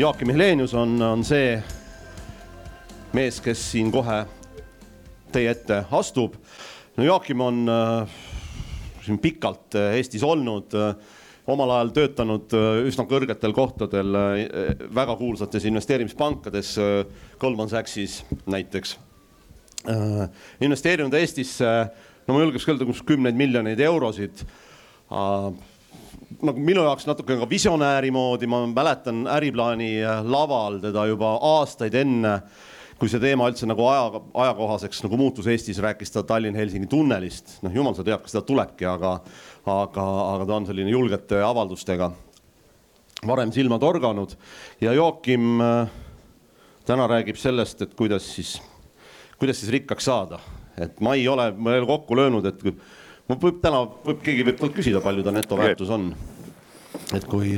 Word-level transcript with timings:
Joakim 0.00 0.30
Helenius 0.32 0.72
on, 0.72 0.94
on 1.02 1.20
see 1.28 1.58
mees, 3.12 3.36
kes 3.44 3.60
siin 3.74 3.90
kohe 3.92 4.22
teie 5.28 5.50
ette 5.52 5.82
astub. 5.92 6.38
no 6.96 7.04
Joakim 7.04 7.42
on 7.44 7.58
äh, 7.68 8.14
siin 9.04 9.18
pikalt 9.20 9.76
äh, 9.76 9.98
Eestis 9.98 10.24
olnud 10.24 10.72
äh,, 10.72 10.94
omal 11.52 11.74
ajal 11.74 11.92
töötanud 11.98 12.56
äh, 12.56 12.80
üsna 12.88 13.04
kõrgetel 13.10 13.52
kohtadel 13.52 14.16
äh, 14.16 14.72
väga 14.88 15.18
kuulsates 15.20 15.68
investeerimispankades 15.68 16.72
äh,, 16.80 17.04
Goldman 17.42 17.68
Sachsis 17.68 18.22
näiteks 18.48 18.96
äh,. 19.84 20.30
investeerinud 20.64 21.18
Eestisse, 21.20 21.74
no 22.24 22.38
ma 22.38 22.46
julgeks 22.46 22.70
öelda, 22.72 22.88
kus 22.88 23.04
kümneid 23.04 23.36
miljoneid 23.36 23.84
eurosid 23.84 24.46
äh, 24.46 25.52
nagu 26.38 26.62
minu 26.62 26.84
jaoks 26.86 27.06
natuke 27.08 27.36
ka 27.40 27.48
visionääri 27.50 28.10
moodi, 28.14 28.48
ma 28.50 28.62
mäletan 28.70 29.24
Äriplaani 29.30 29.92
äh, 30.02 30.20
laval 30.24 30.78
teda 30.82 31.06
juba 31.10 31.34
aastaid 31.56 31.94
enne, 31.98 32.36
kui 33.00 33.10
see 33.10 33.20
teema 33.22 33.48
üldse 33.50 33.68
nagu 33.68 33.86
aja, 33.88 34.22
ajakohaseks 34.44 35.02
nagu 35.06 35.18
muutus 35.20 35.48
Eestis, 35.50 35.80
rääkis 35.82 36.12
ta 36.14 36.22
Tallinn-Helsingi 36.26 36.88
tunnelist. 36.90 37.58
noh, 37.64 37.74
jumal 37.74 37.96
sa 37.96 38.04
tead, 38.06 38.20
kas 38.22 38.36
seda 38.36 38.44
tulebki, 38.46 38.86
aga, 38.88 39.16
aga, 39.66 40.06
aga 40.34 40.46
ta 40.46 40.58
on 40.58 40.68
selline 40.68 40.92
julgete 40.92 41.40
avaldustega 41.44 42.12
varem 43.26 43.52
silma 43.52 43.78
torganud 43.80 44.36
ja 44.80 44.94
Joakim 44.96 45.60
äh, 45.60 45.90
täna 46.88 47.08
räägib 47.10 47.36
sellest, 47.40 47.82
et 47.82 47.94
kuidas 47.94 48.24
siis, 48.34 48.56
kuidas 49.38 49.60
siis 49.60 49.72
rikkaks 49.74 50.08
saada, 50.08 50.40
et 50.80 51.00
ma 51.04 51.14
ei 51.18 51.28
ole, 51.28 51.50
ma 51.56 51.74
ei 51.74 51.82
ole 51.82 51.90
kokku 51.90 52.16
löönud, 52.16 52.46
et 52.48 52.64
võib 53.38 53.60
täna, 53.62 53.84
võib 54.04 54.22
keegi 54.24 54.46
võib 54.48 54.74
küsida, 54.74 55.00
palju 55.04 55.22
ta 55.22 55.34
netoväärtus 55.34 55.90
on. 55.90 56.14
et 57.14 57.24
kui, 57.24 57.54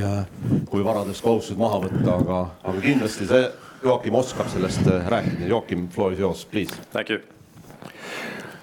kui 0.69 0.83
varadest 0.85 1.23
kohustused 1.23 1.57
maha 1.57 1.79
võtta, 1.87 2.15
aga, 2.15 2.39
aga 2.63 2.81
kindlasti 2.81 3.27
see 3.29 3.43
Joakim 3.83 4.15
oskab 4.15 4.47
sellest 4.47 4.85
rääkida. 4.87 5.47
Joakim, 5.47 5.89
floor 5.91 6.13
is 6.13 6.19
yours, 6.19 6.45
please. 6.45 6.71
Thank 6.93 7.09
you. 7.09 7.19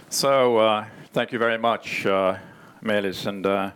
So 0.09 0.57
uh, 0.57 0.85
thank 1.13 1.33
you 1.33 1.39
very 1.39 1.59
much, 1.59 2.07
uh, 2.07 2.39
Meelis, 2.83 3.27
and 3.27 3.45
uh, 3.45 3.71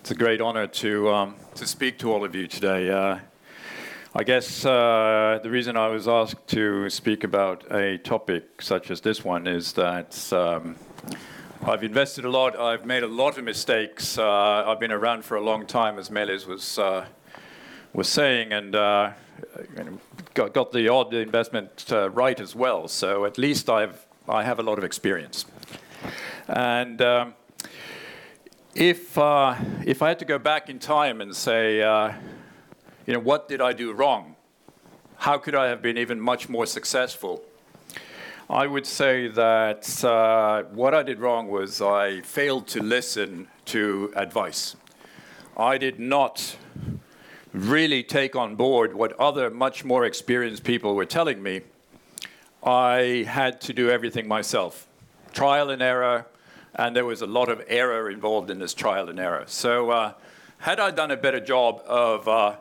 it's 0.00 0.10
a 0.10 0.14
great 0.14 0.40
honor 0.40 0.66
to 0.66 1.08
um, 1.10 1.36
to 1.54 1.66
speak 1.66 1.98
to 1.98 2.12
all 2.12 2.24
of 2.24 2.34
you 2.34 2.46
today. 2.46 2.90
Uh, 2.90 3.18
I 4.14 4.24
guess 4.24 4.64
uh, 4.64 5.38
the 5.42 5.50
reason 5.50 5.76
I 5.76 5.88
was 5.88 6.08
asked 6.08 6.46
to 6.48 6.90
speak 6.90 7.24
about 7.24 7.64
a 7.70 7.98
topic 7.98 8.60
such 8.60 8.90
as 8.90 9.00
this 9.00 9.24
one 9.24 9.46
is 9.46 9.72
that 9.74 10.32
um, 10.32 10.76
I've 11.62 11.82
invested 11.82 12.24
a 12.24 12.30
lot. 12.30 12.56
I've 12.58 12.86
made 12.86 13.02
a 13.02 13.08
lot 13.08 13.36
of 13.36 13.44
mistakes. 13.44 14.16
Uh, 14.16 14.64
I've 14.66 14.78
been 14.78 14.92
around 14.92 15.24
for 15.24 15.36
a 15.36 15.40
long 15.40 15.66
time, 15.66 15.98
as 15.98 16.08
Meelis 16.08 16.46
was 16.46 16.78
uh, 16.78 17.04
was 17.92 18.08
saying, 18.08 18.52
and 18.52 18.76
uh, 18.76 19.10
got, 20.34 20.54
got 20.54 20.72
the 20.72 20.88
odd 20.88 21.12
investment 21.12 21.86
uh, 21.90 22.10
right 22.10 22.38
as 22.38 22.54
well. 22.54 22.86
So 22.86 23.24
at 23.24 23.38
least 23.38 23.68
I've 23.68 24.06
I 24.28 24.44
have 24.44 24.60
a 24.60 24.62
lot 24.62 24.78
of 24.78 24.84
experience. 24.84 25.46
And 26.46 27.02
um, 27.02 27.34
if 28.74 29.18
uh, 29.18 29.56
if 29.84 30.00
I 30.00 30.08
had 30.08 30.20
to 30.20 30.24
go 30.24 30.38
back 30.38 30.68
in 30.68 30.78
time 30.78 31.20
and 31.20 31.34
say, 31.34 31.82
uh, 31.82 32.12
you 33.04 33.14
know, 33.14 33.20
what 33.20 33.48
did 33.48 33.60
I 33.60 33.72
do 33.72 33.92
wrong? 33.92 34.36
How 35.16 35.38
could 35.38 35.56
I 35.56 35.66
have 35.66 35.82
been 35.82 35.98
even 35.98 36.20
much 36.20 36.48
more 36.48 36.66
successful? 36.66 37.42
I 38.50 38.66
would 38.66 38.86
say 38.86 39.28
that 39.28 40.02
uh, 40.02 40.62
what 40.72 40.94
I 40.94 41.02
did 41.02 41.20
wrong 41.20 41.48
was 41.48 41.82
I 41.82 42.22
failed 42.22 42.66
to 42.68 42.82
listen 42.82 43.46
to 43.66 44.10
advice. 44.16 44.74
I 45.54 45.76
did 45.76 46.00
not 46.00 46.56
really 47.52 48.02
take 48.02 48.34
on 48.34 48.56
board 48.56 48.94
what 48.94 49.12
other 49.20 49.50
much 49.50 49.84
more 49.84 50.06
experienced 50.06 50.64
people 50.64 50.94
were 50.94 51.04
telling 51.04 51.42
me. 51.42 51.60
I 52.64 53.26
had 53.28 53.60
to 53.62 53.74
do 53.74 53.90
everything 53.90 54.26
myself 54.26 54.88
trial 55.34 55.68
and 55.68 55.82
error, 55.82 56.24
and 56.74 56.96
there 56.96 57.04
was 57.04 57.20
a 57.20 57.26
lot 57.26 57.50
of 57.50 57.62
error 57.68 58.08
involved 58.08 58.48
in 58.48 58.58
this 58.58 58.72
trial 58.72 59.10
and 59.10 59.20
error. 59.20 59.44
So, 59.46 59.90
uh, 59.90 60.12
had 60.56 60.80
I 60.80 60.90
done 60.90 61.10
a 61.10 61.18
better 61.18 61.38
job 61.38 61.82
of 61.86 62.26
uh, 62.26 62.56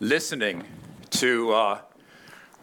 listening 0.00 0.64
to 1.10 1.52
uh, 1.52 1.80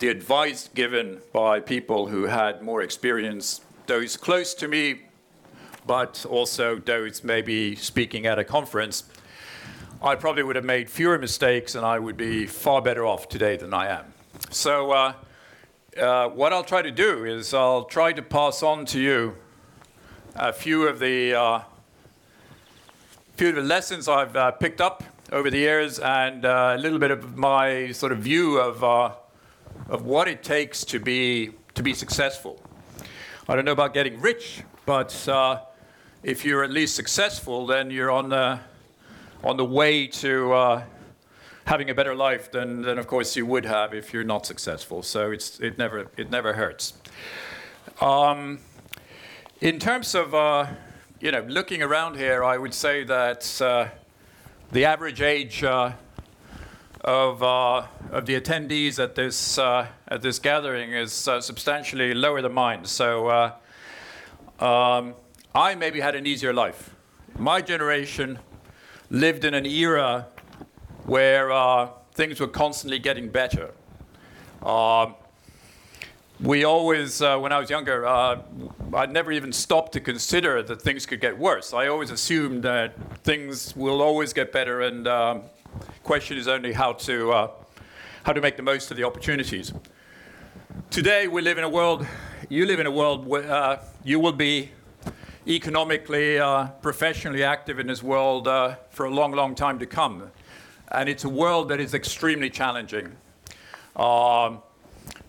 the 0.03 0.09
advice 0.09 0.69
given 0.75 1.22
by 1.31 1.62
people 1.62 2.08
who 2.08 2.24
had 2.24 2.62
more 2.62 2.81
experience, 2.81 3.62
those 3.86 4.18
close 4.18 4.53
to 4.53 4.68
me, 4.68 5.03
but 5.88 6.25
also 6.30 6.78
those 6.78 7.24
maybe 7.24 7.74
speaking 7.78 8.25
at 8.25 8.38
a 8.38 8.44
conference, 8.44 9.06
I 10.02 10.16
probably 10.16 10.44
would 10.44 10.58
have 10.58 10.66
made 10.66 10.90
fewer 10.90 11.18
mistakes 11.18 11.75
and 11.75 11.86
I 11.86 12.00
would 12.00 12.18
be 12.18 12.46
far 12.46 12.81
better 12.81 13.06
off 13.06 13.30
today 13.30 13.56
than 13.56 13.74
I 13.74 13.97
am. 13.97 14.14
So, 14.50 14.91
uh, 14.91 15.14
uh, 15.97 16.28
what 16.28 16.52
I'll 16.52 16.66
try 16.66 16.81
to 16.81 16.91
do 16.91 17.24
is 17.24 17.53
I'll 17.53 17.85
try 17.85 18.12
to 18.12 18.22
pass 18.22 18.62
on 18.62 18.85
to 18.88 19.00
you 19.00 19.38
a 20.35 20.52
few 20.52 20.85
of 20.85 21.00
the 21.00 21.34
uh, 21.34 21.59
few 23.38 23.47
of 23.47 23.56
the 23.56 23.62
lessons 23.62 24.09
I've 24.09 24.35
uh, 24.35 24.52
picked 24.52 24.81
up 24.81 25.02
over 25.31 25.50
the 25.50 25.59
years 25.59 25.97
and 26.00 26.44
uh, 26.44 26.74
a 26.75 26.78
little 26.78 27.00
bit 27.00 27.12
of 27.12 27.38
my 27.38 27.94
sort 27.94 28.12
of 28.12 28.18
view 28.18 28.58
of 28.58 28.84
uh, 28.84 29.12
of 29.88 30.06
what 30.06 30.28
it 30.28 30.44
takes 30.44 30.84
to 30.86 31.00
be 31.00 31.52
to 31.76 31.84
be 31.84 31.94
successful. 31.94 32.62
I 33.48 33.56
don't 33.56 33.66
know 33.66 33.72
about 33.72 33.94
getting 33.94 34.22
rich, 34.22 34.64
but 34.86 35.28
uh, 35.28 35.62
if 36.24 36.46
you're 36.46 36.64
at 36.64 36.72
least 36.72 36.96
successful, 36.96 37.66
then 37.66 37.92
you're 37.92 38.12
on 38.12 38.30
the 38.30 38.60
on 39.44 39.58
the 39.58 39.66
way 39.66 40.08
to 40.08 40.54
uh, 40.54 40.84
having 41.66 41.90
a 41.90 41.94
better 41.94 42.16
life 42.16 42.52
than, 42.52 42.82
than 42.82 42.98
of 42.98 43.08
course 43.08 43.36
you 43.36 43.46
would 43.46 43.66
have 43.66 43.94
if 43.94 44.14
you're 44.14 44.24
not 44.24 44.46
successful. 44.46 45.04
So 45.04 45.32
it's 45.32 45.60
it 45.60 45.78
never 45.78 46.08
it 46.18 46.30
never 46.30 46.54
hurts. 46.54 46.94
Um, 48.02 48.60
in 49.62 49.80
terms 49.80 50.16
of 50.16 50.34
uh, 50.34 50.68
you 51.20 51.32
know 51.32 51.42
looking 51.48 51.82
around 51.82 52.16
here, 52.16 52.44
I 52.44 52.58
would 52.58 52.74
say 52.74 53.04
that 53.04 53.62
uh, 53.62 53.88
the 54.72 54.86
average 54.86 55.22
age 55.22 55.64
uh, 55.64 55.92
of, 57.03 57.44
uh, 57.44 57.86
of 58.12 58.25
the 58.25 58.40
attendees 58.40 58.97
at 58.97 59.16
this, 59.16 59.58
uh, 59.58 59.88
at 60.08 60.22
this 60.22 60.40
gathering 60.40 60.94
is 60.94 61.28
uh, 61.28 61.41
substantially 61.41 62.14
lower 62.14 62.41
than 62.41 62.53
mine. 62.53 62.86
So 62.86 63.28
uh, 63.28 64.64
um, 64.64 65.16
I 65.53 65.75
maybe 65.75 66.00
had 66.00 66.16
an 66.16 66.25
easier 66.25 66.53
life. 66.53 66.96
My 67.38 67.62
generation 67.62 68.40
lived 69.09 69.44
in 69.44 69.53
an 69.53 69.66
era 69.66 70.28
where 71.06 71.52
uh, 71.52 71.90
things 72.14 72.40
were 72.40 72.47
constantly 72.47 73.00
getting 73.00 73.30
better. 73.30 73.72
Um, 74.62 75.16
we 76.40 76.64
always, 76.64 77.22
uh, 77.22 77.38
when 77.38 77.52
I 77.52 77.59
was 77.59 77.70
younger, 77.70 78.08
I'd 78.08 79.12
never 79.12 79.31
even 79.31 79.52
stopped 79.52 79.94
to 79.94 80.00
consider 80.00 80.64
that 80.64 80.81
things 80.81 81.06
could 81.06 81.22
get 81.22 81.38
worse. 81.38 81.74
I 81.74 81.88
always 81.88 82.12
assumed 82.12 82.64
that 82.64 82.96
things 83.24 83.75
will 83.75 84.02
always 84.02 84.34
get 84.34 84.52
better 84.52 84.81
and 84.81 85.08
um, 85.08 85.44
Question 86.03 86.38
is 86.38 86.47
only 86.47 86.73
how 86.73 86.94
to, 86.94 87.31
uh, 87.31 87.51
how 88.23 88.34
to 88.34 88.41
make 88.41 88.57
the 88.57 88.63
most 88.63 88.91
of 88.91 88.97
the 88.97 89.03
opportunities. 89.03 89.73
Today, 90.89 91.28
we 91.28 91.41
live 91.41 91.57
in 91.57 91.63
a 91.63 91.69
world, 91.69 92.06
you 92.50 92.66
live 92.66 92.79
in 92.79 92.85
a 92.85 92.91
world 92.91 93.25
where 93.25 93.50
uh, 93.50 93.84
you 94.03 94.19
will 94.19 94.34
be 94.34 94.69
economically, 95.47 96.39
uh, 96.39 96.67
professionally 96.81 97.44
active 97.44 97.79
in 97.79 97.88
this 97.88 98.03
world 98.03 98.47
uh, 98.47 98.75
for 98.89 99.06
a 99.06 99.09
long, 99.09 99.31
long 99.31 99.56
time 99.56 99.79
to 99.79 99.85
come. 99.85 100.29
And 100.91 101.07
it's 101.09 101.23
a 101.23 101.29
world 101.29 101.69
that 101.69 101.79
is 101.79 101.94
extremely 101.94 102.50
challenging. 102.50 103.16
Um, 103.95 104.61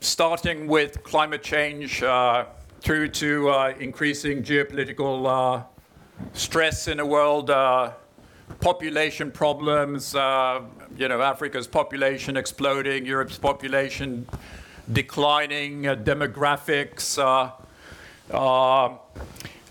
starting 0.00 0.67
with 0.67 1.02
climate 1.02 1.43
change 1.43 2.02
uh, 2.02 2.47
through 2.81 3.08
to 3.08 3.49
uh, 3.50 3.75
increasing 3.79 4.43
geopolitical 4.43 5.64
stress 6.32 6.88
in 6.88 6.99
the 6.99 7.06
world, 7.06 7.50
population 8.61 9.31
problems, 9.31 10.14
uh, 10.14 10.62
you 10.96 11.08
know, 11.08 11.20
Africa's 11.20 11.67
population 11.67 12.37
exploding, 12.37 13.05
Europe's 13.06 13.38
population 13.38 14.26
declining, 14.91 15.87
uh, 15.87 15.94
demographics. 15.94 17.19
Uh, 17.19 17.50
uh 18.35 18.96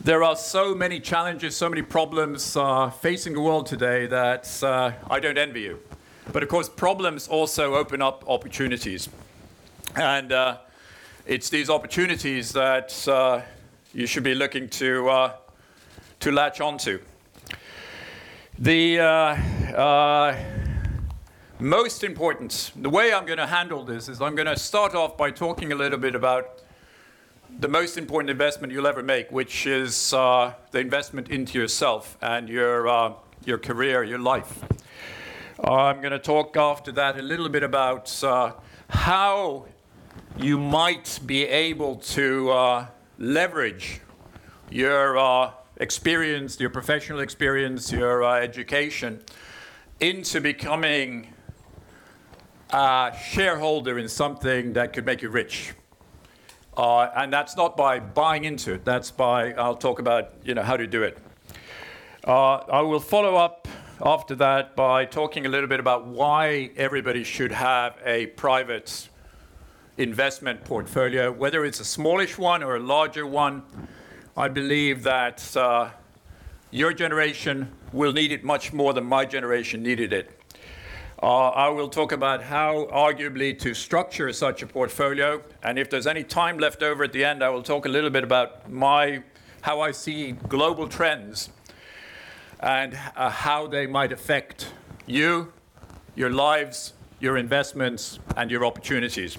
there 0.01 0.21
are 0.21 0.35
so 0.35 0.75
many 0.75 0.99
challenges, 0.99 1.55
so 1.55 1.69
many 1.69 1.81
problems 1.81 2.57
uh, 2.57 2.89
facing 2.89 3.33
the 3.33 3.39
world 3.39 3.65
today 3.65 4.05
that 4.05 4.61
uh, 4.61 4.91
I 5.09 5.21
don't 5.21 5.37
envy 5.37 5.61
you. 5.61 5.79
But 6.33 6.43
of 6.43 6.49
course, 6.49 6.67
problems 6.67 7.29
also 7.29 7.75
open 7.75 8.01
up 8.01 8.25
opportunities. 8.27 9.07
And 9.95 10.33
it's 11.25 11.49
these 11.49 11.69
opportunities 11.69 12.51
that 12.51 12.93
you 13.93 14.05
should 14.05 14.23
be 14.23 14.35
looking 14.35 14.67
to, 14.69 15.31
to 16.19 16.31
latch 16.31 16.59
onto. 16.59 16.99
The 18.63 18.97
uh, 18.97 19.05
uh, 19.75 20.37
most 21.59 22.01
important, 22.05 22.71
the 22.77 22.89
way 22.89 23.11
I'm 23.11 23.25
going 23.25 23.39
to 23.39 23.45
handle 23.45 23.83
this 23.83 24.07
is 24.07 24.21
I'm 24.21 24.35
going 24.35 24.47
to 24.47 24.57
start 24.57 24.95
off 24.95 25.17
by 25.17 25.31
talking 25.31 25.73
a 25.73 25.75
little 25.75 25.97
bit 25.97 26.15
about 26.15 26.61
the 27.59 27.67
most 27.67 27.97
important 27.97 28.29
investment 28.29 28.71
you'll 28.71 28.87
ever 28.87 29.03
make, 29.03 29.29
which 29.33 29.67
is 29.67 30.13
uh, 30.13 30.53
the 30.71 30.79
investment 30.79 31.27
into 31.27 31.59
yourself 31.59 32.17
and 32.21 32.47
your, 32.47 32.87
uh, 32.87 33.13
your 33.43 33.57
career, 33.57 34.01
your 34.05 34.19
life. 34.19 34.63
I'm 35.61 35.99
going 35.99 36.13
to 36.13 36.17
talk 36.17 36.55
after 36.55 36.93
that 36.93 37.19
a 37.19 37.21
little 37.21 37.49
bit 37.49 37.63
about 37.63 38.23
uh, 38.23 38.53
how 38.87 39.65
you 40.37 40.57
might 40.57 41.19
be 41.25 41.43
able 41.47 41.97
to 41.97 42.49
uh, 42.51 42.87
leverage 43.19 43.99
your 44.69 45.17
experience, 45.83 46.57
your 46.61 46.69
professional 46.69 47.19
experience, 47.19 47.91
your 47.91 48.23
uh, 48.23 48.39
education 48.39 49.21
into 49.99 50.39
becoming 50.39 51.27
a 52.71 53.11
shareholder 53.21 53.99
in 53.99 54.07
something 54.07 54.73
that 54.73 54.93
could 54.93 55.05
make 55.05 55.21
you 55.21 55.29
rich. 55.29 55.73
Uh, 56.77 57.09
and 57.17 57.31
that's 57.31 57.57
not 57.57 57.75
by 57.75 57.99
buying 57.99 58.45
into 58.45 58.73
it. 58.73 58.85
That's 58.85 59.11
by 59.11 59.51
I'll 59.53 59.75
talk 59.75 59.99
about 59.99 60.33
you 60.43 60.55
know 60.55 60.63
how 60.63 60.77
to 60.77 60.87
do 60.87 61.03
it. 61.03 61.17
Uh, 62.25 62.55
I 62.79 62.81
will 62.81 63.01
follow 63.01 63.35
up 63.35 63.67
after 64.01 64.35
that 64.35 64.77
by 64.77 65.03
talking 65.03 65.45
a 65.45 65.49
little 65.49 65.67
bit 65.67 65.81
about 65.81 66.07
why 66.07 66.71
everybody 66.77 67.25
should 67.25 67.51
have 67.51 67.97
a 68.05 68.27
private 68.27 69.09
investment 69.97 70.63
portfolio, 70.63 71.29
whether 71.29 71.65
it's 71.65 71.81
a 71.81 71.85
smallish 71.85 72.37
one 72.37 72.63
or 72.63 72.77
a 72.77 72.79
larger 72.79 73.27
one. 73.27 73.63
I 74.35 74.47
believe 74.47 75.03
that 75.03 75.55
uh, 75.55 75.91
your 76.71 76.91
generation 76.91 77.71
will 77.91 78.13
need 78.13 78.31
it 78.31 78.43
much 78.43 78.73
more 78.73 78.91
than 78.91 79.05
my 79.05 79.25
generation 79.25 79.83
needed 79.83 80.11
it. 80.11 80.31
Uh, 81.21 81.49
I 81.49 81.69
will 81.69 81.87
talk 81.87 82.11
about 82.11 82.41
how, 82.41 82.87
arguably, 82.91 83.57
to 83.59 83.75
structure 83.75 84.33
such 84.33 84.63
a 84.63 84.65
portfolio. 84.65 85.39
And 85.61 85.77
if 85.77 85.91
there's 85.91 86.07
any 86.07 86.23
time 86.23 86.57
left 86.57 86.81
over 86.81 87.03
at 87.03 87.13
the 87.13 87.23
end, 87.23 87.43
I 87.43 87.49
will 87.49 87.61
talk 87.61 87.85
a 87.85 87.89
little 87.89 88.09
bit 88.09 88.23
about 88.23 88.71
my, 88.71 89.21
how 89.61 89.81
I 89.81 89.91
see 89.91 90.31
global 90.31 90.87
trends 90.87 91.51
and 92.59 92.97
uh, 93.15 93.29
how 93.29 93.67
they 93.67 93.85
might 93.85 94.11
affect 94.11 94.73
you, 95.05 95.53
your 96.15 96.31
lives, 96.31 96.93
your 97.19 97.37
investments, 97.37 98.17
and 98.35 98.49
your 98.49 98.65
opportunities. 98.65 99.37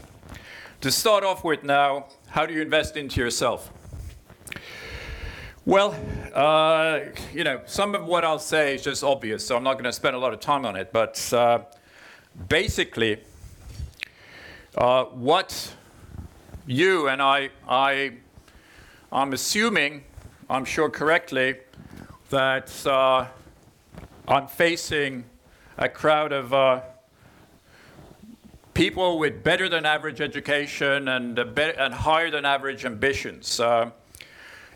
To 0.83 0.93
start 0.93 1.25
off 1.25 1.43
with 1.43 1.65
now, 1.65 2.07
how 2.29 2.47
do 2.47 2.55
you 2.55 2.63
invest 2.63 2.97
into 2.97 3.21
yourself? 3.21 3.73
Well, 5.67 5.97
uh, 6.35 7.01
you 7.33 7.43
know, 7.43 7.63
some 7.65 7.95
of 7.95 8.05
what 8.05 8.23
I'll 8.23 8.39
say 8.39 8.75
is 8.75 8.83
just 8.83 9.03
obvious, 9.03 9.47
so 9.47 9.57
I'm 9.57 9.63
not 9.63 9.75
going 9.75 9.85
to 9.85 9.95
spend 9.95 10.15
a 10.15 10.19
lot 10.19 10.35
of 10.35 10.41
time 10.41 10.67
on 10.67 10.77
it. 10.77 10.93
But 10.93 11.33
uh, 11.33 11.61
basically, 12.51 13.23
uh, 14.77 15.05
what 15.05 15.75
you 16.67 17.09
and 17.09 17.23
I, 17.23 17.49
I, 17.67 18.13
I'm 19.11 19.33
assuming, 19.33 20.05
I'm 20.51 20.67
sure 20.67 20.91
correctly, 20.91 21.55
that 22.29 22.87
uh, 22.87 23.29
I'm 24.29 24.47
facing 24.49 25.25
a 25.79 25.89
crowd 25.89 26.33
of 26.33 26.53
uh, 26.53 26.83
people 28.75 29.19
with 29.19 29.43
better 29.43 29.71
than 29.71 29.87
average 29.87 30.21
education 30.21 31.09
and, 31.09 31.37
be- 31.55 31.63
and 31.79 31.95
higher 31.95 32.31
than 32.31 32.45
average 32.45 32.85
ambitions. 32.85 33.59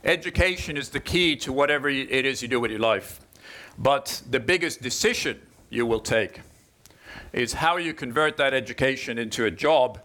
Education 0.05 0.77
is 0.77 0.91
the 0.91 1.01
key 1.01 1.37
to 1.37 1.53
whatever 1.53 1.89
it 1.89 2.25
is 2.25 2.43
you 2.43 2.49
do 2.49 2.61
with 2.61 2.71
your 2.71 2.81
life. 2.81 3.21
But 3.79 4.23
the 4.29 4.41
biggest 4.41 4.83
decision 4.83 5.41
you 5.71 5.87
will 5.87 6.01
take 6.01 6.41
is 7.33 7.53
how 7.55 7.77
you 7.77 7.95
convert 7.95 8.37
that 8.37 8.55
education 8.55 9.19
into 9.19 9.45
a 9.45 9.51
job. 9.51 10.01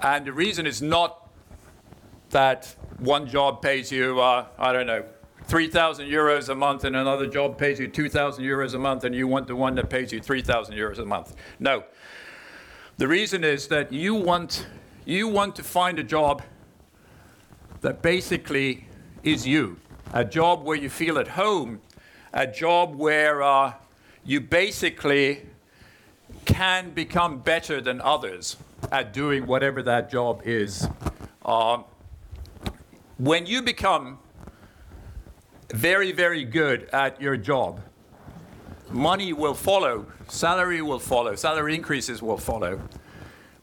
And 0.00 0.24
the 0.24 0.32
reason 0.32 0.66
is 0.66 0.82
not 0.82 1.28
that 2.30 2.74
one 2.98 3.28
job 3.28 3.62
pays 3.62 3.92
you, 3.92 4.20
uh, 4.20 4.46
I 4.58 4.72
don't 4.72 4.86
know, 4.86 5.04
3,000 5.44 6.08
euros 6.08 6.48
a 6.48 6.54
month 6.54 6.84
and 6.84 6.96
another 6.96 7.26
job 7.26 7.56
pays 7.56 7.78
you 7.78 7.86
2,000 7.86 8.42
euros 8.42 8.74
a 8.74 8.78
month 8.78 9.04
and 9.04 9.14
you 9.14 9.28
want 9.28 9.46
the 9.46 9.54
one 9.54 9.76
that 9.76 9.88
pays 9.88 10.12
you 10.12 10.20
3,000 10.20 10.74
euros 10.74 10.98
a 10.98 11.04
month. 11.04 11.36
No. 11.60 11.84
The 12.96 13.06
reason 13.06 13.44
is 13.44 13.68
that 13.68 13.92
you 13.92 14.14
want, 14.14 14.66
you 15.04 15.28
want 15.28 15.54
to 15.56 15.62
find 15.62 15.98
a 15.98 16.02
job 16.02 16.42
that 17.80 18.02
basically 18.02 18.86
is 19.22 19.46
you. 19.46 19.76
A 20.12 20.24
job 20.24 20.64
where 20.64 20.76
you 20.76 20.88
feel 20.88 21.18
at 21.18 21.28
home, 21.28 21.80
a 22.32 22.46
job 22.46 22.94
where 22.94 23.42
uh, 23.42 23.74
you 24.24 24.40
basically 24.40 25.42
can 26.44 26.90
become 26.90 27.38
better 27.38 27.80
than 27.80 28.00
others 28.00 28.56
at 28.92 29.12
doing 29.12 29.46
whatever 29.46 29.82
that 29.82 30.10
job 30.10 30.42
is. 30.44 30.88
Uh, 31.44 31.82
when 33.18 33.46
you 33.46 33.62
become 33.62 34.18
very, 35.72 36.12
very 36.12 36.44
good 36.44 36.88
at 36.92 37.20
your 37.20 37.36
job, 37.36 37.80
money 38.90 39.32
will 39.32 39.54
follow, 39.54 40.06
salary 40.28 40.82
will 40.82 40.98
follow, 40.98 41.34
salary 41.34 41.74
increases 41.74 42.22
will 42.22 42.38
follow. 42.38 42.80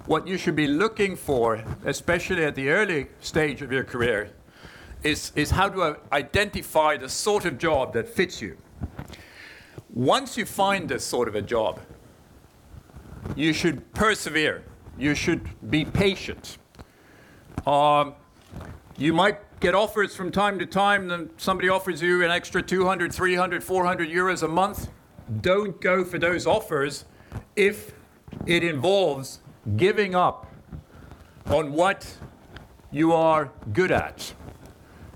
What 0.05 0.27
you 0.27 0.37
should 0.37 0.55
be 0.55 0.67
looking 0.67 1.15
for, 1.15 1.63
especially 1.85 2.43
at 2.43 2.55
the 2.55 2.69
early 2.69 3.07
stage 3.21 3.61
of 3.61 3.71
your 3.71 3.85
career, 3.85 4.31
is, 5.01 5.31
is 5.35 5.51
how 5.51 5.69
to 5.69 5.97
identify 6.11 6.97
the 6.97 7.07
sort 7.07 7.45
of 7.45 7.57
job 7.57 7.93
that 7.93 8.09
fits 8.09 8.41
you. 8.41 8.57
Once 9.93 10.37
you 10.37 10.45
find 10.45 10.89
this 10.89 11.05
sort 11.05 11.27
of 11.27 11.35
a 11.35 11.41
job, 11.41 11.79
you 13.35 13.53
should 13.53 13.93
persevere. 13.93 14.63
You 14.97 15.15
should 15.15 15.47
be 15.69 15.85
patient. 15.85 16.57
Um, 17.65 18.15
you 18.97 19.13
might 19.13 19.39
get 19.59 19.73
offers 19.73 20.15
from 20.15 20.31
time 20.31 20.59
to 20.59 20.65
time, 20.65 21.07
then 21.07 21.29
somebody 21.37 21.69
offers 21.69 22.01
you 22.01 22.23
an 22.23 22.31
extra 22.31 22.61
200, 22.61 23.13
300, 23.13 23.63
400 23.63 24.09
euros 24.09 24.43
a 24.43 24.47
month. 24.47 24.89
Don't 25.41 25.79
go 25.79 26.03
for 26.03 26.19
those 26.19 26.45
offers 26.45 27.05
if 27.55 27.93
it 28.45 28.63
involves 28.63 29.39
giving 29.77 30.15
up 30.15 30.51
on 31.45 31.73
what 31.73 32.17
you 32.91 33.13
are 33.13 33.51
good 33.71 33.91
at. 33.91 34.33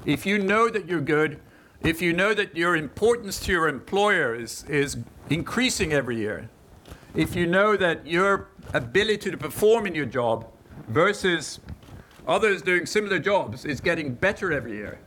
If 0.06 0.26
you 0.26 0.40
know 0.40 0.70
that 0.70 0.88
you're 0.88 1.02
good, 1.02 1.40
if 1.82 2.02
you 2.02 2.14
know 2.14 2.34
that 2.34 2.56
your 2.56 2.76
importance 2.76 3.40
to 3.42 3.52
your 3.52 3.68
employer 3.68 4.34
is, 4.34 4.64
is 4.64 4.98
increasing 5.30 5.94
every 5.94 6.18
year, 6.18 6.50
if 7.14 7.36
you 7.36 7.46
know 7.46 7.76
that 7.78 8.06
your 8.06 8.50
ability 8.74 9.32
to 9.32 9.38
perform 9.38 9.86
in 9.86 9.96
your 9.96 10.06
job 10.06 10.48
versus 10.88 11.60
others 12.28 12.62
doing 12.62 12.86
similar 12.86 13.20
jobs 13.20 13.66
is 13.66 13.80
getting 13.80 14.14
better 14.14 14.52
every 14.52 14.74
year, 14.74 15.00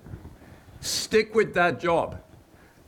stick 0.81 1.35
with 1.35 1.55
that 1.55 1.81
job. 1.81 2.21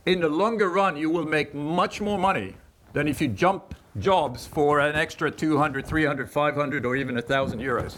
In 0.05 0.19
the 0.19 0.29
longer 0.29 0.69
run, 0.69 0.97
you 0.97 1.09
will 1.09 1.25
make 1.25 1.53
much 1.53 2.01
more 2.01 2.17
money 2.17 2.55
than 2.93 3.07
if 3.07 3.21
you 3.21 3.27
jump 3.27 3.75
jobs 3.99 4.45
for 4.45 4.79
an 4.79 4.95
extra 4.95 5.29
200, 5.29 5.85
300, 5.85 6.29
500, 6.29 6.85
or 6.85 6.95
even 6.95 7.15
1,000 7.15 7.59
euros 7.59 7.97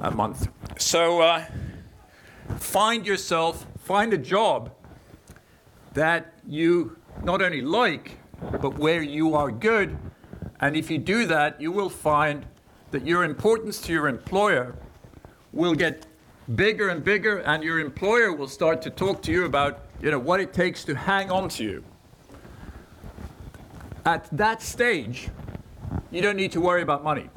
a 0.00 0.10
month. 0.10 0.48
So 0.78 1.20
uh, 1.20 1.44
find 2.58 3.06
yourself, 3.06 3.66
find 3.78 4.12
a 4.12 4.18
job 4.18 4.72
that 5.92 6.32
you 6.46 6.96
not 7.22 7.42
only 7.42 7.60
like, 7.60 8.18
but 8.60 8.78
where 8.78 9.02
you 9.02 9.34
are 9.34 9.50
good. 9.50 9.96
And 10.60 10.76
if 10.76 10.90
you 10.90 10.98
do 10.98 11.26
that, 11.26 11.60
you 11.60 11.72
will 11.72 11.90
find 11.90 12.46
that 12.90 13.06
your 13.06 13.24
importance 13.24 13.80
to 13.82 13.92
your 13.92 14.08
employer 14.08 14.74
will 15.52 15.74
get 15.74 16.06
bigger 16.54 16.88
and 16.88 17.02
bigger, 17.02 17.38
and 17.38 17.62
your 17.62 17.78
employer 17.80 18.32
will 18.32 18.48
start 18.48 18.82
to 18.82 18.90
talk 18.90 19.22
to 19.22 19.32
you 19.32 19.44
about 19.44 19.80
you 20.02 20.10
know, 20.10 20.18
what 20.18 20.40
it 20.40 20.52
takes 20.52 20.84
to 20.84 20.94
hang 20.94 21.30
on 21.30 21.48
to 21.48 21.64
you. 21.64 21.84
At 24.04 24.28
that 24.32 24.62
stage, 24.62 25.28
you 26.10 26.20
don't 26.20 26.36
need 26.36 26.52
to 26.52 26.60
worry 26.60 26.82
about 26.82 27.02
money. 27.02 27.30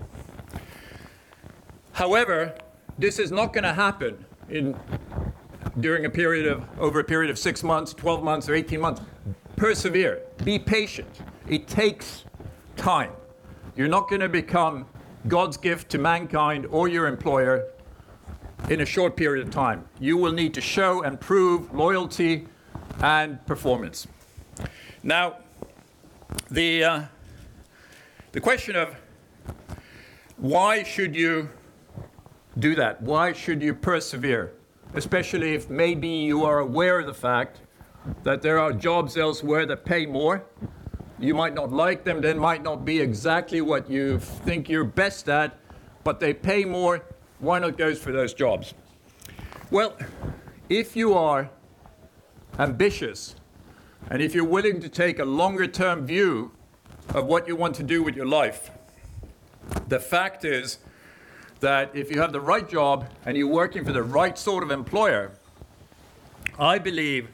However, 1.93 2.55
this 2.97 3.19
is 3.19 3.31
not 3.31 3.53
going 3.53 3.63
to 3.63 3.73
happen 3.73 4.23
in, 4.49 4.75
during 5.79 6.05
a 6.05 6.09
period 6.09 6.45
of, 6.45 6.63
over 6.79 6.99
a 6.99 7.03
period 7.03 7.29
of 7.29 7.39
six 7.39 7.63
months, 7.63 7.93
12 7.93 8.23
months, 8.23 8.49
or 8.49 8.55
18 8.55 8.79
months 8.79 9.01
persevere, 9.57 10.21
be 10.43 10.59
patient. 10.59 11.09
It 11.49 11.67
takes 11.67 12.23
time. 12.77 13.11
You're 13.75 13.87
not 13.87 14.07
going 14.07 14.21
to 14.21 14.29
become 14.29 14.85
God's 15.27 15.57
gift 15.57 15.89
to 15.89 15.97
mankind 15.97 16.67
or 16.67 16.87
your 16.87 17.07
employer 17.07 17.65
in 18.69 18.81
a 18.81 18.85
short 18.85 19.17
period 19.17 19.45
of 19.45 19.51
time. 19.51 19.87
You 19.99 20.15
will 20.17 20.31
need 20.31 20.53
to 20.53 20.61
show 20.61 21.03
and 21.03 21.19
prove 21.19 21.73
loyalty 21.73 22.47
and 23.01 23.43
performance. 23.45 24.07
Now, 25.03 25.37
the, 26.49 26.83
uh, 26.83 27.01
the 28.31 28.41
question 28.41 28.75
of 28.75 28.95
why 30.37 30.83
should 30.83 31.15
you 31.15 31.49
do 32.59 32.75
that? 32.75 33.01
Why 33.01 33.33
should 33.33 33.61
you 33.61 33.73
persevere? 33.73 34.53
Especially 34.93 35.53
if 35.53 35.69
maybe 35.69 36.07
you 36.07 36.45
are 36.45 36.59
aware 36.59 36.99
of 36.99 37.05
the 37.05 37.13
fact 37.13 37.61
that 38.23 38.41
there 38.41 38.59
are 38.59 38.71
jobs 38.71 39.17
elsewhere 39.17 39.65
that 39.65 39.85
pay 39.85 40.05
more. 40.05 40.45
You 41.19 41.33
might 41.33 41.53
not 41.53 41.71
like 41.71 42.03
them, 42.03 42.21
they 42.21 42.33
might 42.33 42.63
not 42.63 42.85
be 42.85 42.99
exactly 42.99 43.61
what 43.61 43.89
you 43.89 44.19
think 44.19 44.69
you're 44.69 44.83
best 44.83 45.27
at, 45.29 45.57
but 46.03 46.19
they 46.19 46.33
pay 46.33 46.63
more. 46.63 47.03
Why 47.39 47.59
not 47.59 47.77
go 47.77 47.93
for 47.95 48.11
those 48.11 48.33
jobs? 48.33 48.73
Well, 49.71 49.97
if 50.69 50.95
you 50.95 51.13
are 51.13 51.49
ambitious 52.59 53.35
and 54.09 54.21
if 54.21 54.33
you're 54.33 54.45
willing 54.45 54.79
to 54.81 54.89
take 54.89 55.19
a 55.19 55.25
longer 55.25 55.67
term 55.67 56.05
view 56.05 56.51
of 57.13 57.25
what 57.25 57.47
you 57.47 57.55
want 57.55 57.75
to 57.75 57.83
do 57.83 58.03
with 58.03 58.15
your 58.15 58.25
life. 58.25 58.71
The 59.87 59.99
fact 59.99 60.45
is 60.45 60.79
that 61.59 61.91
if 61.95 62.11
you 62.11 62.21
have 62.21 62.31
the 62.31 62.41
right 62.41 62.67
job 62.67 63.09
and 63.25 63.37
you're 63.37 63.47
working 63.47 63.83
for 63.85 63.91
the 63.91 64.03
right 64.03 64.37
sort 64.37 64.63
of 64.63 64.71
employer, 64.71 65.31
I 66.59 66.77
believe 66.77 67.29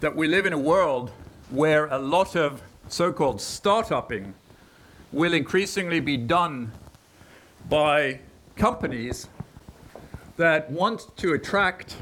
that 0.00 0.14
we 0.14 0.28
live 0.28 0.46
in 0.46 0.52
a 0.52 0.58
world 0.58 1.10
where 1.50 1.86
a 1.86 1.98
lot 1.98 2.36
of 2.36 2.62
so 2.88 3.12
called 3.12 3.40
startupping 3.40 4.34
will 5.12 5.34
increasingly 5.34 6.00
be 6.00 6.16
done 6.16 6.72
by 7.68 8.20
companies 8.56 9.28
that 10.36 10.70
want 10.70 11.14
to 11.18 11.34
attract 11.34 11.96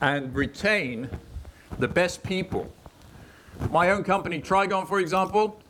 and 0.00 0.34
retain 0.34 1.08
the 1.78 1.88
best 1.88 2.22
people. 2.22 2.72
My 3.70 3.90
own 3.90 4.04
company, 4.04 4.40
Trigon, 4.40 4.86
for 4.88 5.00
example, 5.00 5.60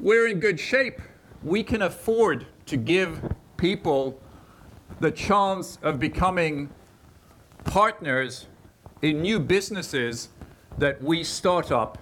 we're 0.00 0.26
in 0.28 0.40
good 0.40 0.58
shape. 0.58 1.00
We 1.42 1.62
can 1.62 1.82
afford 1.82 2.46
to 2.66 2.76
give 2.76 3.20
people 3.56 4.20
the 5.00 5.10
chance 5.10 5.78
of 5.82 6.00
becoming 6.00 6.70
partners 7.64 8.46
in 9.02 9.20
new 9.20 9.38
businesses 9.38 10.30
that 10.78 11.02
we 11.02 11.22
start 11.22 11.70
up 11.70 11.98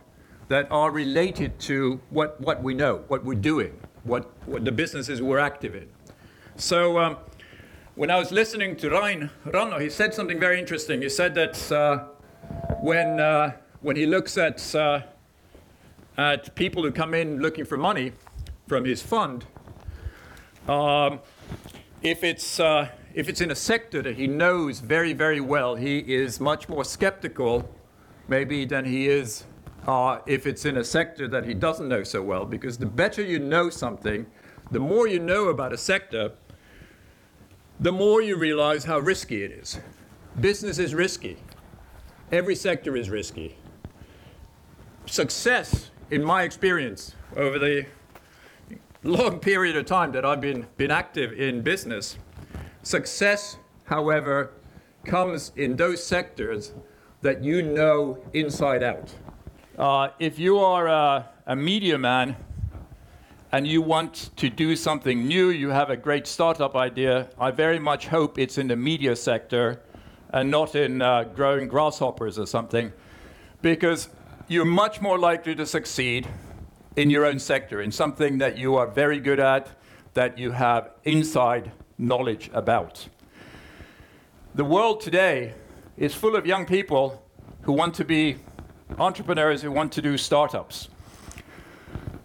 that 0.49 0.71
are 0.71 0.90
related 0.90 1.59
to 1.59 2.00
what, 2.11 2.40
what 2.40 2.62
we 2.62 2.75
know, 2.75 3.04
what 3.09 3.25
we're 3.25 3.35
doing, 3.35 3.78
what, 4.04 4.31
what 4.47 4.64
the 4.64 4.73
businesses 4.73 5.21
we're 5.21 5.38
active 5.38 5.75
in. 5.75 5.88
So 6.57 6.99
um, 6.99 7.16
when 7.95 8.11
I 8.11 8.19
was 8.19 8.33
listening 8.33 8.76
to 8.76 8.90
Rain 8.90 9.31
Rannu, 9.47 9.81
he 9.81 9.90
said 9.90 10.14
something 10.14 10.38
very 10.38 10.59
interesting. 10.59 11.02
He 11.02 11.09
said 11.09 11.35
that 11.35 11.73
uh, 11.73 12.04
when, 12.81 13.21
uh, 13.21 13.52
when 13.82 13.96
he 13.96 14.06
looks 14.06 14.38
at, 14.38 14.74
uh, 14.74 15.00
at 16.16 16.54
people 16.54 16.82
who 16.82 16.92
come 16.92 17.14
in 17.14 17.40
looking 17.40 17.64
for 17.64 17.76
money 17.76 18.12
from 18.68 18.84
his 18.84 19.02
fund, 19.02 19.44
um, 20.68 21.18
if, 22.00 22.22
it's, 22.22 22.60
uh, 22.60 22.88
if 23.12 23.28
it's 23.28 23.40
in 23.40 23.50
a 23.50 23.56
sector 23.56 24.00
that 24.00 24.16
he 24.16 24.28
knows 24.28 24.78
very, 24.78 25.12
very 25.12 25.40
well, 25.40 25.74
he 25.74 25.98
is 25.98 26.40
much 26.40 26.68
more 26.68 26.84
skeptical, 26.84 27.68
maybe, 28.28 28.64
than 28.64 28.84
he 28.84 29.08
is 29.08 29.44
uh, 29.88 30.20
if 30.26 30.46
it's 30.46 30.64
in 30.64 30.76
a 30.76 30.84
sector 30.84 31.26
that 31.26 31.44
he 31.44 31.52
doesn't 31.52 31.88
know 31.88 32.04
so 32.04 32.22
well. 32.22 32.44
Because 32.44 32.78
the 32.78 32.86
better 32.86 33.22
you 33.22 33.40
know 33.40 33.68
something, 33.68 34.26
the 34.70 34.78
more 34.78 35.08
you 35.08 35.18
know 35.18 35.48
about 35.48 35.72
a 35.72 35.78
sector, 35.78 36.32
the 37.80 37.90
more 37.90 38.22
you 38.22 38.36
realize 38.36 38.84
how 38.84 39.00
risky 39.00 39.42
it 39.42 39.50
is. 39.50 39.80
Business 40.40 40.78
is 40.78 40.94
risky. 40.94 41.36
Every 42.30 42.54
sector 42.54 42.96
is 42.96 43.10
risky. 43.10 43.56
Success, 45.06 45.90
in 46.11 46.25
my 46.25 46.42
experience, 46.42 47.14
over 47.37 47.59
the 47.59 47.87
long 49.02 49.40
period 49.40 49.76
of 49.76 49.85
time 49.85 50.12
that 50.12 50.25
I've 50.25 50.40
been, 50.40 50.66
been 50.76 50.90
active 50.90 51.32
in 51.32 51.62
business, 51.62 52.16
success, 52.82 53.56
however, 53.85 54.52
comes 55.04 55.52
in 55.56 55.76
those 55.76 56.02
sectors 56.02 56.73
that 57.21 57.42
you 57.42 57.62
know 57.62 58.18
inside 58.32 58.82
out. 58.82 59.12
Uh, 59.76 60.09
if 60.18 60.38
you 60.38 60.59
are 60.59 60.87
a, 60.87 61.28
a 61.47 61.56
media 61.56 61.99
man 61.99 62.37
and 63.50 63.66
you 63.66 63.82
want 63.82 64.30
to 64.37 64.49
do 64.49 64.76
something 64.76 65.26
new, 65.26 65.50
you 65.50 65.71
have 65.71 65.90
a 65.90 65.97
great 65.97 66.26
startup 66.26 66.76
idea, 66.76 67.28
I 67.38 67.50
very 67.50 67.78
much 67.78 68.06
hope 68.06 68.38
it's 68.38 68.56
in 68.56 68.68
the 68.68 68.76
media 68.76 69.16
sector 69.16 69.82
and 70.30 70.50
not 70.50 70.75
in 70.75 71.02
uh, 71.02 71.25
growing 71.25 71.68
grasshoppers 71.68 72.38
or 72.38 72.47
something, 72.47 72.92
because 73.61 74.09
you're 74.49 74.64
much 74.64 75.00
more 75.00 75.18
likely 75.18 75.54
to 75.54 75.66
succeed 75.66 76.28
in 76.96 77.11
your 77.11 77.25
own 77.25 77.38
sector, 77.38 77.80
in 77.80 77.90
something 77.90 78.38
that 78.38 78.58
you 78.58 78.76
are 78.76 78.87
very 78.87 79.18
good 79.18 79.40
at, 79.40 79.68
that 80.14 80.38
you 80.38 80.50
have 80.50 80.90
inside 81.04 81.72
knowledge 81.99 82.50
about. 82.52 83.08
The 84.54 84.64
world 84.64 85.00
today 85.00 85.54
is 85.96 86.14
full 86.14 86.37
of 86.37 86.46
young 86.46 86.66
people 86.66 87.22
who 87.62 87.72
want 87.72 87.94
to 87.94 88.04
be 88.04 88.37
entrepreneurs, 88.99 89.62
who 89.62 89.70
want 89.70 89.92
to 89.92 90.02
do 90.02 90.18
startups. 90.18 90.88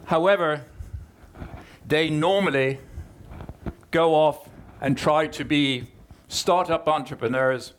However, 0.05 0.65
they 1.85 2.09
normally 2.09 2.79
go 3.91 4.13
off 4.13 4.49
and 4.81 4.97
try 4.97 5.27
to 5.27 5.45
be 5.45 5.87
startup 6.27 6.87
entrepreneurs 6.87 7.73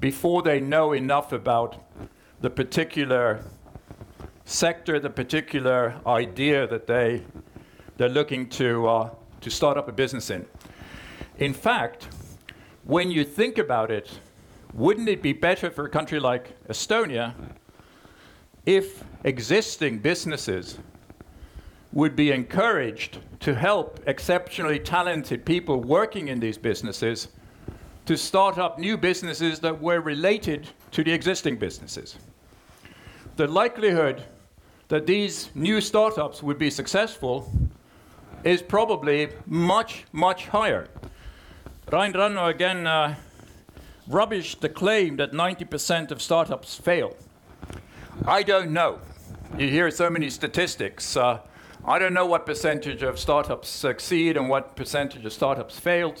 before 0.00 0.42
they 0.42 0.60
know 0.60 0.92
enough 0.92 1.32
about 1.32 1.84
the 2.40 2.50
particular 2.50 3.44
sector, 4.44 4.98
the 4.98 5.10
particular 5.10 5.94
idea 6.06 6.66
that 6.66 6.86
they, 6.86 7.22
they're 7.96 8.08
looking 8.08 8.48
to, 8.50 8.88
uh, 8.88 9.10
to 9.40 9.50
start 9.50 9.76
up 9.76 9.88
a 9.88 9.92
business 9.92 10.30
in. 10.30 10.46
In 11.38 11.54
fact, 11.54 12.08
when 12.84 13.10
you 13.10 13.24
think 13.24 13.58
about 13.58 13.90
it, 13.90 14.18
wouldn't 14.74 15.08
it 15.08 15.22
be 15.22 15.32
better 15.32 15.70
for 15.70 15.84
a 15.84 15.88
country 15.88 16.18
like 16.18 16.56
Estonia 16.68 17.34
if 18.64 19.04
existing 19.24 19.98
businesses 19.98 20.78
would 21.92 22.16
be 22.16 22.32
encouraged 22.32 23.18
to 23.40 23.54
help 23.54 24.00
exceptionally 24.06 24.78
talented 24.78 25.44
people 25.44 25.80
working 25.80 26.28
in 26.28 26.40
these 26.40 26.56
businesses 26.56 27.28
to 28.06 28.16
start 28.16 28.58
up 28.58 28.78
new 28.78 28.96
businesses 28.96 29.60
that 29.60 29.80
were 29.80 30.00
related 30.00 30.68
to 30.90 31.04
the 31.04 31.12
existing 31.12 31.56
businesses? 31.56 32.16
The 33.36 33.46
likelihood 33.46 34.24
that 34.92 35.06
these 35.06 35.48
new 35.54 35.80
startups 35.80 36.42
would 36.42 36.58
be 36.58 36.68
successful 36.68 37.50
is 38.44 38.60
probably 38.60 39.30
much, 39.46 40.04
much 40.12 40.48
higher. 40.48 40.86
Rain 41.90 42.12
Rannu 42.12 42.50
again 42.50 42.86
uh, 42.86 43.14
rubbished 44.06 44.60
the 44.60 44.68
claim 44.68 45.16
that 45.16 45.32
90% 45.32 46.10
of 46.10 46.20
startups 46.20 46.76
fail. 46.76 47.16
I 48.26 48.42
don't 48.42 48.70
know. 48.70 48.98
You 49.56 49.70
hear 49.70 49.90
so 49.90 50.10
many 50.10 50.28
statistics. 50.28 51.16
Uh, 51.16 51.38
I 51.86 51.98
don't 51.98 52.12
know 52.12 52.26
what 52.26 52.44
percentage 52.44 53.02
of 53.02 53.18
startups 53.18 53.70
succeed 53.70 54.36
and 54.36 54.50
what 54.50 54.76
percentage 54.76 55.24
of 55.24 55.32
startups 55.32 55.78
fail. 55.78 56.16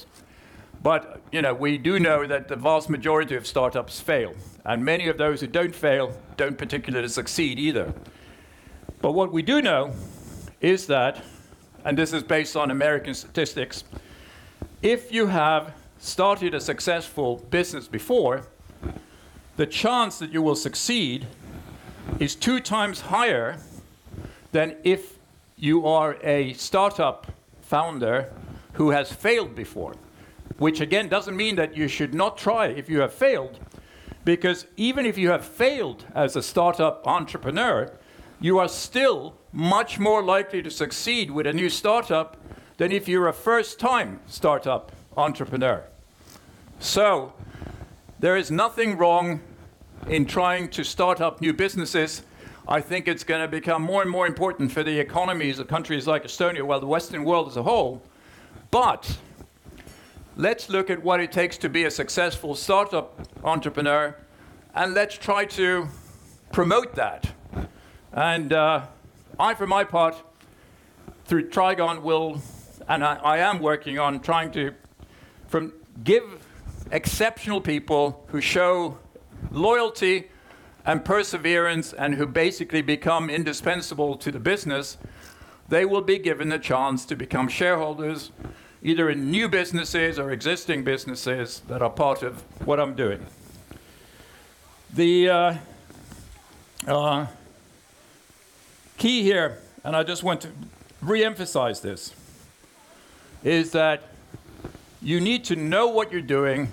But 0.82 1.20
you 1.30 1.42
know, 1.42 1.52
we 1.52 1.76
do 1.76 2.00
know 2.00 2.26
that 2.26 2.48
the 2.48 2.56
vast 2.56 2.88
majority 2.88 3.36
of 3.36 3.46
startups 3.46 4.00
fail, 4.00 4.32
and 4.64 4.82
many 4.82 5.08
of 5.08 5.18
those 5.18 5.42
who 5.42 5.46
don't 5.46 5.74
fail 5.74 6.16
don't 6.38 6.56
particularly 6.56 7.08
succeed 7.08 7.58
either. 7.58 7.92
But 9.02 9.12
what 9.12 9.32
we 9.32 9.42
do 9.42 9.60
know 9.60 9.92
is 10.60 10.86
that, 10.86 11.22
and 11.84 11.98
this 11.98 12.12
is 12.12 12.22
based 12.22 12.56
on 12.56 12.70
American 12.70 13.14
statistics, 13.14 13.82
if 14.80 15.12
you 15.12 15.26
have 15.26 15.74
started 15.98 16.54
a 16.54 16.60
successful 16.60 17.44
business 17.50 17.88
before, 17.88 18.46
the 19.56 19.66
chance 19.66 20.20
that 20.20 20.32
you 20.32 20.40
will 20.40 20.54
succeed 20.54 21.26
is 22.20 22.36
two 22.36 22.60
times 22.60 23.00
higher 23.00 23.58
than 24.52 24.76
if 24.84 25.18
you 25.56 25.84
are 25.84 26.16
a 26.22 26.52
startup 26.52 27.26
founder 27.60 28.32
who 28.74 28.90
has 28.90 29.12
failed 29.12 29.56
before. 29.56 29.94
Which 30.58 30.80
again 30.80 31.08
doesn't 31.08 31.36
mean 31.36 31.56
that 31.56 31.76
you 31.76 31.88
should 31.88 32.14
not 32.14 32.38
try 32.38 32.66
if 32.66 32.88
you 32.88 33.00
have 33.00 33.12
failed, 33.12 33.58
because 34.24 34.66
even 34.76 35.06
if 35.06 35.18
you 35.18 35.30
have 35.30 35.44
failed 35.44 36.04
as 36.14 36.36
a 36.36 36.42
startup 36.42 37.04
entrepreneur, 37.04 37.90
you 38.42 38.58
are 38.58 38.68
still 38.68 39.34
much 39.52 39.98
more 40.00 40.22
likely 40.22 40.60
to 40.62 40.70
succeed 40.70 41.30
with 41.30 41.46
a 41.46 41.52
new 41.52 41.70
startup 41.70 42.36
than 42.76 42.90
if 42.90 43.06
you're 43.06 43.28
a 43.28 43.32
first 43.32 43.78
time 43.78 44.18
startup 44.26 44.90
entrepreneur. 45.16 45.84
So, 46.80 47.32
there 48.18 48.36
is 48.36 48.50
nothing 48.50 48.98
wrong 48.98 49.40
in 50.08 50.26
trying 50.26 50.68
to 50.70 50.82
start 50.82 51.20
up 51.20 51.40
new 51.40 51.52
businesses. 51.52 52.22
I 52.66 52.80
think 52.80 53.06
it's 53.06 53.22
going 53.22 53.42
to 53.42 53.48
become 53.48 53.82
more 53.82 54.02
and 54.02 54.10
more 54.10 54.26
important 54.26 54.72
for 54.72 54.82
the 54.82 54.98
economies 54.98 55.60
of 55.60 55.68
countries 55.68 56.08
like 56.08 56.24
Estonia, 56.24 56.62
well, 56.62 56.80
the 56.80 56.86
Western 56.86 57.24
world 57.24 57.46
as 57.48 57.56
a 57.56 57.62
whole. 57.62 58.02
But 58.72 59.18
let's 60.36 60.68
look 60.68 60.90
at 60.90 61.00
what 61.00 61.20
it 61.20 61.30
takes 61.30 61.56
to 61.58 61.68
be 61.68 61.84
a 61.84 61.90
successful 61.90 62.56
startup 62.56 63.20
entrepreneur 63.44 64.16
and 64.74 64.94
let's 64.94 65.16
try 65.16 65.44
to 65.44 65.86
promote 66.50 66.96
that. 66.96 67.32
And 68.12 68.52
uh, 68.52 68.86
I, 69.38 69.54
for 69.54 69.66
my 69.66 69.84
part, 69.84 70.16
through 71.24 71.48
Trigon, 71.48 72.02
will, 72.02 72.42
and 72.88 73.04
I, 73.04 73.14
I 73.16 73.38
am 73.38 73.60
working 73.60 73.98
on 73.98 74.20
trying 74.20 74.50
to 74.52 74.74
from 75.48 75.72
give 76.04 76.22
exceptional 76.90 77.60
people 77.60 78.24
who 78.28 78.40
show 78.40 78.98
loyalty 79.50 80.30
and 80.84 81.04
perseverance 81.04 81.92
and 81.92 82.14
who 82.14 82.26
basically 82.26 82.82
become 82.82 83.30
indispensable 83.30 84.16
to 84.16 84.30
the 84.30 84.40
business, 84.40 84.98
they 85.68 85.84
will 85.84 86.02
be 86.02 86.18
given 86.18 86.48
the 86.48 86.58
chance 86.58 87.04
to 87.06 87.16
become 87.16 87.48
shareholders 87.48 88.30
either 88.82 89.08
in 89.08 89.30
new 89.30 89.48
businesses 89.48 90.18
or 90.18 90.32
existing 90.32 90.84
businesses 90.84 91.62
that 91.68 91.80
are 91.82 91.90
part 91.90 92.22
of 92.22 92.42
what 92.66 92.80
I'm 92.80 92.94
doing. 92.94 93.24
The 94.92 95.28
uh, 95.28 95.54
uh, 96.86 97.26
key 99.02 99.24
here 99.24 99.58
and 99.82 99.96
I 99.96 100.04
just 100.04 100.22
want 100.22 100.42
to 100.42 100.48
re 101.00 101.24
emphasize 101.24 101.80
this, 101.80 102.14
is 103.42 103.72
that 103.72 104.04
you 105.02 105.20
need 105.20 105.42
to 105.46 105.56
know 105.56 105.88
what 105.88 106.12
you're 106.12 106.20
doing 106.20 106.70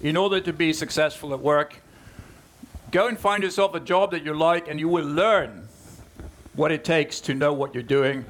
in 0.00 0.16
order 0.16 0.40
to 0.40 0.52
be 0.52 0.72
successful 0.72 1.32
at 1.32 1.38
work. 1.38 1.76
Go 2.90 3.06
and 3.06 3.16
find 3.16 3.44
yourself 3.44 3.76
a 3.76 3.80
job 3.80 4.10
that 4.10 4.24
you 4.24 4.34
like, 4.34 4.66
and 4.66 4.80
you 4.80 4.88
will 4.88 5.06
learn 5.06 5.68
what 6.54 6.72
it 6.72 6.82
takes 6.82 7.20
to 7.20 7.32
know 7.32 7.52
what 7.52 7.74
you're 7.74 7.84
doing. 7.84 8.24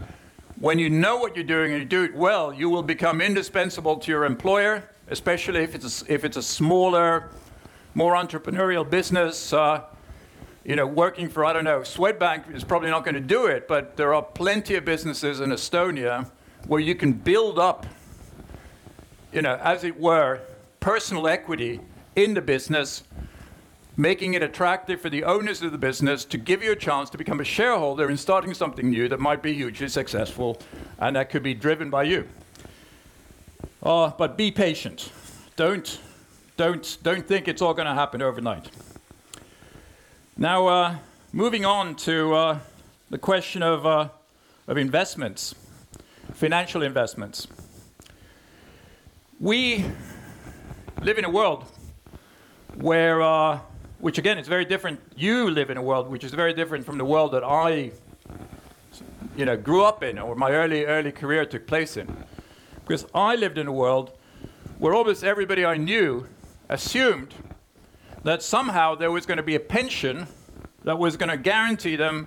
When 0.60 0.78
you 0.78 0.90
know 0.90 1.16
what 1.16 1.34
you're 1.34 1.42
doing 1.42 1.72
and 1.72 1.80
you 1.80 1.88
do 1.88 2.04
it 2.04 2.14
well, 2.14 2.52
you 2.52 2.68
will 2.68 2.82
become 2.82 3.22
indispensable 3.22 3.96
to 3.96 4.12
your 4.12 4.26
employer, 4.26 4.84
especially 5.08 5.62
if 5.62 5.74
it's 5.74 6.02
a, 6.02 6.12
if 6.12 6.26
it's 6.26 6.36
a 6.36 6.42
smaller, 6.42 7.30
more 7.94 8.12
entrepreneurial 8.12 8.88
business. 8.88 9.54
Uh, 9.54 9.84
you 10.64 10.76
know, 10.76 10.86
working 10.86 11.28
for, 11.28 11.44
I 11.44 11.52
don't 11.52 11.64
know, 11.64 11.80
Swedbank 11.80 12.54
is 12.54 12.62
probably 12.62 12.90
not 12.90 13.04
going 13.04 13.14
to 13.14 13.20
do 13.20 13.46
it, 13.46 13.66
but 13.66 13.96
there 13.96 14.14
are 14.14 14.22
plenty 14.22 14.76
of 14.76 14.84
businesses 14.84 15.40
in 15.40 15.50
Estonia 15.50 16.30
where 16.66 16.80
you 16.80 16.94
can 16.94 17.12
build 17.12 17.58
up, 17.58 17.86
you 19.32 19.42
know, 19.42 19.56
as 19.62 19.82
it 19.82 19.98
were, 19.98 20.40
personal 20.78 21.26
equity 21.26 21.80
in 22.14 22.34
the 22.34 22.40
business, 22.40 23.02
making 23.96 24.34
it 24.34 24.42
attractive 24.42 25.00
for 25.00 25.10
the 25.10 25.24
owners 25.24 25.62
of 25.62 25.72
the 25.72 25.78
business 25.78 26.24
to 26.24 26.38
give 26.38 26.62
you 26.62 26.72
a 26.72 26.76
chance 26.76 27.10
to 27.10 27.18
become 27.18 27.40
a 27.40 27.44
shareholder 27.44 28.08
in 28.08 28.16
starting 28.16 28.54
something 28.54 28.88
new 28.88 29.08
that 29.08 29.18
might 29.18 29.42
be 29.42 29.52
hugely 29.52 29.88
successful 29.88 30.60
and 30.98 31.16
that 31.16 31.28
could 31.28 31.42
be 31.42 31.54
driven 31.54 31.90
by 31.90 32.04
you. 32.04 32.28
Uh, 33.82 34.10
but 34.16 34.36
be 34.36 34.52
patient. 34.52 35.10
Don't, 35.56 36.00
don't, 36.56 36.98
don't 37.02 37.26
think 37.26 37.48
it's 37.48 37.60
all 37.60 37.74
going 37.74 37.88
to 37.88 37.94
happen 37.94 38.22
overnight. 38.22 38.70
Now, 40.38 40.66
uh, 40.66 40.96
moving 41.34 41.66
on 41.66 41.94
to 41.96 42.34
uh, 42.34 42.58
the 43.10 43.18
question 43.18 43.62
of, 43.62 43.84
uh, 43.84 44.08
of 44.66 44.78
investments, 44.78 45.54
financial 46.32 46.82
investments. 46.82 47.46
We 49.38 49.84
live 51.02 51.18
in 51.18 51.26
a 51.26 51.30
world 51.30 51.66
where, 52.76 53.20
uh, 53.20 53.60
which 53.98 54.16
again 54.16 54.38
is 54.38 54.48
very 54.48 54.64
different. 54.64 55.00
You 55.14 55.50
live 55.50 55.68
in 55.68 55.76
a 55.76 55.82
world 55.82 56.08
which 56.08 56.24
is 56.24 56.32
very 56.32 56.54
different 56.54 56.86
from 56.86 56.96
the 56.96 57.04
world 57.04 57.32
that 57.32 57.44
I, 57.44 57.92
you 59.36 59.44
know, 59.44 59.58
grew 59.58 59.84
up 59.84 60.02
in, 60.02 60.18
or 60.18 60.34
my 60.34 60.50
early 60.52 60.86
early 60.86 61.12
career 61.12 61.44
took 61.44 61.66
place 61.66 61.98
in. 61.98 62.08
Because 62.86 63.04
I 63.14 63.36
lived 63.36 63.58
in 63.58 63.66
a 63.66 63.72
world 63.72 64.12
where 64.78 64.94
almost 64.94 65.24
everybody 65.24 65.66
I 65.66 65.76
knew 65.76 66.26
assumed 66.70 67.34
that 68.24 68.42
somehow 68.42 68.94
there 68.94 69.10
was 69.10 69.26
going 69.26 69.36
to 69.36 69.42
be 69.42 69.54
a 69.54 69.60
pension 69.60 70.26
that 70.84 70.98
was 70.98 71.16
going 71.16 71.30
to 71.30 71.36
guarantee 71.36 71.96
them 71.96 72.26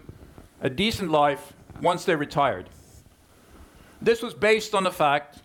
a 0.62 0.70
decent 0.70 1.12
life 1.12 1.54
once 1.82 2.06
they 2.06 2.16
retired. 2.16 2.70
This 4.02 4.22
was 4.22 4.34
based 4.34 4.74
on 4.76 4.84
the 4.84 4.92
fact 4.92 5.40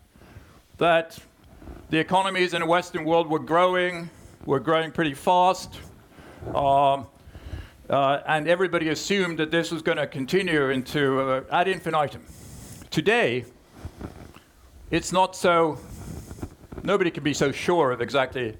that 0.78 1.18
the 1.90 1.98
economies 1.98 2.54
in 2.54 2.60
the 2.60 2.66
Western 2.66 3.04
world 3.04 3.28
were 3.28 3.38
growing, 3.38 4.10
were 4.44 4.60
growing 4.60 4.90
pretty 4.92 5.14
fast, 5.14 5.78
um, 6.54 7.06
uh, 7.88 8.20
and 8.26 8.48
everybody 8.48 8.88
assumed 8.88 9.38
that 9.38 9.50
this 9.50 9.70
was 9.70 9.82
going 9.82 9.98
to 9.98 10.06
continue 10.06 10.70
into 10.70 11.20
uh, 11.20 11.42
ad 11.50 11.68
infinitum. 11.68 12.24
Today, 12.90 13.44
it's 14.90 15.12
not 15.12 15.36
so. 15.36 15.78
Nobody 16.82 17.10
can 17.10 17.22
be 17.22 17.34
so 17.34 17.52
sure 17.52 17.90
of 17.90 18.00
exactly, 18.00 18.56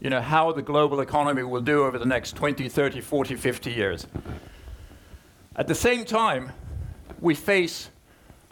you 0.00 0.10
know, 0.10 0.20
how 0.20 0.52
the 0.52 0.62
global 0.62 1.00
economy 1.00 1.42
will 1.42 1.60
do 1.60 1.84
over 1.84 1.98
the 1.98 2.06
next 2.06 2.36
20, 2.36 2.68
30, 2.68 3.00
40, 3.00 3.36
50 3.36 3.70
years. 3.70 4.06
At 5.56 5.66
the 5.66 5.74
same 5.74 6.04
time, 6.04 6.52
we 7.20 7.34
face 7.34 7.90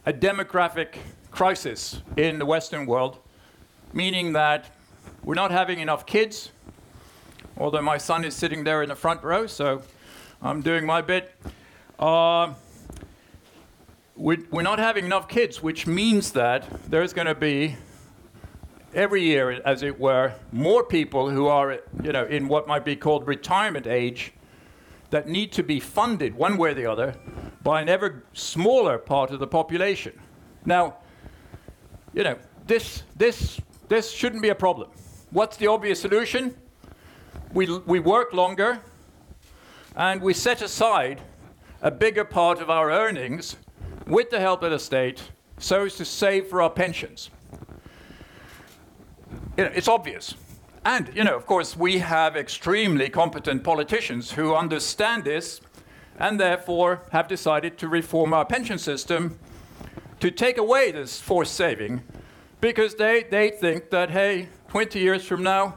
a 0.05 0.13
demographic 0.13 0.97
crisis 1.31 2.03
in 2.17 2.39
the 2.39 2.47
Western 2.47 2.87
world 2.87 3.19
meaning 3.93 4.33
that 4.33 4.67
we're 5.25 5.35
not 5.35 5.51
having 5.51 5.81
enough 5.81 6.07
kids, 6.07 6.51
although 7.57 7.83
my 7.83 7.99
son 7.99 8.25
is 8.25 8.35
sitting 8.35 8.65
there 8.65 8.83
in 8.83 8.89
the 8.89 8.95
front 8.95 9.23
row, 9.23 9.47
so 9.47 9.83
I'm 10.43 10.63
doing 10.63 10.87
my 10.87 11.01
bit. 11.01 11.35
Uh, 11.99 12.55
we're, 14.17 14.39
we're 14.51 14.63
not 14.63 14.79
having 14.79 15.05
enough 15.05 15.29
kids, 15.29 15.63
which 15.63 15.87
means 15.87 16.33
that 16.33 16.67
there's 16.91 17.13
going 17.13 17.27
to 17.27 17.35
be 17.35 17.77
every 18.95 19.23
year, 19.23 19.61
as 19.65 19.83
it 19.83 19.99
were, 19.99 20.35
more 20.53 20.85
people 20.85 21.31
who 21.31 21.47
are, 21.47 21.79
you 22.03 22.13
know, 22.13 22.25
in 22.25 22.49
what 22.49 22.67
might 22.67 22.85
be 22.85 22.97
called 22.97 23.27
retirement 23.27 23.87
age 23.87 24.33
that 25.11 25.29
need 25.29 25.53
to 25.53 25.63
be 25.63 25.81
funded 25.81 26.35
one 26.35 26.57
way 26.57 26.71
or 26.71 26.75
the 26.75 26.87
other 26.87 27.15
by 27.63 27.81
an 27.81 27.89
ever 27.89 28.25
smaller 28.33 28.99
part 28.99 29.31
of 29.31 29.41
the 29.41 29.47
population. 29.47 30.19
Now, 30.65 30.97
you 32.13 32.23
know, 32.23 32.37
this, 32.67 33.03
this 33.17 33.61
this 33.89 34.11
shouldn't 34.13 34.43
be 34.43 34.51
a 34.51 34.55
problem. 34.55 34.91
What's 35.31 35.57
the 35.57 35.67
obvious 35.67 36.01
solution? 36.01 36.55
We, 37.55 37.79
we 37.79 38.01
work 38.01 38.35
longer 38.35 38.81
and 39.97 40.21
we 40.21 40.35
set 40.35 40.61
aside 40.61 41.23
a 41.81 41.91
bigger 41.91 42.25
part 42.25 42.61
of 42.61 42.69
our 42.69 42.91
earnings 42.91 43.57
with 44.07 44.29
the 44.31 44.41
help 44.41 44.63
of 44.63 44.71
the 44.71 44.79
state 44.79 45.23
so 45.59 45.87
as 45.87 45.97
to 45.97 46.05
save 46.05 46.49
for 46.49 46.61
our 46.61 46.71
pensions. 46.71 47.31
You 49.59 49.65
know, 49.65 49.73
it's 49.75 49.89
obvious. 49.89 50.35
And, 50.85 51.11
you 51.17 51.25
know, 51.25 51.35
of 51.35 51.45
course, 51.45 51.77
we 51.77 51.99
have 51.99 52.37
extremely 52.37 53.11
competent 53.11 53.65
politicians 53.65 54.31
who 54.31 54.55
understand 54.55 55.25
this 55.25 55.61
and 56.17 56.39
therefore 56.39 57.03
have 57.11 57.27
decided 57.27 57.77
to 57.79 57.89
reform 57.89 58.33
our 58.33 58.45
pension 58.45 58.79
system 58.79 59.37
to 60.21 60.31
take 60.31 60.59
away 60.59 60.93
this 60.93 61.21
forced 61.21 61.55
saving 61.55 62.05
because 62.61 62.95
they, 62.95 63.25
they 63.25 63.51
think 63.51 63.91
that, 63.91 64.11
hey, 64.11 64.49
20 64.69 65.01
years 65.01 65.25
from 65.25 65.43
now, 65.43 65.75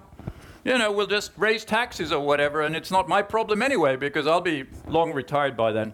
you 0.64 0.78
know, 0.78 0.92
we'll 0.92 1.08
just 1.08 1.32
raise 1.36 1.66
taxes 1.66 2.12
or 2.12 2.24
whatever, 2.24 2.62
and 2.62 2.76
it's 2.76 2.92
not 2.92 3.10
my 3.10 3.24
problem 3.24 3.64
anyway 3.64 3.96
because 3.96 4.28
I'll 4.28 4.42
be 4.42 4.66
long 4.86 5.12
retired 5.12 5.58
by 5.58 5.72
then. 5.72 5.94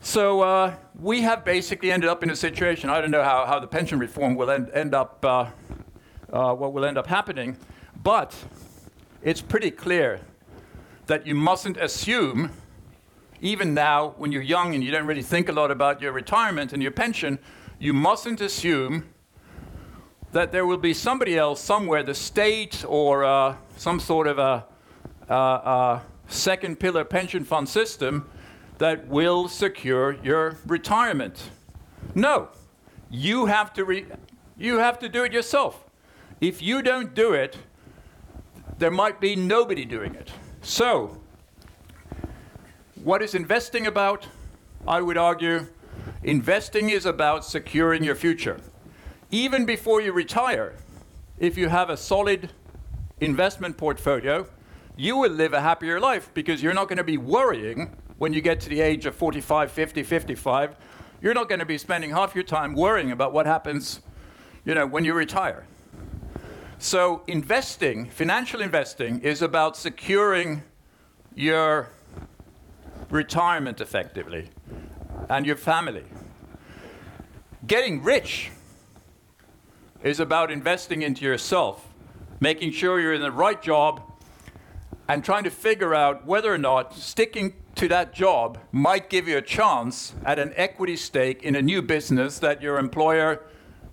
So 0.00 0.40
uh, 0.40 0.76
we 0.98 1.20
have 1.20 1.44
basically 1.44 1.92
ended 1.92 2.08
up 2.08 2.22
in 2.22 2.30
a 2.30 2.36
situation. 2.36 2.88
I 2.88 3.02
don't 3.02 3.10
know 3.10 3.22
how, 3.22 3.44
how 3.44 3.58
the 3.58 3.66
pension 3.66 3.98
reform 3.98 4.34
will 4.34 4.50
end, 4.50 4.70
end 4.72 4.94
up, 4.94 5.22
uh, 5.22 5.46
uh, 6.32 6.54
what 6.54 6.72
will 6.72 6.84
end 6.84 6.98
up 6.98 7.06
happening, 7.06 7.56
but 8.02 8.34
it's 9.22 9.40
pretty 9.40 9.70
clear 9.70 10.20
that 11.06 11.26
you 11.26 11.34
mustn't 11.34 11.76
assume, 11.76 12.50
even 13.40 13.74
now 13.74 14.14
when 14.16 14.32
you're 14.32 14.42
young 14.42 14.74
and 14.74 14.84
you 14.84 14.90
don't 14.90 15.06
really 15.06 15.22
think 15.22 15.48
a 15.48 15.52
lot 15.52 15.70
about 15.70 16.00
your 16.00 16.12
retirement 16.12 16.72
and 16.72 16.82
your 16.82 16.92
pension, 16.92 17.38
you 17.78 17.92
mustn't 17.92 18.40
assume 18.40 19.08
that 20.32 20.52
there 20.52 20.64
will 20.64 20.78
be 20.78 20.94
somebody 20.94 21.36
else 21.36 21.60
somewhere, 21.60 22.02
the 22.02 22.14
state 22.14 22.84
or 22.86 23.24
uh, 23.24 23.56
some 23.76 23.98
sort 23.98 24.26
of 24.28 24.38
a, 24.38 24.64
a, 25.28 25.34
a 25.34 26.02
second 26.28 26.78
pillar 26.78 27.04
pension 27.04 27.44
fund 27.44 27.68
system 27.68 28.30
that 28.78 29.08
will 29.08 29.48
secure 29.48 30.16
your 30.22 30.56
retirement. 30.66 31.50
No, 32.14 32.48
you 33.10 33.46
have 33.46 33.72
to 33.74 33.84
re- 33.84 34.06
you 34.56 34.78
have 34.78 34.98
to 35.00 35.08
do 35.08 35.24
it 35.24 35.32
yourself. 35.32 35.89
If 36.40 36.62
you 36.62 36.82
don't 36.82 37.14
do 37.14 37.32
it, 37.32 37.56
there 38.78 38.90
might 38.90 39.20
be 39.20 39.36
nobody 39.36 39.84
doing 39.84 40.14
it. 40.14 40.30
So, 40.62 41.20
what 43.02 43.22
is 43.22 43.34
investing 43.34 43.86
about? 43.86 44.26
I 44.86 45.00
would 45.00 45.18
argue 45.18 45.66
investing 46.22 46.90
is 46.90 47.06
about 47.06 47.44
securing 47.44 48.02
your 48.04 48.14
future 48.14 48.58
even 49.30 49.64
before 49.64 50.00
you 50.00 50.12
retire, 50.12 50.74
if 51.38 51.56
you 51.56 51.68
have 51.68 51.88
a 51.88 51.96
solid 51.96 52.50
investment 53.20 53.76
portfolio, 53.76 54.46
you 54.96 55.16
will 55.16 55.30
live 55.30 55.52
a 55.52 55.60
happier 55.60 56.00
life 56.00 56.30
because 56.34 56.62
you're 56.62 56.74
not 56.74 56.88
going 56.88 56.98
to 56.98 57.04
be 57.04 57.16
worrying 57.16 57.96
when 58.18 58.32
you 58.32 58.40
get 58.40 58.60
to 58.60 58.68
the 58.68 58.80
age 58.80 59.06
of 59.06 59.14
45, 59.14 59.70
50, 59.70 60.02
55. 60.02 60.76
You're 61.22 61.34
not 61.34 61.48
going 61.48 61.60
to 61.60 61.66
be 61.66 61.78
spending 61.78 62.10
half 62.10 62.34
your 62.34 62.44
time 62.44 62.74
worrying 62.74 63.12
about 63.12 63.32
what 63.32 63.46
happens, 63.46 64.00
you 64.64 64.74
know, 64.74 64.86
when 64.86 65.04
you 65.04 65.14
retire. 65.14 65.64
So 66.82 67.20
investing, 67.26 68.08
financial 68.08 68.62
investing 68.62 69.20
is 69.20 69.42
about 69.42 69.76
securing 69.76 70.62
your 71.34 71.90
retirement 73.10 73.82
effectively 73.82 74.48
and 75.28 75.44
your 75.44 75.56
family. 75.56 76.04
Getting 77.66 78.02
rich 78.02 78.50
is 80.02 80.20
about 80.20 80.50
investing 80.50 81.02
into 81.02 81.22
yourself, 81.22 81.86
making 82.40 82.72
sure 82.72 82.98
you're 82.98 83.12
in 83.12 83.20
the 83.20 83.30
right 83.30 83.60
job, 83.60 84.00
and 85.06 85.22
trying 85.22 85.44
to 85.44 85.50
figure 85.50 85.94
out 85.94 86.24
whether 86.24 86.52
or 86.52 86.56
not 86.56 86.94
sticking 86.94 87.56
to 87.74 87.88
that 87.88 88.14
job 88.14 88.56
might 88.72 89.10
give 89.10 89.28
you 89.28 89.36
a 89.36 89.42
chance 89.42 90.14
at 90.24 90.38
an 90.38 90.54
equity 90.56 90.96
stake 90.96 91.42
in 91.42 91.54
a 91.54 91.60
new 91.60 91.82
business 91.82 92.38
that 92.38 92.62
your 92.62 92.78
employer 92.78 93.42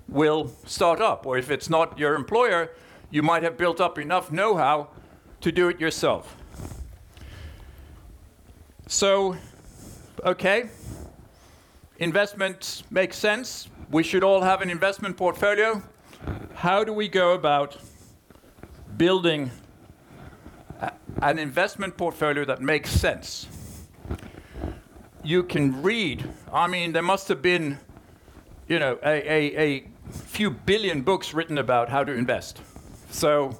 will 0.08 0.52
start 0.66 1.02
up. 1.02 1.26
Or 1.26 1.38
if 1.38 1.52
it's 1.52 1.70
not 1.70 1.98
your 2.00 2.16
employer, 2.16 2.72
you 3.10 3.22
might 3.22 3.44
have 3.44 3.58
built 3.58 3.80
up 3.80 3.98
enough 3.98 4.32
know 4.32 4.56
how 4.56 4.90
to 5.42 5.52
do 5.52 5.70
it 5.70 5.80
yourself. 5.80 6.36
So, 8.88 9.38
okay, 10.24 10.70
investment 11.98 12.84
makes 12.90 13.18
sense. 13.18 13.68
We 13.92 14.04
should 14.04 14.24
all 14.24 14.42
have 14.42 14.62
an 14.62 14.70
investment 14.70 15.18
portfolio. 15.18 15.82
How 16.56 16.84
do 16.84 16.94
we 16.94 17.08
go 17.08 17.34
about 17.34 17.78
building 18.98 19.52
a, 20.82 20.92
an 21.22 21.38
investment 21.38 21.98
portfolio 21.98 22.46
that 22.46 22.62
makes 22.62 22.90
sense? 22.90 23.48
You 25.24 25.44
can 25.44 25.82
read, 25.82 26.28
I 26.54 26.68
mean, 26.68 26.94
there 26.94 27.04
must 27.04 27.28
have 27.28 27.42
been, 27.42 27.80
you 28.68 28.80
know, 28.80 28.98
a, 29.04 29.32
a, 29.32 29.60
a 29.60 29.88
few 30.12 30.50
billion 30.50 31.02
books 31.02 31.34
written 31.34 31.58
about 31.58 31.90
how 31.90 32.04
to 32.04 32.12
invest. 32.12 32.62
So, 33.10 33.58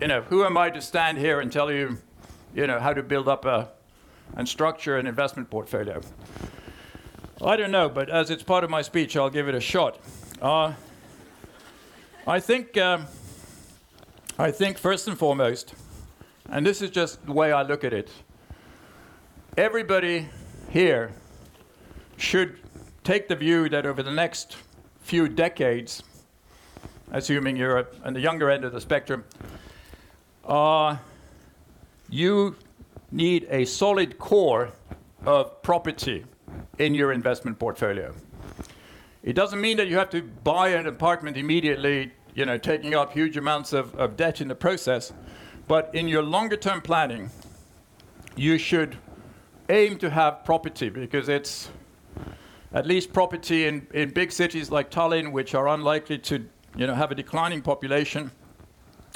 you 0.00 0.08
know, 0.08 0.22
who 0.22 0.44
am 0.44 0.56
I 0.56 0.70
to 0.70 0.80
stand 0.80 1.18
here 1.18 1.40
and 1.40 1.52
tell 1.52 1.70
you, 1.70 1.98
you 2.54 2.66
know, 2.66 2.80
how 2.80 2.92
to 2.92 3.02
build 3.02 3.28
up 3.28 3.44
a, 3.44 3.68
and 4.36 4.48
structure 4.48 4.96
an 4.96 5.06
investment 5.06 5.50
portfolio? 5.50 6.00
I 7.44 7.56
don't 7.56 7.70
know, 7.70 7.88
but 7.88 8.08
as 8.08 8.30
it's 8.30 8.42
part 8.42 8.64
of 8.64 8.70
my 8.70 8.82
speech, 8.82 9.16
I'll 9.16 9.30
give 9.30 9.48
it 9.48 9.54
a 9.54 9.60
shot. 9.60 9.98
Uh, 10.40 10.74
I 12.26 12.38
think, 12.38 12.76
um, 12.78 13.06
I 14.38 14.50
think 14.50 14.78
first 14.78 15.08
and 15.08 15.18
foremost, 15.18 15.74
and 16.48 16.64
this 16.64 16.82
is 16.82 16.90
just 16.90 17.24
the 17.26 17.32
way 17.32 17.52
I 17.52 17.62
look 17.62 17.82
at 17.84 17.92
it, 17.92 18.10
everybody 19.56 20.28
here 20.70 21.12
should 22.16 22.58
take 23.04 23.28
the 23.28 23.36
view 23.36 23.68
that 23.68 23.86
over 23.86 24.02
the 24.02 24.12
next 24.12 24.56
few 25.02 25.28
decades, 25.28 26.02
assuming 27.10 27.56
you're 27.56 27.86
on 28.04 28.14
the 28.14 28.20
younger 28.20 28.50
end 28.50 28.64
of 28.64 28.72
the 28.72 28.80
spectrum, 28.80 29.24
uh, 30.44 30.96
you 32.08 32.56
need 33.10 33.46
a 33.50 33.64
solid 33.64 34.18
core 34.18 34.70
of 35.24 35.62
property 35.62 36.24
in 36.78 36.94
your 36.94 37.12
investment 37.12 37.58
portfolio. 37.58 38.14
It 39.22 39.34
doesn't 39.34 39.60
mean 39.60 39.76
that 39.76 39.88
you 39.88 39.96
have 39.96 40.10
to 40.10 40.22
buy 40.22 40.70
an 40.70 40.86
apartment 40.86 41.36
immediately, 41.36 42.12
you 42.34 42.44
know, 42.44 42.58
taking 42.58 42.94
up 42.94 43.12
huge 43.12 43.36
amounts 43.36 43.72
of, 43.72 43.94
of 43.94 44.16
debt 44.16 44.40
in 44.40 44.48
the 44.48 44.54
process. 44.54 45.12
But 45.68 45.94
in 45.94 46.08
your 46.08 46.22
longer 46.22 46.56
term 46.56 46.80
planning, 46.80 47.30
you 48.34 48.58
should 48.58 48.96
aim 49.68 49.98
to 49.98 50.10
have 50.10 50.44
property 50.44 50.88
because 50.88 51.28
it's 51.28 51.70
at 52.74 52.86
least 52.86 53.12
property 53.12 53.66
in, 53.66 53.86
in 53.92 54.10
big 54.10 54.32
cities 54.32 54.70
like 54.70 54.90
Tallinn, 54.90 55.32
which 55.32 55.54
are 55.54 55.68
unlikely 55.68 56.18
to 56.18 56.44
you 56.76 56.86
know, 56.86 56.94
have 56.94 57.10
a 57.10 57.14
declining 57.14 57.60
population. 57.60 58.30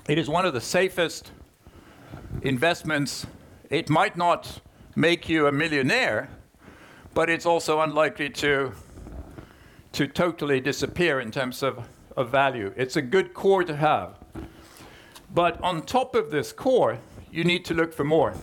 It 0.08 0.18
is 0.18 0.28
one 0.28 0.44
of 0.44 0.52
the 0.52 0.60
safest 0.60 1.32
investments. 2.42 3.26
It 3.70 3.88
might 3.88 4.16
not 4.16 4.60
make 4.94 5.28
you 5.28 5.46
a 5.46 5.52
millionaire, 5.52 6.28
but 7.14 7.30
it's 7.30 7.46
also 7.46 7.80
unlikely 7.80 8.30
to, 8.30 8.72
to 9.92 10.06
totally 10.06 10.60
disappear 10.60 11.20
in 11.20 11.30
terms 11.30 11.62
of, 11.62 11.88
of 12.16 12.30
value. 12.30 12.72
It's 12.76 12.96
a 12.96 13.02
good 13.02 13.32
core 13.32 13.64
to 13.64 13.76
have. 13.76 14.18
But 15.34 15.60
on 15.62 15.82
top 15.82 16.14
of 16.14 16.30
this 16.30 16.52
core, 16.52 16.98
you 17.32 17.42
need 17.42 17.64
to 17.64 17.74
look 17.74 17.92
for 17.92 18.04
more. 18.04 18.34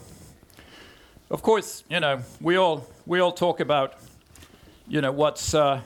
Of 1.30 1.42
course, 1.42 1.84
you 1.90 2.00
know, 2.00 2.22
we 2.42 2.58
all, 2.58 2.88
we 3.06 3.20
all 3.20 3.32
talk 3.32 3.60
about 3.60 3.96
you 4.94 5.02
know 5.02 5.12
what's 5.12 5.56
uh, 5.56 5.82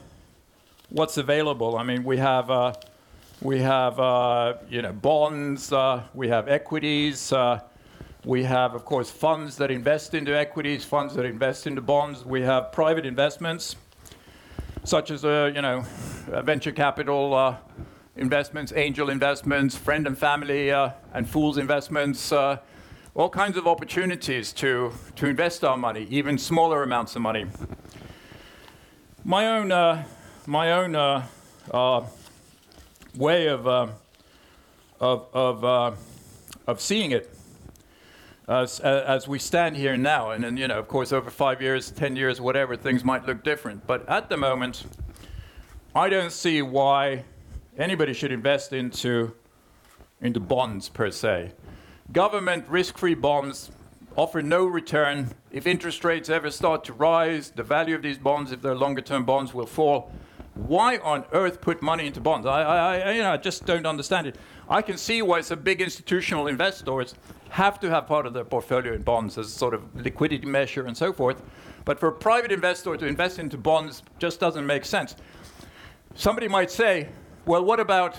what's 0.89 1.15
available. 1.15 1.78
I 1.78 1.84
mean, 1.84 2.04
we 2.04 2.17
have 2.17 2.52
uh, 2.52 2.74
we 3.41 3.62
have 3.62 3.98
uh, 4.02 4.56
you 4.70 4.82
know 4.82 4.91
bonds, 4.91 5.72
uh, 5.72 6.04
we 6.13 6.28
have 6.28 6.50
equities, 6.50 7.32
uh, 7.32 7.62
we 8.26 8.43
have 8.43 8.76
of 8.76 8.84
course 8.84 9.10
funds 9.10 9.56
that 9.60 9.72
invest 9.72 10.13
into 10.13 10.38
equities, 10.38 10.84
funds 10.84 11.15
that 11.15 11.24
invest 11.24 11.67
into 11.67 11.82
bonds. 11.82 12.26
We 12.26 12.41
have 12.41 12.74
private 12.74 13.06
investments, 13.06 13.78
such 14.84 15.10
as 15.10 15.24
uh, 15.24 15.54
you 15.56 15.62
know 15.62 15.86
venture 16.43 16.74
capital 16.74 17.58
investments, 18.17 18.74
angel 18.76 19.10
investments, 19.10 19.78
friend 19.78 20.06
and 20.06 20.17
family 20.17 20.72
and 20.72 21.30
fools 21.30 21.58
investments. 21.58 22.34
all 22.34 23.30
kinds 23.30 23.56
of 23.56 23.67
opportunities 23.67 24.52
to, 24.54 24.91
to 25.15 25.28
invest 25.28 25.63
our 25.63 25.78
money, 25.78 26.06
even 26.10 26.38
smaller 26.38 26.84
amounts 26.84 27.15
of 27.15 27.22
money 27.22 27.46
my 29.28 29.46
own 29.46 29.74
uh, 29.74 30.06
my 30.48 30.72
own 30.72 30.96
uh, 30.96 31.28
uh, 31.70 32.02
way 33.16 33.48
of 33.48 33.68
uh, 33.68 33.88
of 35.02 35.28
of, 35.34 35.66
uh, 35.66 35.92
of 36.66 36.80
seeing 36.80 37.12
it 37.12 37.30
as, 38.48 38.80
as 38.80 39.28
we 39.28 39.38
stand 39.38 39.76
here 39.76 39.98
now, 39.98 40.32
and 40.32 40.46
then 40.46 40.56
you 40.56 40.70
know, 40.70 40.80
of 40.80 40.88
course, 40.88 41.12
over 41.12 41.30
five 41.30 41.62
years, 41.62 41.92
ten 41.92 42.16
years, 42.16 42.40
whatever, 42.40 42.78
things 42.78 43.04
might 43.04 43.28
look 43.28 43.44
different. 43.44 43.86
But 43.86 44.08
at 44.08 44.30
the 44.30 44.38
moment, 44.38 44.86
I 45.94 46.08
don't 46.08 46.32
see 46.32 46.62
why 46.62 47.26
anybody 47.78 48.13
should 48.13 48.32
invest 48.32 48.72
into 48.72 49.36
into 50.22 50.40
bonds 50.40 50.88
per 50.88 51.12
se. 51.12 51.52
Government 52.13 52.66
risk-free 52.70 53.16
bonds 53.16 53.72
offer 54.17 54.41
no 54.41 54.65
return. 54.65 55.30
If 55.51 55.67
interest 55.67 56.03
rates 56.03 56.27
ever 56.30 56.49
start 56.49 56.84
to 56.86 56.93
rise, 56.93 57.51
the 57.51 57.63
value 57.63 57.95
of 57.95 58.01
these 58.01 58.17
bonds, 58.17 58.51
if 58.51 58.62
they're 58.62 58.75
longer 58.75 59.01
term 59.01 59.23
bonds, 59.23 59.53
will 59.53 59.67
fall. 59.67 60.12
Why 60.56 60.97
on 60.97 61.23
earth 61.34 61.62
put 61.62 61.84
money 61.84 62.08
into 62.08 62.19
bonds? 62.19 62.47
I, 62.47 62.62
I, 62.62 63.12
you 63.12 63.21
know, 63.21 63.32
I 63.32 63.38
just 63.38 63.67
don't 63.67 63.86
understand 63.86 64.25
it. 64.25 64.36
I 64.67 64.82
can 64.82 64.97
see 64.97 65.21
why 65.21 65.41
some 65.41 65.60
big 65.60 65.82
institutional 65.82 66.47
investors 66.47 67.13
have 67.49 67.80
to 67.82 67.89
have 67.91 68.08
part 68.08 68.25
of 68.25 68.34
their 68.34 68.43
portfolio 68.43 68.93
in 68.93 69.03
bonds 69.03 69.38
as 69.38 69.47
a 69.47 69.51
sort 69.51 69.75
of 69.75 69.95
liquidity 69.95 70.47
measure 70.47 70.88
and 70.88 70.97
so 70.97 71.13
forth. 71.13 71.43
But 71.86 71.99
for 71.99 72.08
a 72.08 72.12
private 72.12 72.51
investor 72.51 72.97
to 72.97 73.06
invest 73.06 73.38
into 73.38 73.56
bonds 73.56 74.01
just 74.17 74.39
doesn't 74.39 74.65
make 74.65 74.84
sense. 74.84 75.15
Somebody 76.15 76.47
might 76.47 76.71
say, 76.71 77.10
well, 77.45 77.63
what 77.63 77.80
about 77.80 78.17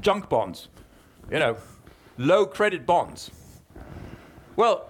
junk 0.00 0.28
bonds? 0.28 0.68
You 1.30 1.38
know, 1.38 1.56
low 2.18 2.46
credit 2.46 2.84
bonds. 2.84 3.30
Well, 4.56 4.88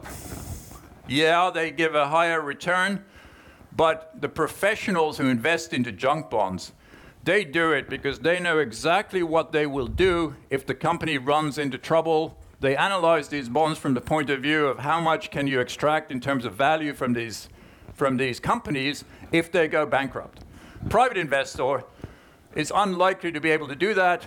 yeah, 1.09 1.51
they 1.53 1.73
give 1.73 1.97
a 1.97 2.07
higher 2.07 2.41
return, 2.41 3.05
but 3.75 4.13
the 4.21 4.29
professionals 4.29 5.19
who 5.19 5.27
invest 5.27 5.73
into 5.73 5.91
junk 5.91 6.31
bonds, 6.31 6.73
they 7.25 7.45
do 7.45 7.73
it 7.73 7.89
because 7.91 8.21
they 8.21 8.39
know 8.39 8.61
exactly 8.61 9.25
what 9.25 9.51
they 9.51 9.67
will 9.67 9.89
do 9.89 10.37
if 10.51 10.65
the 10.65 10.75
company 10.75 11.19
runs 11.19 11.59
into 11.59 11.79
trouble. 11.79 12.39
They 12.61 12.77
analyze 12.77 13.27
these 13.27 13.49
bonds 13.49 13.77
from 13.77 13.95
the 13.95 14.01
point 14.01 14.31
of 14.31 14.41
view 14.41 14.69
of 14.69 14.79
how 14.79 15.01
much 15.01 15.33
can 15.33 15.49
you 15.49 15.59
extract 15.59 16.13
in 16.13 16.21
terms 16.21 16.45
of 16.45 16.55
value 16.55 16.95
from 16.95 17.15
these, 17.15 17.49
from 17.93 18.19
these 18.19 18.39
companies 18.39 19.05
if 19.33 19.51
they 19.51 19.67
go 19.67 19.85
bankrupt. 19.85 20.45
Private 20.89 21.17
investor 21.17 21.83
is 22.55 22.73
unlikely 22.73 23.33
to 23.33 23.41
be 23.41 23.51
able 23.51 23.67
to 23.67 23.75
do 23.75 23.95
that, 23.95 24.27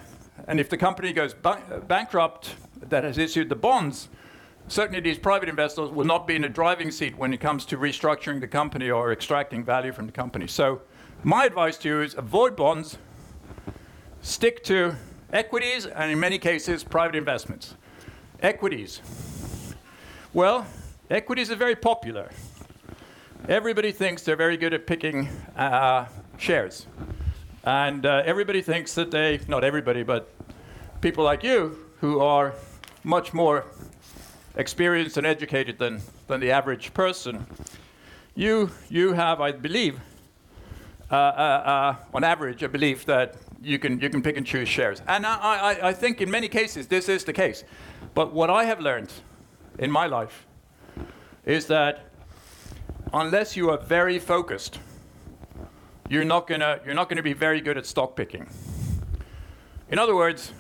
and 0.50 0.60
if 0.60 0.70
the 0.70 0.78
company 0.78 1.14
goes 1.14 1.34
ba- 1.34 1.82
bankrupt 1.88 2.56
that 2.82 3.06
has 3.06 3.18
issued 3.18 3.48
the 3.48 3.56
bonds, 3.56 4.10
certainly 4.70 5.02
these 5.02 5.18
private 5.18 5.50
investors 5.50 5.90
will 5.90 6.06
not 6.06 6.28
be 6.28 6.36
in 6.36 6.44
a 6.44 6.50
driving 6.50 6.92
seat 6.92 7.18
when 7.18 7.34
it 7.34 7.40
comes 7.40 7.66
to 7.66 7.78
restructuring 7.78 8.40
the 8.40 8.48
company 8.48 8.90
or 8.90 9.12
extracting 9.12 9.64
value 9.64 9.92
from 9.92 10.06
the 10.06 10.12
company. 10.12 10.48
So 10.48 10.82
my 11.24 11.46
advice 11.46 11.78
to 11.80 11.90
you 11.90 12.02
is 12.02 12.14
avoid 12.16 12.56
bonds, 12.56 12.98
stick 14.22 14.64
to 14.66 14.96
equities, 15.34 15.86
and 15.86 16.12
in 16.12 16.20
many 16.20 16.38
cases, 16.38 16.84
private 16.84 17.16
investments. 17.16 17.76
Equities. 18.42 19.02
Well, 20.34 20.66
equities 21.10 21.52
are 21.52 21.56
very 21.56 21.76
popular. 21.76 22.30
Everybody 23.48 23.92
thinks 23.92 24.24
they're 24.24 24.36
very 24.36 24.58
good 24.58 24.74
at 24.74 24.86
picking 24.86 25.28
uh, 25.56 26.06
shares. 26.38 26.86
And 27.64 28.06
uh, 28.06 28.22
everybody 28.24 28.62
thinks 28.62 28.94
that 28.96 29.12
they, 29.12 29.40
not 29.48 29.64
everybody, 29.64 30.04
but 30.04 30.32
people 31.02 31.24
like 31.24 31.44
you 31.44 31.86
who 32.00 32.20
are 32.20 32.54
much 33.04 33.34
more 33.34 33.66
experienced 34.56 35.18
and 35.18 35.26
educated 35.26 35.78
than, 35.78 36.02
than 36.28 36.40
the 36.40 36.52
average 36.52 36.94
person, 36.94 37.46
you, 38.36 38.72
you 38.90 39.14
have, 39.14 39.42
I 39.42 39.52
believe, 39.52 40.00
uh, 41.12 41.16
uh, 41.16 41.18
uh, 41.18 41.96
on 42.14 42.24
average, 42.24 42.64
a 42.64 42.70
belief 42.70 43.06
that 43.06 43.36
you 43.62 43.80
can, 43.80 44.00
you 44.00 44.10
can 44.10 44.22
pick 44.22 44.38
and 44.38 44.46
choose 44.46 44.70
shares. 44.70 45.02
And 45.08 45.26
I, 45.26 45.38
I, 45.38 45.90
I 45.90 45.94
think 45.94 46.22
in 46.22 46.30
many 46.30 46.48
cases 46.48 46.88
this 46.88 47.10
is 47.10 47.24
the 47.24 47.34
case. 47.34 47.64
But 48.14 48.34
what 48.34 48.50
I 48.50 48.66
have 48.66 48.80
learned 48.80 49.12
in 49.80 49.92
my 49.92 50.06
life 50.06 50.46
is 51.46 51.66
that 51.68 52.06
unless 53.14 53.56
you 53.56 53.70
are 53.72 53.78
very 53.78 54.20
focused, 54.20 54.80
you're 56.10 56.26
not 56.26 56.48
gonna, 56.48 56.80
you're 56.86 56.96
not 56.96 57.10
gonna 57.10 57.24
be 57.24 57.34
very 57.34 57.62
good 57.62 57.78
at 57.78 57.86
stock 57.86 58.16
picking. 58.16 58.48
In 59.90 59.98
other 59.98 60.16
words, 60.16 60.54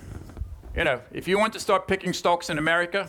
you 0.75 0.83
know, 0.83 1.01
if 1.11 1.27
you 1.27 1.37
want 1.37 1.53
to 1.53 1.59
start 1.59 1.87
picking 1.87 2.13
stocks 2.13 2.49
in 2.49 2.57
America, 2.57 3.07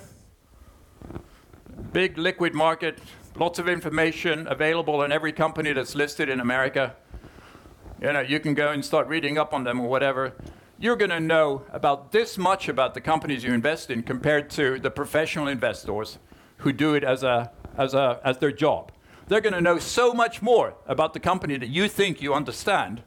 big 1.93 2.19
liquid 2.19 2.55
market, 2.55 2.99
lots 3.37 3.59
of 3.59 3.69
information 3.69 4.47
available 4.49 5.01
on 5.01 5.13
every 5.13 5.33
company 5.33 5.73
that's 5.73 5.95
listed 5.95 6.29
in 6.29 6.41
America. 6.41 6.95
You 8.01 8.13
know, 8.13 8.21
you 8.21 8.41
can 8.41 8.55
go 8.55 8.71
and 8.71 8.85
start 8.85 9.09
reading 9.09 9.39
up 9.39 9.53
on 9.53 9.65
them 9.65 9.81
or 9.81 9.89
whatever. 9.89 10.33
You're 10.79 10.97
going 10.97 11.11
to 11.11 11.21
know 11.21 11.65
about 11.73 12.13
this 12.13 12.39
much 12.39 12.69
about 12.69 12.95
the 12.95 13.01
companies 13.01 13.45
you 13.45 13.53
invest 13.53 13.91
in 13.91 14.03
compared 14.03 14.49
to 14.51 14.79
the 14.79 14.91
professional 14.91 15.49
investors 15.49 16.19
who 16.59 16.73
do 16.73 16.95
it 16.95 17.05
as 17.05 17.23
a 17.23 17.51
as 17.77 17.95
a 17.95 18.21
as 18.25 18.39
their 18.39 18.53
job. 18.53 18.93
they're 19.29 19.41
going 19.41 19.55
to 19.55 19.61
know 19.61 19.79
so 19.79 20.13
much 20.13 20.43
more 20.43 20.75
about 20.89 21.15
the 21.15 21.21
company 21.21 21.57
that 21.57 21.69
you 21.69 21.89
think 21.89 22.21
you 22.21 22.35
understand. 22.35 23.01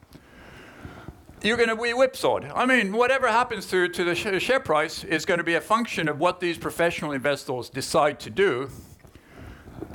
You're 1.43 1.57
going 1.57 1.67
to 1.67 1.75
be 1.75 1.91
whipsawed. 1.91 2.45
I 2.55 2.65
mean, 2.65 2.93
whatever 2.93 3.27
happens 3.27 3.65
to, 3.65 3.89
to 3.89 4.05
the 4.05 4.15
sh- 4.15 4.41
share 4.41 4.61
price 4.61 5.03
is 5.03 5.25
going 5.25 5.39
to 5.39 5.43
be 5.43 5.55
a 5.55 5.61
function 5.61 6.07
of 6.07 6.17
what 6.17 6.39
these 6.39 6.57
professional 6.57 7.11
investors 7.11 7.69
decide 7.69 8.17
to 8.21 8.29
do. 8.29 8.69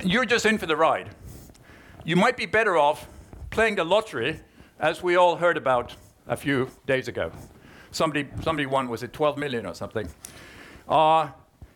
You're 0.03 0.25
just 0.25 0.45
in 0.45 0.59
for 0.59 0.67
the 0.67 0.75
ride. 0.75 1.09
You 2.05 2.15
might 2.15 2.37
be 2.37 2.45
better 2.45 2.77
off 2.77 3.07
playing 3.49 3.77
the 3.77 3.83
lottery, 3.83 4.41
as 4.79 5.01
we 5.01 5.15
all 5.15 5.37
heard 5.37 5.57
about 5.57 5.95
a 6.27 6.37
few 6.37 6.69
days 6.85 7.07
ago. 7.07 7.31
Somebody, 7.89 8.29
somebody 8.43 8.67
won, 8.67 8.87
was 8.87 9.01
it 9.01 9.11
12 9.11 9.39
million 9.39 9.65
or 9.65 9.73
something? 9.73 10.07
Uh, 10.87 11.29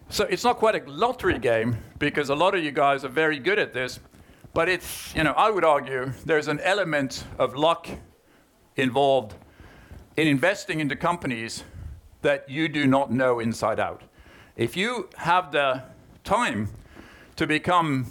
so 0.10 0.26
it's 0.26 0.44
not 0.44 0.58
quite 0.58 0.76
a 0.76 0.88
lottery 0.88 1.40
game 1.40 1.78
because 1.98 2.30
a 2.30 2.36
lot 2.36 2.54
of 2.54 2.64
you 2.64 2.72
guys 2.72 3.04
are 3.04 3.10
very 3.10 3.40
good 3.40 3.58
at 3.58 3.74
this, 3.74 4.00
but 4.54 4.70
it's, 4.70 5.16
you 5.16 5.24
know, 5.24 5.32
I 5.32 5.50
would 5.50 5.66
argue 5.66 6.14
there's 6.28 6.48
an 6.48 6.60
element 6.60 7.24
of 7.40 7.56
luck 7.56 7.90
involved 8.76 9.34
in 10.16 10.28
investing 10.28 10.80
into 10.80 10.96
companies 10.96 11.64
that 12.22 12.50
you 12.50 12.68
do 12.68 12.86
not 12.88 13.12
know 13.12 13.40
inside 13.40 13.80
out. 13.80 14.02
If 14.56 14.78
you 14.78 15.10
have 15.18 15.52
the 15.52 15.84
time 16.24 16.70
to 17.36 17.48
become 17.48 18.08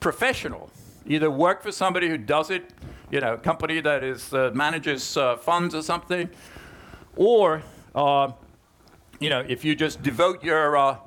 professional, 0.00 0.70
either 1.06 1.30
work 1.30 1.62
for 1.62 1.72
somebody 1.72 2.08
who 2.08 2.18
does 2.18 2.50
it, 2.50 2.70
you 3.10 3.20
know, 3.20 3.34
a 3.34 3.38
company 3.38 3.80
that 3.80 4.04
is 4.04 4.34
uh, 4.34 4.50
manages 4.54 5.16
uh, 5.16 5.36
funds 5.36 5.74
or 5.74 5.82
something, 5.82 6.28
or 7.16 7.62
uh, 7.94 8.30
you 9.20 9.30
know, 9.30 9.44
if 9.48 9.64
you 9.64 9.74
just 9.74 10.02
devote 10.02 10.44
your, 10.44 10.76
uh, 10.76 10.98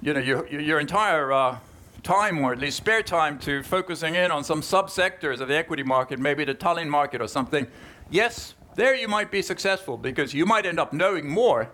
you 0.00 0.14
know, 0.14 0.20
your, 0.20 0.48
your 0.48 0.80
entire 0.80 1.32
uh, 1.32 1.58
time, 2.02 2.38
or 2.38 2.52
at 2.52 2.58
least 2.58 2.78
spare 2.78 3.02
time, 3.02 3.38
to 3.40 3.62
focusing 3.62 4.14
in 4.14 4.30
on 4.30 4.42
some 4.42 4.62
subsectors 4.62 5.40
of 5.40 5.48
the 5.48 5.56
equity 5.56 5.82
market, 5.82 6.18
maybe 6.18 6.44
the 6.44 6.54
Tallinn 6.54 6.88
market 6.88 7.20
or 7.20 7.28
something, 7.28 7.66
yes, 8.10 8.54
there 8.76 8.94
you 8.94 9.08
might 9.08 9.30
be 9.30 9.42
successful 9.42 9.96
because 9.96 10.32
you 10.32 10.46
might 10.46 10.64
end 10.64 10.78
up 10.78 10.92
knowing 10.92 11.28
more 11.28 11.70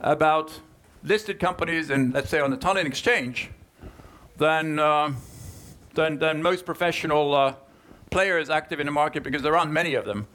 about 0.00 0.60
listed 1.02 1.40
companies 1.40 1.90
and 1.90 2.14
let's 2.14 2.30
say 2.30 2.40
on 2.40 2.50
the 2.50 2.56
Tallinn 2.56 2.86
exchange 2.86 3.50
than 4.36 4.78
uh, 4.78 5.12
than, 5.94 6.18
than 6.18 6.42
most 6.42 6.64
professional 6.64 7.34
uh, 7.34 7.54
players 8.10 8.50
active 8.50 8.80
in 8.80 8.86
the 8.86 8.92
market 8.92 9.22
because 9.22 9.42
there 9.42 9.56
aren't 9.56 9.72
many 9.72 9.94
of 9.94 10.04
them. 10.04 10.26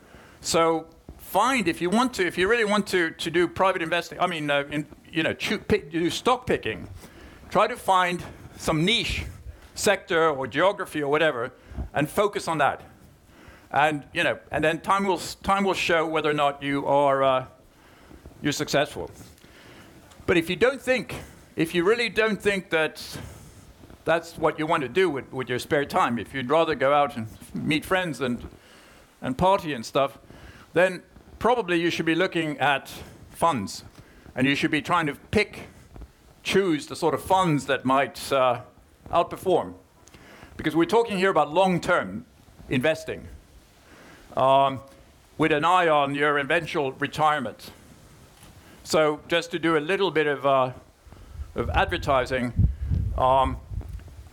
So 0.42 0.88
find 1.18 1.68
if 1.68 1.82
you 1.82 1.90
want 1.90 2.14
to, 2.16 2.26
if 2.26 2.38
you 2.38 2.50
really 2.50 2.66
want 2.66 2.88
to, 2.88 3.12
to 3.12 3.32
do 3.32 3.48
private 3.48 3.82
investing, 3.82 4.20
I 4.20 4.28
mean, 4.28 4.50
uh, 4.50 4.64
in, 4.70 4.86
you 5.12 5.24
know, 5.24 5.34
pick, 5.34 5.92
do 5.92 6.10
stock 6.10 6.46
picking, 6.46 6.90
try 7.50 7.68
to 7.68 7.76
find 7.76 8.24
some 8.58 8.86
niche 8.86 9.24
sector 9.76 10.30
or 10.30 10.48
geography 10.48 11.02
or 11.02 11.10
whatever 11.10 11.52
and 11.94 12.10
focus 12.10 12.48
on 12.48 12.58
that. 12.60 12.82
And, 13.72 14.04
you 14.14 14.24
know, 14.24 14.40
and 14.52 14.64
then 14.64 14.80
time 14.80 15.06
will, 15.06 15.18
time 15.18 15.64
will 15.64 15.74
show 15.74 16.08
whether 16.08 16.30
or 16.30 16.34
not 16.34 16.64
you 16.64 16.86
are 16.86 17.24
uh, 17.24 17.46
you're 18.42 18.54
successful. 18.54 19.10
But 20.26 20.38
if 20.38 20.50
you 20.50 20.56
don't 20.56 20.82
think, 20.82 21.16
if 21.56 21.74
you 21.74 21.84
really 21.84 22.10
don't 22.10 22.42
think 22.42 22.70
that 22.70 23.04
that's 24.04 24.38
what 24.38 24.60
you 24.60 24.68
want 24.68 24.84
to 24.84 24.90
do 24.90 25.10
with, 25.10 25.32
with 25.32 25.50
your 25.50 25.60
spare 25.60 25.86
time, 25.86 26.20
if 26.20 26.34
you'd 26.34 26.50
rather 26.50 26.76
go 26.76 26.94
out 26.94 27.18
and 27.18 27.28
meet 27.54 27.86
friends 27.86 28.22
and, 28.22 28.48
and 29.22 29.38
party 29.38 29.74
and 29.74 29.86
stuff, 29.86 30.20
then 30.74 31.02
probably 31.40 31.80
you 31.80 31.90
should 31.90 32.06
be 32.06 32.16
looking 32.16 32.58
at 32.60 32.92
funds 33.32 33.84
and 34.36 34.46
you 34.46 34.56
should 34.56 34.72
be 34.72 34.82
trying 34.82 35.08
to 35.08 35.16
pick, 35.32 35.68
choose 36.44 36.88
the 36.88 36.96
sort 36.96 37.14
of 37.14 37.24
funds 37.24 37.66
that 37.66 37.86
might 37.86 38.32
uh, 38.32 38.62
outperform. 39.12 39.74
Because 40.58 40.76
we're 40.76 40.86
talking 40.86 41.18
here 41.18 41.30
about 41.30 41.54
long 41.54 41.82
term 41.82 42.26
investing 42.70 43.28
um, 44.36 44.80
with 45.38 45.52
an 45.52 45.66
eye 45.66 45.88
on 45.88 46.16
your 46.16 46.38
eventual 46.40 46.92
retirement. 46.94 47.72
So, 48.84 49.20
just 49.28 49.52
to 49.52 49.60
do 49.60 49.78
a 49.78 49.80
little 49.80 50.12
bit 50.12 50.28
of, 50.28 50.46
uh, 50.46 50.72
of 51.56 51.70
advertising, 51.72 52.54
um, 53.18 53.58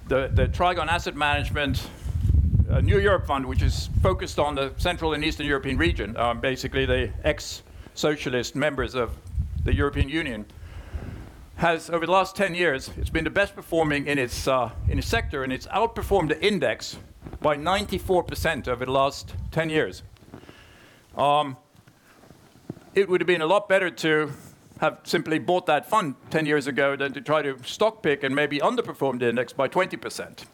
the, 0.09 0.31
the 0.33 0.47
Trigon 0.47 0.88
Asset 0.88 1.17
Management 1.17 1.88
a 2.73 2.81
New 2.81 2.99
Europe 2.99 3.27
Fund, 3.27 3.45
which 3.45 3.61
is 3.61 3.91
focused 4.03 4.38
on 4.38 4.55
the 4.55 4.73
Central 4.79 5.12
and 5.12 5.23
Eastern 5.23 5.47
European 5.47 5.77
region, 5.77 6.17
um, 6.17 6.41
basically 6.41 6.87
the 6.87 7.11
ex-socialist 7.23 8.57
members 8.57 8.95
of 8.95 9.11
the 9.65 9.75
European 9.75 10.09
Union, 10.09 10.47
has 11.57 11.91
over 11.91 12.07
the 12.07 12.12
last 12.12 12.35
10 12.35 12.55
years, 12.55 12.91
it's 12.97 13.11
been 13.11 13.25
the 13.25 13.31
best 13.31 13.55
performing 13.55 14.07
in 14.07 14.19
its, 14.19 14.49
uh, 14.49 14.71
in 14.88 14.99
its 14.99 15.07
sector, 15.07 15.45
and 15.45 15.53
it's 15.53 15.67
outperformed 15.67 16.29
the 16.29 16.43
index 16.43 16.97
by 17.42 17.57
94% 17.57 18.68
over 18.68 18.85
the 18.85 18.92
last 18.92 19.35
10 19.50 19.68
years. 19.68 20.05
Um, 21.16 21.57
it 22.94 23.09
would 23.09 23.20
have 23.20 23.26
been 23.26 23.42
a 23.42 23.46
lot 23.46 23.68
better 23.68 23.90
to 23.90 24.33
have 24.81 25.00
simply 25.02 25.38
bought 25.38 25.66
that 25.66 25.88
fund 25.88 26.14
10 26.31 26.46
years 26.46 26.66
ago 26.66 26.94
than 26.96 27.12
to 27.12 27.20
try 27.20 27.42
to 27.42 27.57
stock 27.64 28.02
pick 28.02 28.22
and 28.22 28.35
maybe 28.35 28.59
underperform 28.59 29.18
the 29.18 29.28
index 29.28 29.52
by 29.52 29.68
20%, 29.68 30.44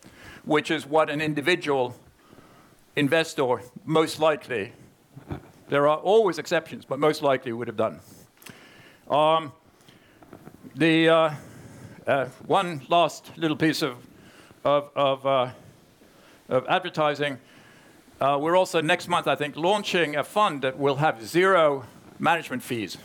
which 0.45 0.71
is 0.71 0.87
what 0.87 1.11
an 1.11 1.21
individual 1.21 1.95
investor 2.97 3.61
most 3.85 4.19
likely, 4.19 4.73
there 5.69 5.87
are 5.87 5.99
always 5.99 6.39
exceptions, 6.39 6.85
but 6.85 6.99
most 6.99 7.23
likely 7.23 7.53
would 7.53 7.69
have 7.69 7.77
done. 7.77 8.01
Um, 9.11 9.53
the 10.75 11.09
uh, 11.09 11.35
uh, 12.07 12.27
one 12.47 12.83
last 12.89 13.31
little 13.37 13.57
piece 13.57 13.83
of, 13.83 13.97
of, 16.49 16.67
advertising. 16.69 17.39
Uh, 18.21 18.39
we're 18.41 18.57
also 18.57 18.81
next 18.81 19.09
month, 19.09 19.27
I 19.27 19.35
think, 19.35 19.57
launching 19.57 20.17
a 20.17 20.25
fund 20.25 20.63
that 20.63 20.79
will 20.79 20.97
have 20.97 21.25
zero 21.25 21.85
management 22.19 22.63
fees. 22.63 22.99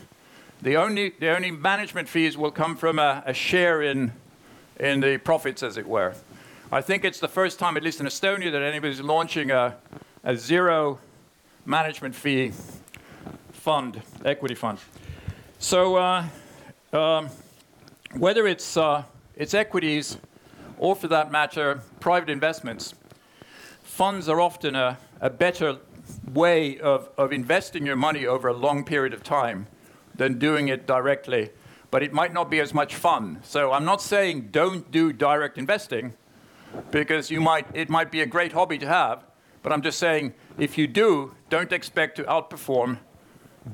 The 0.61 0.77
only, 0.77 1.13
the 1.19 1.35
only 1.35 1.51
management 1.51 2.09
fees 2.09 2.37
will 2.37 2.51
come 2.51 2.75
from 2.75 2.97
a, 2.97 3.21
a 3.25 3.33
share 3.33 3.81
in, 3.81 4.13
in 4.79 5.01
the 5.01 5.17
profits, 5.17 5.61
as 5.61 5.77
it 5.77 5.85
were. 5.85 6.13
I 6.71 6.81
think 6.81 7.05
it's 7.05 7.19
the 7.19 7.27
first 7.27 7.59
time, 7.59 7.77
at 7.77 7.83
least 7.83 7.99
in 7.99 8.07
Estonia, 8.07 8.51
that 8.51 8.61
anybody's 8.61 9.01
launching 9.01 9.51
a, 9.51 9.75
a 10.23 10.35
zero 10.35 10.99
management 11.65 12.15
fee 12.15 12.51
fund, 13.51 14.01
equity 14.25 14.55
fund. 14.55 14.79
So 15.59 15.97
uh, 15.97 16.25
um, 16.91 17.29
whether 18.17 18.47
it's, 18.47 18.75
uh, 18.75 19.03
it's 19.35 19.53
equities 19.53 20.17
or, 20.77 20.95
for 20.95 21.07
that 21.09 21.31
matter, 21.31 21.81
private 21.99 22.29
investments, 22.29 22.93
funds 23.93 24.27
are 24.27 24.41
often 24.41 24.75
a, 24.75 24.97
a 25.21 25.29
better 25.29 25.77
way 26.33 26.79
of, 26.79 27.11
of 27.15 27.31
investing 27.31 27.85
your 27.85 27.95
money 27.95 28.25
over 28.25 28.47
a 28.47 28.53
long 28.53 28.83
period 28.83 29.13
of 29.13 29.21
time 29.21 29.67
than 30.15 30.39
doing 30.39 30.67
it 30.67 30.87
directly. 30.87 31.51
But 31.91 32.01
it 32.01 32.11
might 32.11 32.33
not 32.33 32.49
be 32.49 32.59
as 32.59 32.73
much 32.73 32.95
fun. 32.95 33.39
So 33.43 33.71
I'm 33.71 33.85
not 33.85 34.01
saying 34.01 34.49
don't 34.51 34.89
do 34.89 35.13
direct 35.13 35.59
investing 35.59 36.15
because 36.89 37.29
you 37.29 37.39
might, 37.39 37.67
it 37.75 37.87
might 37.87 38.11
be 38.11 38.21
a 38.21 38.25
great 38.25 38.53
hobby 38.53 38.79
to 38.79 38.87
have. 38.87 39.25
But 39.61 39.71
I'm 39.71 39.83
just 39.83 39.99
saying, 39.99 40.33
if 40.57 40.75
you 40.75 40.87
do, 40.87 41.35
don't 41.51 41.71
expect 41.71 42.15
to 42.15 42.23
outperform 42.23 42.97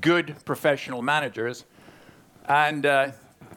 good 0.01 0.35
professional 0.43 1.01
managers. 1.01 1.63
And 2.45 2.85
uh, 2.85 3.11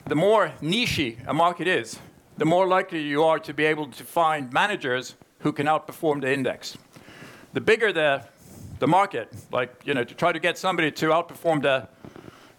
the 0.06 0.14
more 0.14 0.52
niche 0.60 1.16
a 1.26 1.34
market 1.34 1.66
is, 1.66 1.98
the 2.36 2.44
more 2.44 2.68
likely 2.68 3.02
you 3.02 3.24
are 3.24 3.40
to 3.40 3.52
be 3.52 3.64
able 3.64 3.88
to 3.88 4.04
find 4.04 4.52
managers 4.52 5.16
who 5.42 5.52
can 5.52 5.66
outperform 5.66 6.20
the 6.20 6.32
index. 6.32 6.76
The 7.52 7.60
bigger 7.60 7.92
the, 7.92 8.24
the 8.78 8.86
market, 8.86 9.28
like, 9.50 9.74
you 9.84 9.94
know, 9.94 10.04
to 10.04 10.14
try 10.14 10.32
to 10.32 10.38
get 10.38 10.56
somebody 10.56 10.90
to 10.92 11.06
outperform 11.06 11.62
the, 11.62 11.88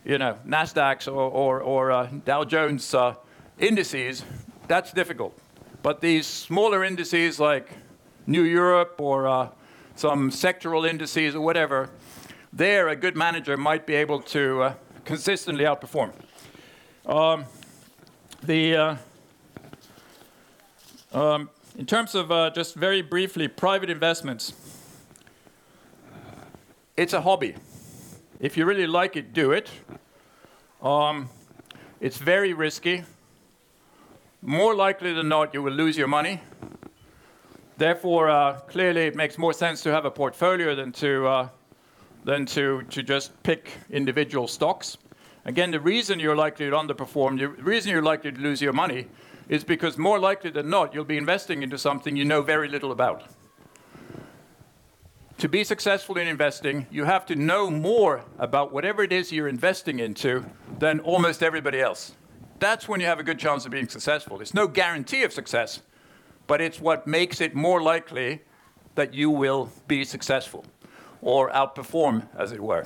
you 0.06 0.18
know, 0.18 0.38
NASDAQs 0.46 1.08
or, 1.08 1.30
or, 1.30 1.62
or 1.62 1.92
uh, 1.92 2.10
Dow 2.26 2.44
Jones 2.44 2.94
uh, 2.94 3.16
indices, 3.58 4.24
that's 4.68 4.92
difficult. 4.92 5.38
But 5.82 6.02
these 6.02 6.28
smaller 6.28 6.84
indices 6.84 7.40
like 7.40 7.70
New 8.28 8.44
Europe 8.44 8.96
or 9.00 9.28
uh, 9.28 9.50
some 9.96 10.30
sectoral 10.30 10.88
indices 10.88 11.36
or 11.36 11.42
whatever, 11.42 11.90
there 12.52 12.90
a 12.90 12.96
good 12.96 13.18
manager 13.18 13.58
might 13.58 13.86
be 13.86 13.96
able 13.96 14.22
to 14.22 14.62
uh, 14.62 14.74
consistently 15.06 15.66
outperform. 15.66 16.14
Um, 17.06 17.46
the, 18.44 18.76
uh, 18.76 18.96
um, 21.14 21.50
in 21.78 21.86
terms 21.86 22.16
of 22.16 22.32
uh, 22.32 22.50
just 22.52 22.76
very 22.76 23.02
briefly, 23.02 23.48
private 23.48 23.90
investments, 23.90 24.54
it's 26.96 27.14
a 27.14 27.22
hobby. 27.22 27.56
If 28.40 28.58
you 28.58 28.66
really 28.66 28.88
like 28.88 29.16
it, 29.16 29.34
do 29.34 29.52
it. 29.52 29.70
Um, 30.82 31.30
it's 32.00 32.18
very 32.18 32.54
risky 32.54 33.04
more 34.46 34.76
likely 34.76 35.14
than 35.14 35.30
not, 35.30 35.54
you 35.54 35.62
will 35.62 35.72
lose 35.74 35.98
your 35.98 36.10
money. 36.10 36.42
Therefore, 37.78 38.30
uh, 38.30 38.60
clearly, 38.60 39.04
it 39.04 39.16
makes 39.16 39.38
more 39.38 39.54
sense 39.54 39.82
to 39.84 39.92
have 39.92 40.04
a 40.06 40.12
portfolio 40.12 40.76
than 40.76 40.92
to, 40.94 41.28
uh, 41.28 41.50
than 42.26 42.46
to, 42.48 42.84
to 42.90 43.02
just 43.02 43.42
pick 43.44 43.72
individual 43.90 44.48
stocks. 44.48 44.98
Again, 45.46 45.72
the 45.72 45.80
reason 45.80 46.20
you're 46.20 46.36
likely 46.36 46.70
to 46.70 46.76
underperform, 46.76 47.40
the 47.40 47.48
reason 47.48 47.92
you're 47.92 48.04
likely 48.04 48.32
to 48.32 48.40
lose 48.40 48.62
your 48.62 48.74
money 48.74 49.08
is 49.50 49.64
because 49.64 49.98
more 49.98 50.20
likely 50.20 50.50
than 50.50 50.70
not, 50.70 50.94
you'll 50.94 51.04
be 51.04 51.18
investing 51.18 51.64
into 51.64 51.78
something 51.78 52.16
you 52.16 52.26
know 52.26 52.42
very 52.42 52.68
little 52.68 52.92
about. 52.92 53.24
To 55.40 55.50
be 55.50 55.64
successful 55.64 56.18
in 56.18 56.28
investing, 56.28 56.88
you 56.90 57.04
have 57.04 57.26
to 57.26 57.36
know 57.36 57.70
more 57.70 58.24
about 58.40 58.72
whatever 58.72 59.04
it 59.04 59.12
is 59.12 59.32
you're 59.32 59.50
investing 59.50 60.00
into 60.00 60.46
than 60.80 61.00
almost 61.02 61.44
everybody 61.44 61.82
else. 61.82 62.14
That's 62.60 62.88
when 62.88 63.02
you 63.02 63.08
have 63.08 63.20
a 63.20 63.24
good 63.24 63.40
chance 63.40 63.66
of 63.66 63.72
being 63.72 63.90
successful. 63.90 64.40
It's 64.40 64.54
no 64.54 64.68
guarantee 64.68 65.24
of 65.24 65.34
success, 65.34 65.82
but 66.48 66.62
it's 66.62 66.80
what 66.80 67.08
makes 67.08 67.42
it 67.42 67.56
more 67.56 67.82
likely 67.82 68.42
that 68.96 69.14
you 69.14 69.30
will 69.30 69.70
be 69.88 70.06
successful 70.06 70.66
or 71.22 71.50
outperform, 71.50 72.28
as 72.38 72.52
it 72.52 72.62
were. 72.62 72.86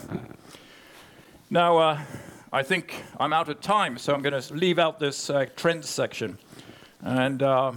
Now, 1.49 1.77
uh, 1.77 2.01
I 2.51 2.63
think 2.63 3.03
I'm 3.19 3.33
out 3.33 3.49
of 3.49 3.59
time, 3.59 3.97
so 3.97 4.13
I'm 4.13 4.21
going 4.21 4.41
to 4.41 4.53
leave 4.53 4.79
out 4.79 4.99
this 4.99 5.29
uh, 5.29 5.47
trends 5.57 5.89
section. 5.89 6.37
And. 7.01 7.43
Uh, 7.43 7.73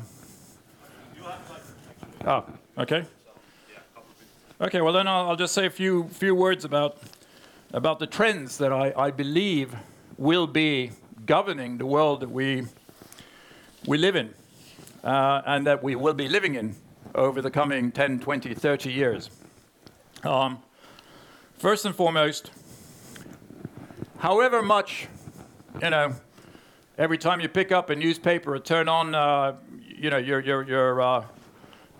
oh, 2.24 2.44
okay. 2.78 3.04
Okay, 4.61 4.80
well 4.80 4.92
then 4.92 5.09
I'll, 5.09 5.30
I'll, 5.30 5.37
just 5.37 5.54
say 5.54 5.66
a 5.66 5.70
few 5.70 6.06
few 6.09 6.35
words 6.35 6.64
about 6.64 6.98
about 7.72 7.98
the 7.98 8.06
trends 8.06 8.59
that 8.59 8.72
I, 8.72 8.92
I 8.96 9.11
believe 9.11 9.74
will 10.18 10.46
be 10.46 10.92
governing 11.26 11.78
the 11.78 11.87
world 11.87 12.20
that 12.20 12.30
we 12.30 12.66
we 13.87 13.98
live 13.98 14.14
in, 14.14 14.35
uh, 15.02 15.42
and 15.46 15.66
that 15.66 15.83
we 15.83 15.96
will 15.96 16.14
be 16.14 16.28
living 16.28 16.54
in 16.54 16.76
over 17.14 17.42
the 17.42 17.50
coming 17.50 17.90
10, 17.90 18.20
20, 18.20 18.54
30 18.54 18.92
years. 18.92 19.30
Um, 20.22 20.59
first 21.59 21.87
and 21.87 21.94
foremost, 21.94 22.50
however 24.20 24.62
much, 24.62 25.09
you 25.83 25.90
know, 25.90 26.14
every 26.98 27.18
time 27.18 27.40
you 27.40 27.48
pick 27.48 27.72
up 27.72 27.90
a 27.90 27.96
newspaper 27.96 28.54
or 28.54 28.59
turn 28.59 28.88
on, 28.88 29.14
uh, 29.14 29.56
you 29.80 30.11
know, 30.11 30.18
your, 30.18 30.40
your, 30.40 30.62
your, 30.62 31.00
uh, 31.00 31.24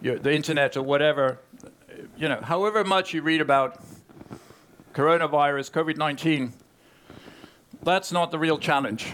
your, 0.03 0.19
the 0.19 0.33
internet 0.33 0.77
or 0.77 0.83
whatever, 0.83 1.39
you 2.17 2.29
know, 2.29 2.41
however 2.43 2.85
much 2.85 3.15
you 3.15 3.23
read 3.23 3.41
about 3.41 3.83
coronavirus, 4.95 5.71
COVID 5.71 5.97
19, 5.97 6.53
that's 7.83 8.13
not 8.13 8.31
the 8.31 8.39
real 8.39 8.59
challenge. 8.59 9.13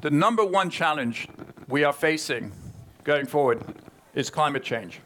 The 0.00 0.10
number 0.10 0.44
one 0.44 0.70
challenge 0.70 1.28
we 1.68 1.82
are 1.82 1.92
facing 1.92 2.52
going 3.02 3.26
forward 3.26 3.62
is 4.14 4.30
climate 4.30 4.62
change. 4.62 5.00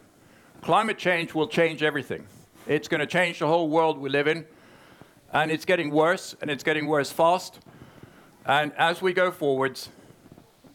Climate 0.60 0.98
change 0.98 1.34
will 1.34 1.48
change 1.48 1.82
everything. 1.82 2.26
It's 2.66 2.86
going 2.86 3.00
to 3.00 3.06
change 3.06 3.38
the 3.38 3.46
whole 3.46 3.70
world 3.70 3.98
we 3.98 4.10
live 4.10 4.28
in, 4.28 4.44
and 5.32 5.50
it's 5.50 5.64
getting 5.64 5.90
worse, 5.90 6.34
and 6.40 6.50
it's 6.50 6.64
getting 6.64 6.86
worse 6.86 7.10
fast. 7.10 7.60
And 8.46 8.72
as 8.76 9.00
we 9.00 9.12
go 9.12 9.30
forwards, 9.30 9.90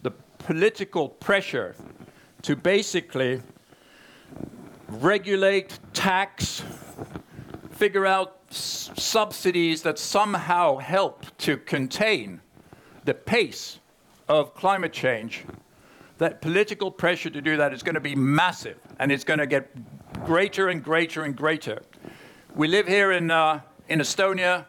the 0.01 0.11
political 0.37 1.09
pressure 1.09 1.75
to 2.43 2.55
basically 2.55 3.41
regulate, 4.87 5.79
tax, 5.93 6.63
figure 7.71 8.05
out 8.05 8.37
subsidies 8.49 9.81
that 9.81 9.99
somehow 9.99 10.77
help 10.77 11.25
to 11.39 11.57
contain 11.57 12.39
the 13.03 13.13
pace 13.13 13.79
of 14.27 14.53
climate 14.55 14.93
change 14.93 15.43
that 16.17 16.41
political 16.41 16.89
pressure 16.89 17.29
to 17.29 17.41
do 17.41 17.57
that 17.57 17.73
is 17.73 17.83
going 17.83 17.95
to 17.95 18.01
be 18.01 18.15
massive 18.15 18.77
and 18.99 19.11
it's 19.11 19.23
going 19.23 19.39
to 19.39 19.47
get 19.47 19.69
greater 20.25 20.69
and 20.69 20.83
greater 20.83 21.23
and 21.23 21.35
greater. 21.35 21.81
We 22.55 22.67
live 22.67 22.87
here 22.87 23.11
in, 23.11 23.31
uh, 23.31 23.61
in 23.87 23.99
Estonia. 23.99 24.65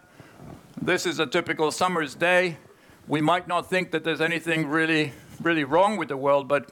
This 0.81 1.07
is 1.07 1.18
a 1.18 1.26
typical 1.26 1.70
summer's 1.70 2.14
day. 2.14 2.59
We 3.09 3.20
might 3.20 3.48
not 3.48 3.70
think 3.70 3.90
that 3.92 4.05
there's 4.05 4.20
anything 4.20 4.66
really, 4.66 5.12
really 5.40 5.64
wrong 5.64 5.96
with 5.96 6.09
the 6.09 6.16
world, 6.16 6.48
but 6.48 6.70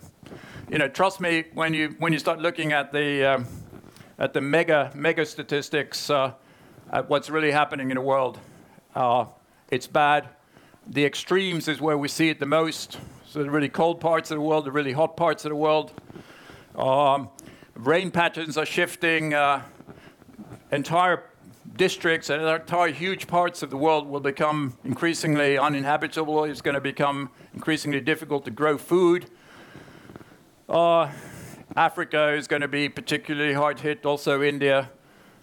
you 0.68 0.78
know, 0.78 0.88
trust 0.88 1.20
me, 1.20 1.44
when 1.54 1.72
you, 1.72 1.94
when 1.98 2.12
you 2.12 2.18
start 2.18 2.40
looking 2.40 2.72
at 2.72 2.92
the, 2.92 3.34
um, 3.34 3.46
at 4.18 4.34
the 4.34 4.40
mega, 4.40 4.90
mega 4.94 5.24
statistics, 5.24 6.10
uh, 6.10 6.32
at 6.92 7.08
what's 7.08 7.30
really 7.30 7.50
happening 7.50 7.90
in 7.90 7.94
the 7.94 8.02
world, 8.02 8.38
uh, 8.94 9.24
it's 9.70 9.86
bad. 9.86 10.28
The 10.86 11.04
extremes 11.04 11.66
is 11.66 11.80
where 11.80 11.96
we 11.96 12.08
see 12.08 12.28
it 12.28 12.40
the 12.40 12.46
most. 12.46 12.98
So 13.26 13.42
the 13.42 13.50
really 13.50 13.70
cold 13.70 14.00
parts 14.00 14.30
of 14.30 14.36
the 14.36 14.42
world, 14.42 14.66
the 14.66 14.72
really 14.72 14.92
hot 14.92 15.16
parts 15.16 15.46
of 15.46 15.48
the 15.48 15.56
world. 15.56 15.92
Um, 16.76 17.30
rain 17.74 18.10
patterns 18.10 18.58
are 18.58 18.66
shifting. 18.66 19.32
Uh, 19.32 19.62
entire 20.70 21.24
districts 21.76 22.30
and 22.30 22.42
entire 22.42 22.92
huge 22.92 23.26
parts 23.26 23.62
of 23.62 23.70
the 23.70 23.76
world 23.76 24.08
will 24.08 24.20
become 24.20 24.76
increasingly 24.84 25.58
uninhabitable. 25.58 26.44
It's 26.44 26.60
going 26.60 26.74
to 26.74 26.80
become 26.80 27.30
increasingly 27.52 28.00
difficult 28.00 28.44
to 28.44 28.50
grow 28.50 28.78
food. 28.78 29.26
Uh, 30.68 31.10
Africa 31.76 32.32
is 32.34 32.46
going 32.46 32.62
to 32.62 32.68
be 32.68 32.88
particularly 32.88 33.54
hard 33.54 33.80
hit, 33.80 34.06
also 34.06 34.42
India. 34.42 34.90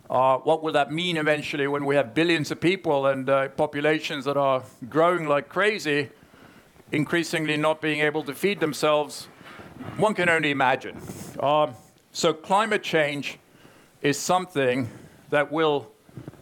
Uh, 0.10 0.38
what 0.38 0.64
will 0.64 0.74
that 0.74 0.92
mean 0.92 1.18
eventually 1.18 1.68
when 1.68 1.86
we 1.86 1.96
have 1.96 2.14
billions 2.14 2.52
of 2.52 2.60
people 2.60 3.08
and 3.08 3.30
uh, 3.30 3.48
populations 3.50 4.26
that 4.26 4.38
are 4.38 4.64
growing 4.90 5.28
like 5.28 5.50
crazy? 5.50 6.10
increasingly 6.92 7.58
not 7.58 7.82
being 7.82 8.02
able 8.02 8.24
to 8.24 8.34
feed 8.34 8.60
themselves, 8.60 9.28
one 9.98 10.14
can 10.14 10.30
only 10.30 10.52
imagine. 10.52 11.02
Uh, 11.40 11.72
so, 12.12 12.34
climate 12.34 12.84
change 12.84 13.40
is 14.02 14.20
something 14.20 14.90
that 15.30 15.52
will, 15.52 15.92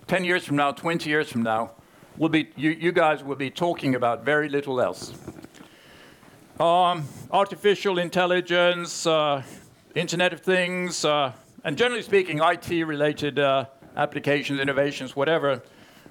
10 0.09 0.23
years 0.23 0.43
from 0.43 0.55
now, 0.55 0.71
20 0.71 1.07
years 1.07 1.31
from 1.31 1.43
now, 1.43 1.69
will 2.17 2.29
be, 2.29 2.49
you, 2.55 2.71
you 2.71 2.91
guys 2.91 3.23
will 3.23 3.35
be 3.35 3.51
talking 3.51 3.93
about 3.93 4.25
very 4.25 4.49
little 4.49 4.81
else. 4.81 5.13
Um, 6.59 7.07
artificial 7.29 7.99
intelligence, 7.99 9.05
uh, 9.05 9.43
Internet 9.93 10.33
of 10.33 10.39
Things, 10.39 11.05
uh, 11.05 11.31
and 11.63 11.77
generally 11.77 12.01
speaking, 12.01 12.39
IT 12.41 12.71
related 12.87 13.37
uh, 13.37 13.65
applications, 13.95 14.59
innovations, 14.59 15.15
whatever, 15.15 15.61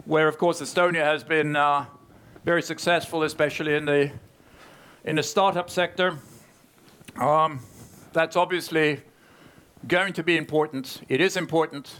where 0.04 0.28
of 0.28 0.38
course 0.38 0.60
Estonia 0.60 1.02
has 1.02 1.24
been 1.24 1.56
uh, 1.56 1.84
very 2.44 2.62
successful, 2.62 3.24
especially 3.24 3.74
in 3.74 3.84
the 3.84 4.12
in 5.02 5.16
the 5.16 5.24
startup 5.24 5.68
sector, 5.68 6.16
um, 7.16 7.58
that's 8.12 8.36
obviously 8.36 9.00
going 9.88 10.12
to 10.12 10.22
be 10.22 10.36
important. 10.36 11.00
It 11.08 11.20
is 11.20 11.36
important, 11.36 11.98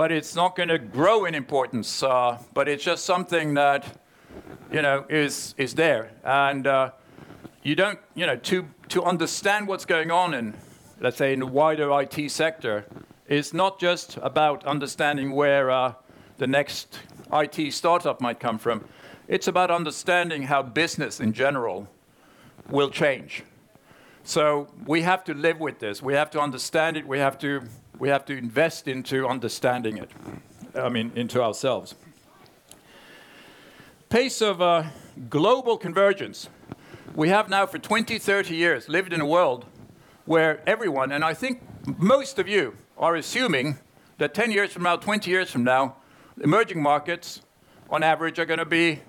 but 0.00 0.10
it's 0.10 0.34
not 0.34 0.56
going 0.56 0.70
to 0.70 0.78
grow 0.78 1.26
in 1.26 1.34
importance. 1.34 2.02
Uh, 2.02 2.38
but 2.54 2.66
it's 2.70 2.82
just 2.82 3.04
something 3.04 3.52
that 3.52 3.98
you 4.72 4.80
know 4.80 5.04
is 5.10 5.54
is 5.58 5.74
there, 5.74 6.10
and 6.24 6.66
uh, 6.66 6.90
you 7.62 7.74
don't 7.74 7.98
you 8.14 8.26
know 8.26 8.36
to 8.36 8.66
to 8.88 9.04
understand 9.04 9.68
what's 9.68 9.84
going 9.84 10.10
on 10.10 10.32
in 10.32 10.54
let's 11.00 11.18
say 11.18 11.34
in 11.34 11.40
the 11.40 11.46
wider 11.46 12.00
IT 12.00 12.30
sector 12.30 12.86
is 13.28 13.52
not 13.52 13.78
just 13.78 14.16
about 14.22 14.64
understanding 14.64 15.32
where 15.32 15.70
uh, 15.70 15.92
the 16.38 16.46
next 16.46 16.98
IT 17.30 17.70
startup 17.70 18.22
might 18.22 18.40
come 18.40 18.58
from. 18.58 18.82
It's 19.28 19.48
about 19.48 19.70
understanding 19.70 20.44
how 20.44 20.62
business 20.62 21.20
in 21.20 21.34
general 21.34 21.86
will 22.70 22.88
change. 22.88 23.44
So 24.24 24.66
we 24.86 25.02
have 25.02 25.24
to 25.24 25.34
live 25.34 25.60
with 25.60 25.78
this. 25.78 26.02
We 26.02 26.14
have 26.14 26.30
to 26.30 26.40
understand 26.40 26.96
it. 26.96 27.06
We 27.06 27.18
have 27.18 27.38
to, 27.40 27.64
we 28.00 28.08
have 28.08 28.24
to 28.24 28.36
invest 28.36 28.88
into 28.88 29.28
understanding 29.28 29.98
it. 29.98 30.10
I 30.74 30.88
mean, 30.88 31.12
into 31.14 31.42
ourselves. 31.42 31.94
Pace 34.08 34.40
of 34.40 34.62
uh, 34.62 34.84
global 35.28 35.76
convergence. 35.76 36.48
We 37.14 37.28
have 37.28 37.50
now 37.50 37.66
for 37.66 37.78
20, 37.78 38.18
30 38.18 38.56
years 38.56 38.88
lived 38.88 39.12
in 39.12 39.20
a 39.20 39.26
world 39.26 39.66
where 40.24 40.62
everyone, 40.66 41.12
and 41.12 41.22
I 41.22 41.34
think 41.34 41.60
most 41.98 42.38
of 42.38 42.48
you, 42.48 42.76
are 42.96 43.16
assuming 43.16 43.78
that 44.18 44.34
10 44.34 44.50
years 44.50 44.72
from 44.72 44.82
now, 44.82 44.96
20 44.96 45.30
years 45.30 45.50
from 45.50 45.64
now, 45.64 45.96
emerging 46.42 46.82
markets, 46.82 47.42
on 47.90 48.02
average, 48.02 48.38
are 48.38 48.46
going 48.46 48.58
to 48.58 48.64
be 48.64 49.00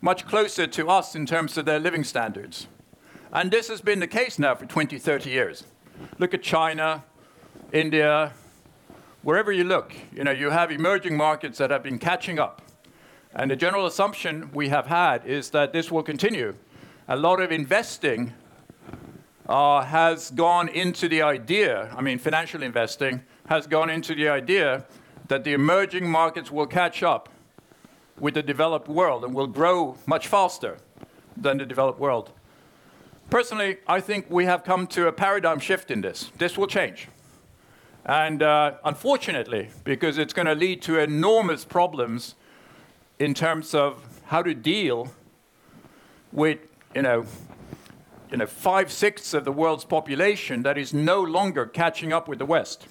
much 0.00 0.26
closer 0.26 0.66
to 0.66 0.88
us 0.88 1.14
in 1.14 1.26
terms 1.26 1.56
of 1.56 1.64
their 1.64 1.78
living 1.78 2.02
standards. 2.02 2.66
And 3.32 3.50
this 3.50 3.68
has 3.68 3.80
been 3.80 4.00
the 4.00 4.06
case 4.06 4.38
now 4.38 4.54
for 4.54 4.66
20, 4.66 4.98
30 4.98 5.30
years. 5.30 5.64
Look 6.18 6.34
at 6.34 6.42
China, 6.42 7.04
India, 7.72 8.32
wherever 9.22 9.50
you 9.50 9.64
look, 9.64 9.92
you 10.14 10.22
know, 10.22 10.30
you 10.30 10.50
have 10.50 10.70
emerging 10.70 11.16
markets 11.16 11.58
that 11.58 11.70
have 11.70 11.82
been 11.82 11.98
catching 11.98 12.38
up. 12.38 12.62
And 13.34 13.50
the 13.50 13.56
general 13.56 13.86
assumption 13.86 14.50
we 14.54 14.68
have 14.68 14.86
had 14.86 15.26
is 15.26 15.50
that 15.50 15.72
this 15.72 15.90
will 15.90 16.02
continue. 16.02 16.54
A 17.08 17.16
lot 17.16 17.40
of 17.40 17.52
investing 17.52 18.32
uh, 19.48 19.82
has 19.82 20.30
gone 20.30 20.68
into 20.68 21.08
the 21.08 21.22
idea, 21.22 21.92
I 21.96 22.00
mean, 22.02 22.18
financial 22.18 22.62
investing 22.62 23.22
has 23.46 23.66
gone 23.66 23.90
into 23.90 24.14
the 24.14 24.28
idea 24.28 24.84
that 25.28 25.44
the 25.44 25.52
emerging 25.52 26.08
markets 26.08 26.50
will 26.50 26.66
catch 26.66 27.02
up 27.02 27.28
with 28.18 28.34
the 28.34 28.42
developed 28.42 28.88
world 28.88 29.24
and 29.24 29.34
will 29.34 29.46
grow 29.46 29.96
much 30.06 30.26
faster 30.26 30.78
than 31.36 31.58
the 31.58 31.66
developed 31.66 32.00
world. 32.00 32.32
Personally, 33.28 33.78
I 33.86 34.00
think 34.00 34.26
we 34.30 34.44
have 34.46 34.64
come 34.64 34.86
to 34.88 35.08
a 35.08 35.12
paradigm 35.12 35.58
shift 35.58 35.90
in 35.90 36.00
this. 36.00 36.30
This 36.38 36.56
will 36.56 36.68
change. 36.68 37.08
And 38.06 38.40
uh, 38.40 38.74
unfortunately, 38.84 39.70
because 39.82 40.16
it's 40.16 40.32
going 40.32 40.46
to 40.46 40.54
lead 40.54 40.80
to 40.82 41.00
enormous 41.00 41.64
problems 41.64 42.36
in 43.18 43.34
terms 43.34 43.74
of 43.74 44.00
how 44.26 44.42
to 44.42 44.54
deal 44.54 45.12
with, 46.32 46.60
you 46.94 47.02
know, 47.02 47.26
you 48.30 48.36
know, 48.36 48.46
five 48.46 48.92
sixths 48.92 49.34
of 49.34 49.44
the 49.44 49.50
world's 49.50 49.84
population 49.84 50.62
that 50.62 50.78
is 50.78 50.94
no 50.94 51.20
longer 51.20 51.66
catching 51.66 52.12
up 52.12 52.28
with 52.28 52.38
the 52.38 52.46
West. 52.46 52.86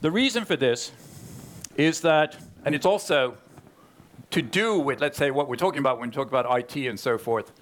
The 0.00 0.10
reason 0.10 0.44
for 0.44 0.56
this 0.56 0.90
is 1.76 2.00
that, 2.00 2.36
and 2.64 2.74
it's 2.74 2.86
also 2.86 3.36
to 4.30 4.42
do 4.42 4.78
with, 4.78 5.00
let's 5.00 5.18
say, 5.18 5.30
what 5.30 5.48
we're 5.48 5.56
talking 5.56 5.78
about 5.78 6.00
when 6.00 6.08
we 6.08 6.14
talk 6.14 6.28
about 6.28 6.46
IT 6.58 6.76
and 6.76 6.98
so 6.98 7.16
forth, 7.16 7.52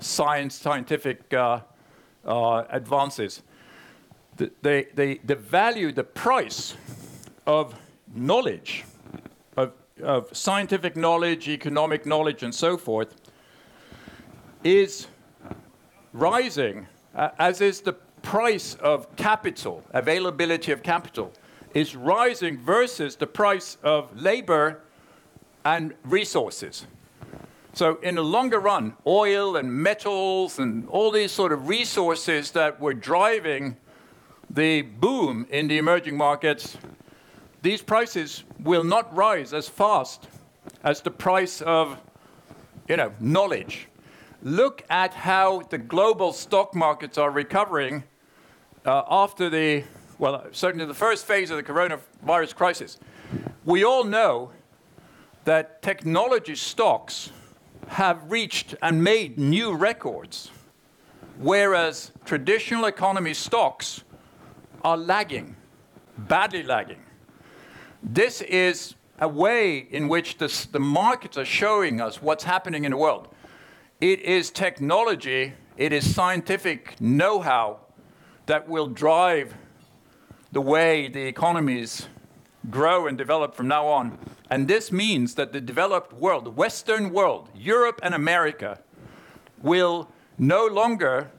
science, 0.00 0.54
scientific 0.54 1.34
uh, 1.34 1.60
uh, 2.24 2.64
advances. 2.70 3.42
The, 4.38 4.52
the, 4.62 4.86
the, 4.94 5.20
the 5.24 5.34
value, 5.34 5.90
the 5.90 6.04
price 6.04 6.76
of 7.44 7.74
knowledge, 8.14 8.84
of, 9.56 9.72
of 10.00 10.34
scientific 10.36 10.96
knowledge, 10.96 11.48
economic 11.48 12.06
knowledge, 12.06 12.44
and 12.44 12.54
so 12.54 12.76
forth, 12.76 13.16
is 14.62 15.08
rising, 16.12 16.86
uh, 17.16 17.30
as 17.40 17.60
is 17.60 17.80
the 17.80 17.94
price 18.22 18.74
of 18.76 19.14
capital, 19.16 19.82
availability 19.90 20.70
of 20.70 20.84
capital, 20.84 21.32
is 21.74 21.96
rising 21.96 22.58
versus 22.58 23.16
the 23.16 23.26
price 23.26 23.76
of 23.82 24.16
labor 24.20 24.82
and 25.64 25.94
resources. 26.04 26.86
So, 27.72 27.96
in 28.02 28.14
the 28.14 28.22
longer 28.22 28.60
run, 28.60 28.94
oil 29.04 29.56
and 29.56 29.72
metals 29.72 30.60
and 30.60 30.88
all 30.88 31.10
these 31.10 31.32
sort 31.32 31.52
of 31.52 31.68
resources 31.68 32.52
that 32.52 32.80
were 32.80 32.94
driving 32.94 33.76
the 34.50 34.82
boom 34.82 35.46
in 35.50 35.68
the 35.68 35.78
emerging 35.78 36.16
markets, 36.16 36.76
these 37.62 37.82
prices 37.82 38.44
will 38.60 38.84
not 38.84 39.14
rise 39.14 39.52
as 39.52 39.68
fast 39.68 40.28
as 40.84 41.00
the 41.00 41.10
price 41.10 41.60
of 41.60 41.98
you 42.88 42.96
know, 42.96 43.12
knowledge. 43.20 43.88
Look 44.42 44.82
at 44.88 45.12
how 45.12 45.62
the 45.68 45.78
global 45.78 46.32
stock 46.32 46.74
markets 46.74 47.18
are 47.18 47.30
recovering 47.30 48.04
uh, 48.86 49.02
after 49.10 49.50
the, 49.50 49.84
well, 50.18 50.46
certainly 50.52 50.86
the 50.86 50.94
first 50.94 51.26
phase 51.26 51.50
of 51.50 51.56
the 51.56 51.62
coronavirus 51.62 52.54
crisis. 52.54 52.98
We 53.64 53.84
all 53.84 54.04
know 54.04 54.52
that 55.44 55.82
technology 55.82 56.54
stocks 56.54 57.30
have 57.88 58.30
reached 58.30 58.74
and 58.80 59.02
made 59.02 59.38
new 59.38 59.74
records, 59.74 60.50
whereas 61.38 62.12
traditional 62.24 62.86
economy 62.86 63.34
stocks 63.34 64.04
are 64.82 64.96
lagging, 64.96 65.56
badly 66.16 66.62
lagging. 66.62 67.02
This 68.02 68.40
is 68.42 68.94
a 69.20 69.28
way 69.28 69.78
in 69.78 70.08
which 70.08 70.38
this, 70.38 70.66
the 70.66 70.78
markets 70.78 71.36
are 71.36 71.44
showing 71.44 72.00
us 72.00 72.22
what's 72.22 72.44
happening 72.44 72.84
in 72.84 72.92
the 72.92 72.96
world. 72.96 73.28
It 74.00 74.20
is 74.20 74.50
technology, 74.50 75.54
it 75.76 75.92
is 75.92 76.14
scientific 76.14 77.00
know 77.00 77.40
how 77.40 77.80
that 78.46 78.68
will 78.68 78.86
drive 78.86 79.54
the 80.52 80.60
way 80.60 81.08
the 81.08 81.26
economies 81.26 82.08
grow 82.70 83.06
and 83.06 83.18
develop 83.18 83.54
from 83.54 83.68
now 83.68 83.86
on. 83.86 84.18
And 84.50 84.68
this 84.68 84.90
means 84.90 85.34
that 85.34 85.52
the 85.52 85.60
developed 85.60 86.12
world, 86.12 86.44
the 86.44 86.50
Western 86.50 87.12
world, 87.12 87.48
Europe 87.54 88.00
and 88.02 88.14
America, 88.14 88.80
will 89.60 90.08
no 90.38 90.66
longer 90.66 91.30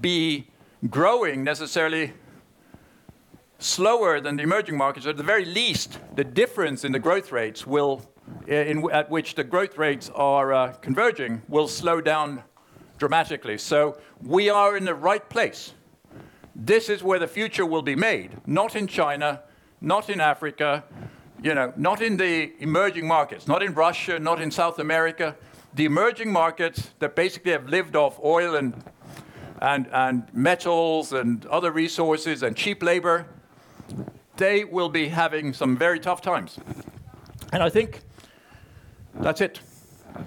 be 0.00 0.48
growing 0.90 1.44
necessarily 1.44 2.12
slower 3.58 4.20
than 4.20 4.36
the 4.36 4.42
emerging 4.42 4.76
markets. 4.76 5.06
At 5.06 5.16
the 5.16 5.22
very 5.22 5.44
least, 5.44 5.98
the 6.14 6.24
difference 6.24 6.84
in 6.84 6.92
the 6.92 6.98
growth 6.98 7.32
rates 7.32 7.66
will, 7.66 8.02
in, 8.46 8.88
at 8.90 9.10
which 9.10 9.34
the 9.34 9.44
growth 9.44 9.78
rates 9.78 10.10
are 10.14 10.52
uh, 10.52 10.72
converging, 10.74 11.42
will 11.48 11.68
slow 11.68 12.00
down 12.00 12.42
dramatically. 12.98 13.58
So 13.58 13.98
we 14.22 14.50
are 14.50 14.76
in 14.76 14.84
the 14.84 14.94
right 14.94 15.28
place. 15.28 15.72
This 16.54 16.88
is 16.88 17.02
where 17.02 17.18
the 17.18 17.26
future 17.26 17.66
will 17.66 17.82
be 17.82 17.96
made, 17.96 18.30
not 18.46 18.76
in 18.76 18.86
China, 18.86 19.42
not 19.80 20.08
in 20.08 20.20
Africa, 20.20 20.84
you 21.42 21.54
know, 21.54 21.72
not 21.76 22.00
in 22.00 22.16
the 22.16 22.52
emerging 22.60 23.06
markets, 23.06 23.48
not 23.48 23.62
in 23.62 23.74
Russia, 23.74 24.18
not 24.18 24.40
in 24.40 24.50
South 24.50 24.78
America. 24.78 25.36
The 25.74 25.84
emerging 25.84 26.32
markets 26.32 26.90
that 27.00 27.16
basically 27.16 27.52
have 27.52 27.68
lived 27.68 27.96
off 27.96 28.18
oil 28.22 28.54
and, 28.54 28.82
and, 29.60 29.88
and 29.92 30.32
metals 30.32 31.12
and 31.12 31.44
other 31.46 31.72
resources 31.72 32.42
and 32.42 32.56
cheap 32.56 32.82
labor, 32.82 33.26
they 34.36 34.64
will 34.64 34.88
be 34.88 35.08
having 35.08 35.52
some 35.52 35.76
very 35.76 36.00
tough 36.00 36.20
times. 36.20 36.58
And 37.52 37.62
I 37.62 37.70
think 37.70 38.00
that's 39.20 39.40
it. 39.40 39.60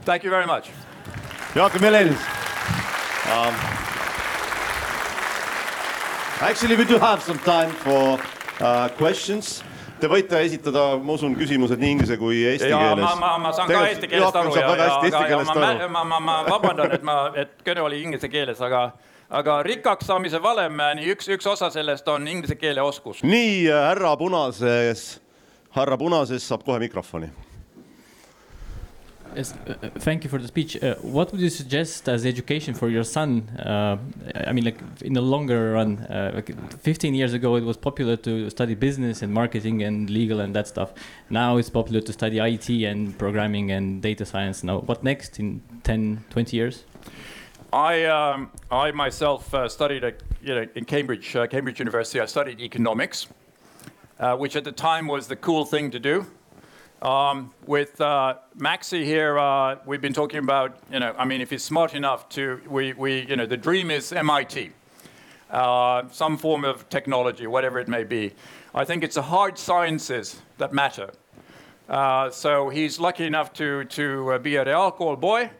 Thank 0.03 0.23
you 0.23 0.29
very 0.29 0.45
much. 0.45 0.69
Joachim 1.55 1.81
Helenis. 1.81 2.21
Um, 3.27 3.53
actually, 6.41 6.75
we 6.75 6.85
do 6.85 6.97
have 6.97 7.21
some 7.21 7.39
time 7.39 7.71
for 7.71 8.19
uh, 8.61 8.89
questions. 8.89 9.63
Te 9.99 10.07
võite 10.07 10.37
esitada, 10.45 10.83
ma 11.01 11.15
usun, 11.17 11.33
küsimused 11.35 11.79
nii 11.81 11.95
inglise 11.95 12.17
kui 12.21 12.43
eesti 12.45 12.69
ja 12.69 12.77
keeles. 12.77 13.01
ma, 13.01 13.15
ma, 13.17 13.31
ma 13.41 13.51
saan 13.57 13.71
ka 13.71 13.79
eesti 13.89 14.09
keelest 14.11 14.35
aru 14.37 14.51
ja, 14.53 14.61
ja, 14.61 14.89
aga, 15.09 15.29
ja 15.31 15.39
ma, 15.41 15.55
ma, 15.57 15.89
ma, 15.89 16.03
ma, 16.05 16.19
ma 16.21 16.35
vabandan, 16.45 16.93
et 16.93 17.05
ma, 17.07 17.15
et 17.33 17.55
kõne 17.65 17.81
oli 17.81 18.03
inglise 18.05 18.29
keeles, 18.29 18.61
aga, 18.61 18.91
aga 19.29 19.61
rikkaks 19.67 20.07
saamise 20.07 20.39
valem, 20.43 20.79
nii 20.99 21.11
üks, 21.15 21.27
üks 21.35 21.49
osa 21.49 21.71
sellest 21.73 22.07
on 22.11 22.27
inglise 22.27 22.55
keele 22.59 22.81
oskus. 22.83 23.23
nii, 23.23 23.67
härra 23.71 24.15
Punases, 24.19 25.19
härra 25.75 25.97
Punases 25.99 26.47
saab 26.47 26.65
kohe 26.67 26.79
mikrofoni. 26.79 27.31
Yes, 29.35 29.53
uh, 29.53 29.73
uh, 29.83 29.89
thank 29.99 30.23
you 30.23 30.29
for 30.29 30.39
the 30.39 30.47
speech. 30.47 30.81
Uh, 30.81 30.95
what 31.01 31.31
would 31.31 31.41
you 31.41 31.49
suggest 31.49 32.07
as 32.09 32.25
education 32.25 32.73
for 32.73 32.89
your 32.89 33.03
son? 33.03 33.47
Uh, 33.59 33.97
I 34.33 34.51
mean, 34.51 34.65
like 34.65 34.79
in 35.01 35.13
the 35.13 35.21
longer 35.21 35.73
run, 35.73 35.99
uh, 36.09 36.31
like 36.33 36.55
15 36.79 37.13
years 37.13 37.33
ago, 37.33 37.55
it 37.55 37.63
was 37.63 37.77
popular 37.77 38.15
to 38.15 38.49
study 38.49 38.73
business 38.73 39.21
and 39.21 39.31
marketing 39.31 39.83
and 39.83 40.09
legal 40.09 40.39
and 40.39 40.55
that 40.55 40.67
stuff. 40.67 40.93
Now 41.29 41.57
it's 41.57 41.69
popular 41.69 42.01
to 42.01 42.13
study 42.13 42.39
IT 42.39 42.69
and 42.69 43.15
programming 43.19 43.69
and 43.71 44.01
data 44.01 44.25
science. 44.25 44.63
Now, 44.63 44.79
what 44.79 45.03
next 45.03 45.39
in 45.39 45.61
10, 45.83 46.23
20 46.31 46.57
years? 46.57 46.85
I, 47.73 48.05
um, 48.05 48.51
I 48.71 48.91
myself 48.91 49.53
uh, 49.53 49.67
studied 49.67 50.05
at, 50.05 50.21
you 50.41 50.55
know, 50.55 50.65
in 50.75 50.85
Cambridge, 50.85 51.35
uh, 51.35 51.47
Cambridge 51.47 51.79
University. 51.79 52.21
I 52.21 52.25
studied 52.25 52.61
economics, 52.61 53.27
uh, 54.19 54.37
which 54.37 54.55
at 54.55 54.63
the 54.63 54.71
time 54.71 55.07
was 55.07 55.27
the 55.27 55.35
cool 55.35 55.65
thing 55.65 55.91
to 55.91 55.99
do. 55.99 56.25
Um, 57.01 57.53
with 57.65 57.99
uh, 57.99 58.35
Maxi 58.57 59.03
here, 59.03 59.37
uh, 59.37 59.75
we've 59.85 59.99
been 59.99 60.13
talking 60.13 60.39
about, 60.39 60.79
you 60.89 60.99
know, 60.99 61.13
I 61.17 61.25
mean, 61.25 61.41
if 61.41 61.49
he's 61.49 61.63
smart 61.63 61.93
enough 61.93 62.29
to, 62.29 62.61
we, 62.69 62.93
we 62.93 63.27
you 63.27 63.35
know, 63.35 63.45
the 63.45 63.57
dream 63.57 63.91
is 63.91 64.13
MIT, 64.13 64.71
uh, 65.51 66.03
some 66.09 66.37
form 66.37 66.63
of 66.63 66.87
technology, 66.87 67.47
whatever 67.47 67.79
it 67.79 67.89
may 67.89 68.05
be. 68.05 68.33
I 68.73 68.85
think 68.85 69.03
it's 69.03 69.15
the 69.15 69.21
hard 69.23 69.57
sciences 69.57 70.41
that 70.57 70.71
matter. 70.71 71.11
So 72.31 72.69
he's 72.69 72.97
lucky 72.97 73.25
enough 73.25 73.51
to, 73.53 73.83
to 73.83 74.39
be 74.39 74.55
a 74.55 74.63
Reaalkool 74.65 75.19
boy. 75.19 75.51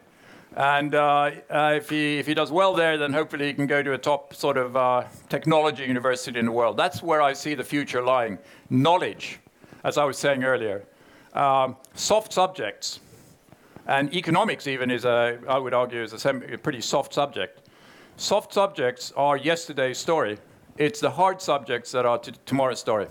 And 0.56 0.94
uh, 0.94 1.30
uh, 1.50 1.74
if, 1.76 1.90
he, 1.90 2.18
if 2.18 2.26
he 2.26 2.34
does 2.34 2.50
well 2.50 2.74
there, 2.74 2.96
then 2.96 3.12
hopefully 3.12 3.46
he 3.46 3.54
can 3.54 3.66
go 3.66 3.82
to 3.82 3.92
a 3.92 3.98
top 3.98 4.34
sort 4.34 4.56
of 4.56 4.76
uh, 4.76 5.04
technology 5.28 5.84
university 5.84 6.38
in 6.38 6.46
the 6.46 6.52
world. 6.52 6.76
That's 6.76 7.02
where 7.02 7.22
I 7.22 7.32
see 7.32 7.54
the 7.54 7.64
future 7.64 8.02
lying. 8.02 8.38
Knowledge, 8.70 9.40
as 9.84 9.98
I 9.98 10.04
was 10.04 10.18
saying 10.18 10.44
earlier. 10.44 10.84
Um, 11.34 11.76
soft 11.94 12.32
subjects, 12.32 13.00
and 13.86 14.12
economics 14.14 14.66
even 14.66 14.90
is 14.90 15.04
a, 15.04 15.38
I 15.46 15.58
would 15.58 15.74
argue, 15.74 16.02
is 16.02 16.24
a, 16.24 16.28
a 16.28 16.58
pretty 16.58 16.80
soft 16.80 17.12
subject. 17.12 17.68
Soft 18.16 18.52
subjects 18.52 19.12
are 19.16 19.36
yesterday's 19.36 19.98
story. 19.98 20.38
It's 20.78 21.00
the 21.00 21.10
hard 21.10 21.40
subjects 21.42 21.92
that 21.92 22.06
are 22.06 22.18
tomorrow's 22.18 22.80
story. 22.80 23.06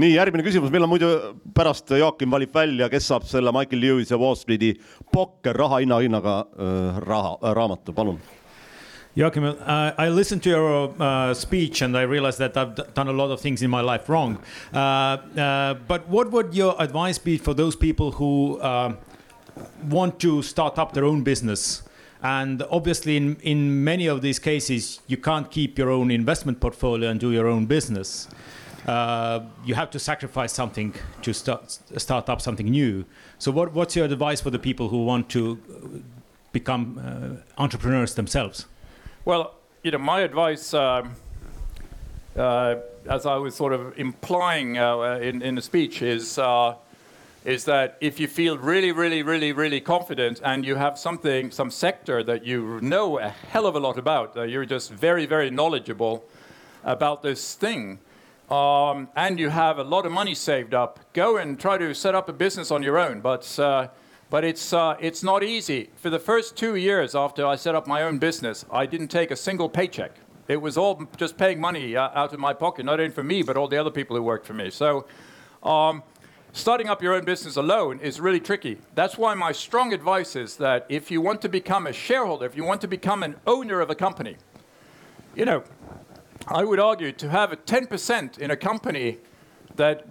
Nii, 0.00 0.14
järgmine 0.14 0.44
küsimus, 0.46 0.72
meil 0.72 0.86
on 0.86 0.90
muidu 0.92 1.08
pärast 1.56 1.90
Joakim 1.98 2.32
valib 2.32 2.52
välja, 2.54 2.88
kes 2.92 3.08
saab 3.10 3.24
selle 3.28 3.52
Michael 3.54 3.82
Lewis 3.82 4.12
ja 4.12 4.18
Wall 4.20 4.36
Streeti 4.38 4.74
pokker 5.12 5.56
raha 5.56 5.80
hinna 5.82 6.00
hinnaga 6.00 6.36
äh, 6.40 7.00
raha 7.04 7.36
äh,, 7.40 7.54
raamatu, 7.56 7.94
palun. 7.96 8.20
Joachim, 9.16 9.44
uh, 9.44 9.92
I 9.98 10.08
listened 10.08 10.44
to 10.44 10.50
your 10.50 10.94
uh, 11.00 11.34
speech 11.34 11.82
and 11.82 11.98
I 11.98 12.02
realized 12.02 12.38
that 12.38 12.56
I've 12.56 12.94
done 12.94 13.08
a 13.08 13.12
lot 13.12 13.32
of 13.32 13.40
things 13.40 13.60
in 13.60 13.68
my 13.68 13.80
life 13.80 14.08
wrong. 14.08 14.38
Uh, 14.72 14.78
uh 14.78 15.74
but 15.88 16.08
what 16.08 16.30
would 16.30 16.54
your 16.54 16.76
advice 16.78 17.18
be 17.18 17.36
for 17.36 17.52
those 17.52 17.74
people 17.74 18.12
who 18.12 18.60
uh, 18.60 18.94
want 19.88 20.20
to 20.20 20.42
start 20.42 20.78
up 20.78 20.92
their 20.92 21.04
own 21.04 21.22
business? 21.24 21.82
And 22.22 22.62
obviously, 22.70 23.16
in, 23.16 23.36
in 23.42 23.82
many 23.82 24.06
of 24.06 24.22
these 24.22 24.38
cases, 24.38 25.00
you 25.08 25.16
can't 25.16 25.50
keep 25.50 25.76
your 25.76 25.90
own 25.90 26.10
investment 26.10 26.60
portfolio 26.60 27.10
and 27.10 27.18
do 27.18 27.32
your 27.32 27.48
own 27.48 27.66
business. 27.66 28.28
Uh, 28.86 29.40
you 29.64 29.74
have 29.74 29.90
to 29.90 29.98
sacrifice 29.98 30.52
something 30.52 30.94
to 31.22 31.32
start, 31.32 31.78
start 31.96 32.28
up 32.28 32.40
something 32.40 32.66
new. 32.66 33.04
So, 33.38 33.50
what, 33.50 33.72
what's 33.74 33.94
your 33.94 34.06
advice 34.06 34.40
for 34.40 34.50
the 34.50 34.58
people 34.58 34.88
who 34.88 35.04
want 35.04 35.28
to 35.30 35.58
become 36.52 36.98
uh, 36.98 37.62
entrepreneurs 37.62 38.14
themselves? 38.14 38.66
Well, 39.24 39.54
you 39.82 39.90
know, 39.90 39.98
my 39.98 40.20
advice, 40.20 40.74
um, 40.74 41.14
uh, 42.36 42.76
as 43.08 43.26
I 43.26 43.36
was 43.36 43.54
sort 43.54 43.72
of 43.72 43.98
implying 43.98 44.78
uh, 44.78 45.18
in, 45.22 45.42
in 45.42 45.54
the 45.54 45.62
speech, 45.62 46.02
is 46.02 46.38
uh, 46.38 46.74
is 47.44 47.64
that 47.64 47.96
if 48.00 48.20
you 48.20 48.28
feel 48.28 48.58
really, 48.58 48.92
really, 48.92 49.22
really, 49.22 49.52
really 49.52 49.80
confident 49.80 50.40
and 50.44 50.64
you 50.64 50.74
have 50.76 50.98
something, 50.98 51.50
some 51.50 51.70
sector 51.70 52.22
that 52.22 52.44
you 52.44 52.78
know 52.82 53.18
a 53.18 53.28
hell 53.28 53.66
of 53.66 53.74
a 53.74 53.80
lot 53.80 53.96
about, 53.96 54.36
you're 54.48 54.66
just 54.66 54.92
very, 54.92 55.24
very 55.24 55.50
knowledgeable 55.50 56.22
about 56.84 57.22
this 57.22 57.54
thing, 57.54 57.98
um, 58.50 59.08
and 59.14 59.38
you 59.38 59.48
have 59.48 59.78
a 59.78 59.84
lot 59.84 60.06
of 60.06 60.12
money 60.12 60.34
saved 60.34 60.74
up, 60.74 60.98
go 61.12 61.36
and 61.36 61.58
try 61.58 61.78
to 61.78 61.94
set 61.94 62.14
up 62.14 62.28
a 62.28 62.32
business 62.32 62.70
on 62.70 62.82
your 62.82 62.98
own. 62.98 63.20
But 63.20 63.58
uh, 63.58 63.88
but 64.28 64.44
it's 64.44 64.72
uh, 64.72 64.96
it's 65.00 65.22
not 65.22 65.42
easy. 65.42 65.90
For 65.96 66.10
the 66.10 66.18
first 66.18 66.56
two 66.56 66.76
years 66.76 67.14
after 67.14 67.46
I 67.46 67.56
set 67.56 67.74
up 67.74 67.86
my 67.86 68.02
own 68.02 68.18
business, 68.18 68.64
I 68.72 68.86
didn't 68.86 69.08
take 69.08 69.30
a 69.30 69.36
single 69.36 69.68
paycheck. 69.68 70.16
It 70.48 70.60
was 70.60 70.76
all 70.76 71.06
just 71.16 71.38
paying 71.38 71.60
money 71.60 71.94
uh, 71.96 72.10
out 72.14 72.32
of 72.32 72.40
my 72.40 72.52
pocket, 72.52 72.84
not 72.84 72.98
only 72.98 73.12
for 73.12 73.22
me, 73.22 73.42
but 73.42 73.56
all 73.56 73.68
the 73.68 73.78
other 73.78 73.90
people 73.90 74.16
who 74.16 74.22
worked 74.22 74.46
for 74.46 74.54
me. 74.54 74.70
So. 74.70 75.06
Um, 75.62 76.02
starting 76.52 76.88
up 76.88 77.02
your 77.02 77.14
own 77.14 77.24
business 77.24 77.56
alone 77.56 78.00
is 78.00 78.20
really 78.20 78.40
tricky. 78.40 78.78
That's 78.94 79.16
why 79.16 79.34
my 79.34 79.52
strong 79.52 79.92
advice 79.92 80.34
is 80.34 80.56
that 80.56 80.86
if 80.88 81.10
you 81.10 81.20
want 81.20 81.42
to 81.42 81.48
become 81.48 81.86
a 81.86 81.92
shareholder, 81.92 82.46
if 82.46 82.56
you 82.56 82.64
want 82.64 82.80
to 82.80 82.88
become 82.88 83.22
an 83.22 83.36
owner 83.46 83.80
of 83.80 83.90
a 83.90 83.94
company, 83.94 84.36
you 85.36 85.44
know, 85.44 85.62
I 86.46 86.64
would 86.64 86.80
argue 86.80 87.12
to 87.12 87.28
have 87.28 87.52
a 87.52 87.56
10% 87.56 88.38
in 88.38 88.50
a 88.50 88.56
company 88.56 89.18
that 89.76 90.06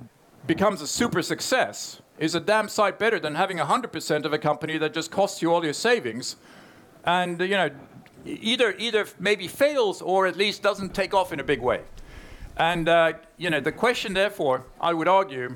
becomes 0.48 0.82
a 0.82 0.88
super 0.88 1.22
success 1.22 2.02
is 2.18 2.36
a 2.36 2.40
damn 2.40 2.68
sight 2.70 3.00
better 3.00 3.20
than 3.20 3.36
having 3.36 3.58
100% 3.58 4.26
of 4.26 4.34
a 4.34 4.38
company 4.38 4.78
that 4.78 4.94
just 4.94 5.12
costs 5.12 5.42
you 5.42 5.54
all 5.54 5.64
your 5.64 5.74
savings 5.74 6.36
and, 7.06 7.40
you 7.42 7.50
know, 7.50 7.70
either, 8.26 8.76
either 8.78 9.08
maybe 9.20 9.48
fails 9.48 10.02
or 10.02 10.28
at 10.28 10.36
least 10.36 10.62
doesn't 10.62 10.94
take 10.94 11.14
off 11.14 11.32
in 11.34 11.40
a 11.40 11.44
big 11.44 11.62
way. 11.62 11.82
And, 12.58 12.90
uh, 12.90 13.14
you 13.38 13.50
know, 13.50 13.62
the 13.62 13.72
question, 13.72 14.14
therefore, 14.14 14.66
I 14.82 14.94
would 14.94 15.08
argue, 15.08 15.56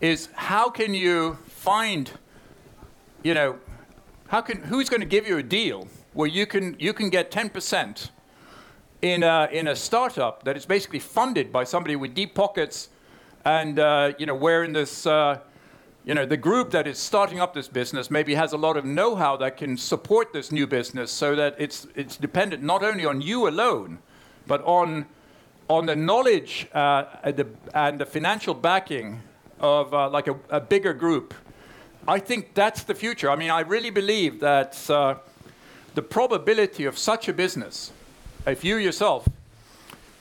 is 0.00 0.28
how 0.34 0.68
can 0.68 0.92
you 0.92 1.38
find, 1.46 2.10
you 3.22 3.32
know, 3.32 3.58
how 4.28 4.42
can, 4.42 4.62
who's 4.62 4.88
going 4.90 5.00
to 5.00 5.06
give 5.06 5.26
you 5.26 5.38
a 5.38 5.42
deal 5.42 5.88
where 6.12 6.28
you 6.28 6.46
can, 6.46 6.76
you 6.78 6.92
can 6.92 7.08
get 7.08 7.30
10% 7.30 8.10
in 9.12 9.22
a, 9.22 9.48
in 9.52 9.68
a 9.68 9.76
startup 9.76 10.42
that 10.42 10.56
is 10.56 10.66
basically 10.66 10.98
funded 10.98 11.52
by 11.52 11.64
somebody 11.64 11.94
with 11.94 12.14
deep 12.14 12.34
pockets 12.34 12.88
and, 13.44 13.78
uh, 13.78 14.12
you 14.18 14.26
know, 14.26 14.34
where 14.34 14.64
in 14.64 14.72
this, 14.72 15.06
uh, 15.06 15.38
you 16.04 16.14
know, 16.14 16.26
the 16.26 16.36
group 16.36 16.72
that 16.72 16.86
is 16.88 16.98
starting 16.98 17.38
up 17.38 17.54
this 17.54 17.68
business 17.68 18.10
maybe 18.10 18.34
has 18.34 18.52
a 18.52 18.56
lot 18.56 18.76
of 18.76 18.84
know-how 18.84 19.36
that 19.36 19.56
can 19.56 19.76
support 19.76 20.32
this 20.32 20.50
new 20.50 20.66
business 20.66 21.12
so 21.12 21.36
that 21.36 21.54
it's, 21.58 21.86
it's 21.94 22.16
dependent 22.16 22.62
not 22.62 22.82
only 22.82 23.04
on 23.04 23.20
you 23.20 23.48
alone, 23.48 23.98
but 24.48 24.62
on, 24.64 25.06
on 25.68 25.86
the 25.86 25.94
knowledge 25.94 26.66
uh, 26.74 27.04
and, 27.22 27.36
the, 27.36 27.46
and 27.74 28.00
the 28.00 28.06
financial 28.06 28.54
backing 28.54 29.22
of 29.60 29.94
uh, 29.94 30.10
like 30.10 30.26
a, 30.26 30.36
a, 30.50 30.60
bigger 30.60 30.92
group. 30.92 31.32
I 32.08 32.18
think 32.18 32.54
that's 32.54 32.82
the 32.82 32.94
future. 32.94 33.30
I 33.30 33.36
mean, 33.36 33.50
I 33.50 33.60
really 33.60 33.90
believe 33.90 34.40
that 34.40 34.90
uh, 34.90 35.16
the 35.94 36.02
probability 36.02 36.84
of 36.84 36.98
such 36.98 37.28
a 37.28 37.32
business, 37.32 37.92
if 38.46 38.64
you 38.64 38.76
yourself 38.76 39.28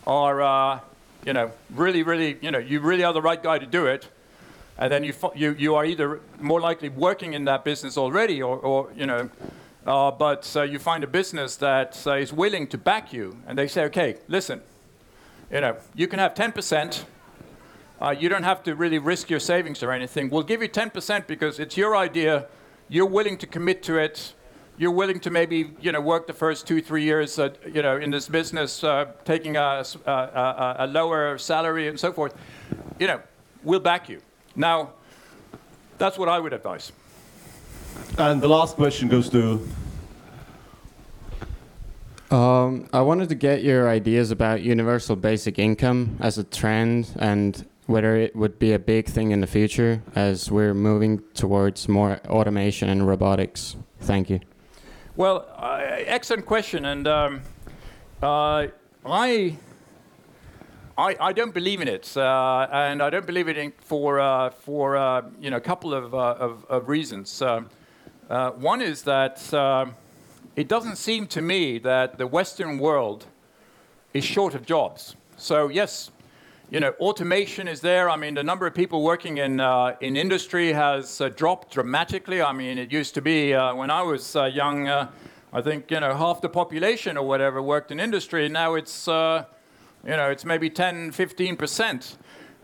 are, 0.06 0.42
uh, 0.42 0.80
you 1.26 1.34
know, 1.34 1.52
really, 1.72 2.04
really, 2.04 2.38
you 2.42 2.52
know, 2.52 2.60
you 2.60 2.80
really 2.80 3.04
are 3.04 3.14
the 3.14 3.22
right 3.22 3.42
guy 3.42 3.60
to 3.60 3.66
do 3.66 3.86
it, 3.86 4.08
and 4.78 4.92
then 4.92 5.04
you, 5.04 5.14
you, 5.36 5.52
you 5.58 5.76
are 5.76 5.86
either 5.86 6.20
more 6.40 6.60
likely 6.60 6.90
working 6.90 7.34
in 7.34 7.46
that 7.46 7.64
business 7.64 7.98
already, 7.98 8.42
or, 8.42 8.58
or 8.58 8.92
you 8.96 9.06
know, 9.06 9.30
uh, 9.86 10.12
but 10.12 10.52
uh, 10.56 10.64
you 10.64 10.80
find 10.80 11.04
a 11.04 11.08
business 11.08 11.56
that 11.58 12.02
uh, 12.06 12.14
is 12.14 12.34
willing 12.34 12.68
to 12.68 12.78
back 12.78 13.14
you, 13.14 13.38
and 13.48 13.58
they 13.58 13.68
say, 13.68 13.84
okay, 13.86 14.18
listen, 14.28 14.62
you 15.52 15.62
know, 15.62 15.78
you 15.94 16.08
can 16.08 16.20
have 16.20 16.34
10 16.34 16.52
percent 16.52 17.06
uh, 18.02 18.14
you 18.18 18.28
don't 18.28 18.44
have 18.44 18.62
to 18.64 18.76
really 18.76 19.00
risk 19.00 19.30
your 19.30 19.40
savings 19.40 19.82
or 19.82 19.92
anything. 19.92 20.30
We'll 20.30 20.44
give 20.44 20.62
you 20.62 20.68
10% 20.68 21.28
because 21.28 21.60
it's 21.60 21.78
your 21.78 21.96
idea. 21.96 22.48
You're 22.90 23.06
willing 23.06 23.38
to 23.38 23.48
commit 23.48 23.84
to 23.84 23.98
it. 23.98 24.34
You're 24.78 24.92
willing 24.92 25.20
to 25.22 25.30
maybe 25.30 25.72
you 25.80 25.92
know 25.92 26.02
work 26.02 26.28
the 26.28 26.34
first 26.34 26.68
two 26.68 26.82
three 26.82 27.04
years 27.04 27.40
uh, 27.40 27.50
you 27.72 27.82
know 27.82 27.98
in 27.98 28.12
this 28.12 28.28
business, 28.28 28.84
uh, 28.84 29.06
taking 29.24 29.56
a, 29.56 29.86
a, 30.06 30.76
a, 30.80 30.88
lower 30.88 31.38
salary 31.38 31.88
and 31.88 32.00
so 32.00 32.12
forth. 32.12 32.34
You 33.00 33.08
know, 33.08 33.22
we'll 33.64 33.80
back 33.80 34.10
you. 34.10 34.22
Now, 34.56 34.92
that's 35.98 36.18
what 36.18 36.30
I 36.30 36.40
would 36.40 36.54
advise. 36.54 36.92
And 38.18 38.42
the 38.42 38.50
last 38.50 38.76
question 38.76 39.08
goes 39.08 39.30
to. 39.30 39.66
Um, 42.32 42.90
I 42.92 43.02
wanted 43.02 43.30
to 43.30 43.36
get 43.36 43.64
your 43.64 43.88
ideas 43.88 44.32
about 44.32 44.62
universal 44.62 45.16
basic 45.16 45.60
income 45.60 46.18
as 46.20 46.38
a 46.38 46.44
trend 46.44 47.12
and 47.18 47.66
whether 47.86 48.16
it 48.16 48.36
would 48.36 48.58
be 48.58 48.74
a 48.74 48.80
big 48.80 49.06
thing 49.06 49.32
in 49.32 49.42
the 49.42 49.48
future 49.48 50.02
as 50.16 50.50
we're 50.52 50.74
moving 50.74 51.22
towards 51.34 51.88
more 51.88 52.20
automation 52.28 52.90
and 52.90 53.08
robotics. 53.08 53.76
Thank 54.00 54.30
you. 54.30 54.40
Well, 55.18 55.47
uh, 55.55 55.80
excellent 55.80 56.45
question, 56.45 56.84
and 56.84 57.07
um, 57.07 57.41
uh, 58.22 58.68
I, 59.05 59.57
I, 60.97 61.16
I 61.22 61.32
don't 61.32 61.53
believe 61.53 61.80
in 61.80 61.88
it, 61.88 62.18
uh, 62.18 62.68
and 62.70 63.01
I 63.01 63.09
don't 63.09 63.26
believe 63.26 63.47
it 63.47 63.76
for 63.80 64.20
uh, 64.20 64.49
for 64.49 64.97
uh, 64.97 65.22
you 65.39 65.49
know 65.49 65.55
a 65.55 65.61
couple 65.61 65.93
of 65.93 66.13
uh, 66.13 66.18
of, 66.38 66.66
of, 66.66 66.89
reasons. 66.89 67.41
one 68.57 68.82
is 68.82 69.03
that 69.03 69.39
it 70.57 70.68
doesn't 70.68 70.97
seem 70.97 71.28
to 71.28 71.41
me 71.41 71.80
that 71.80 72.18
the 72.18 72.28
Western 72.28 72.78
world 72.78 73.28
is 74.13 74.26
short 74.26 74.53
of 74.53 74.66
jobs. 74.66 75.16
So 75.38 75.70
yes, 75.70 76.11
you 76.72 76.80
know, 76.80 76.93
automation 76.99 77.68
is 77.68 77.82
there. 77.82 78.09
I 78.09 78.16
mean, 78.16 78.34
the 78.34 78.43
number 78.43 78.66
of 78.66 78.74
people 78.74 79.03
working 79.03 79.38
in, 79.38 79.59
uh, 79.59 79.95
in 80.01 80.18
industry 80.18 80.74
has 80.74 81.22
uh, 81.22 81.30
dropped 81.30 81.72
dramatically. 81.72 82.41
I 82.41 82.53
mean, 82.53 82.80
it 82.80 82.91
used 82.91 83.13
to 83.16 83.22
be 83.22 83.53
uh, 83.53 83.76
when 83.76 83.91
I 83.91 84.01
was 84.01 84.36
uh, 84.36 84.45
young, 84.45 84.88
uh, 84.88 85.11
I 85.53 85.61
think, 85.61 85.91
you 85.91 85.99
know, 85.99 86.16
half 86.16 86.41
the 86.41 86.49
population 86.49 87.18
or 87.18 87.28
whatever 87.28 87.61
worked 87.61 87.91
in 87.91 87.99
industry. 87.99 88.49
Now 88.49 88.74
it's, 88.74 89.07
uh, 89.07 89.45
you 90.03 90.11
know, 90.11 90.32
it's 90.32 90.43
maybe 90.43 90.70
10, 90.70 91.11
15%. 91.11 92.16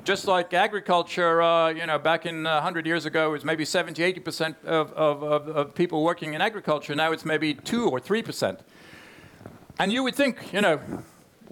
Just 0.03 0.25
like 0.25 0.51
agriculture, 0.51 1.71
you 1.75 1.85
know, 1.85 1.99
back 1.99 2.25
in 2.25 2.45
100 2.45 2.87
years 2.87 3.05
ago, 3.05 3.29
it 3.29 3.33
was 3.33 3.45
maybe 3.45 3.63
70, 3.63 4.01
80% 4.13 4.55
of, 4.65 4.91
of, 4.93 5.21
of, 5.21 5.47
of 5.47 5.75
people 5.75 6.03
working 6.03 6.33
in 6.33 6.41
agriculture. 6.41 6.95
Now 6.95 7.11
it's 7.11 7.23
maybe 7.23 7.53
2 7.53 7.87
or 7.87 7.99
3%. 7.99 8.57
And 9.77 9.93
you 9.93 10.01
would 10.01 10.15
think, 10.15 10.51
you 10.51 10.61
know, 10.61 10.79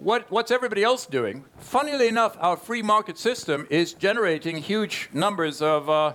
what, 0.02 0.30
what's 0.30 0.50
everybody 0.50 0.82
else 0.82 1.04
doing? 1.04 1.44
Funnily 1.58 2.08
enough, 2.08 2.34
our 2.40 2.56
free 2.56 2.80
market 2.80 3.18
system 3.18 3.66
is 3.68 3.92
generating 3.92 4.56
huge 4.56 5.10
numbers 5.12 5.60
of, 5.60 5.90
uh, 5.90 6.14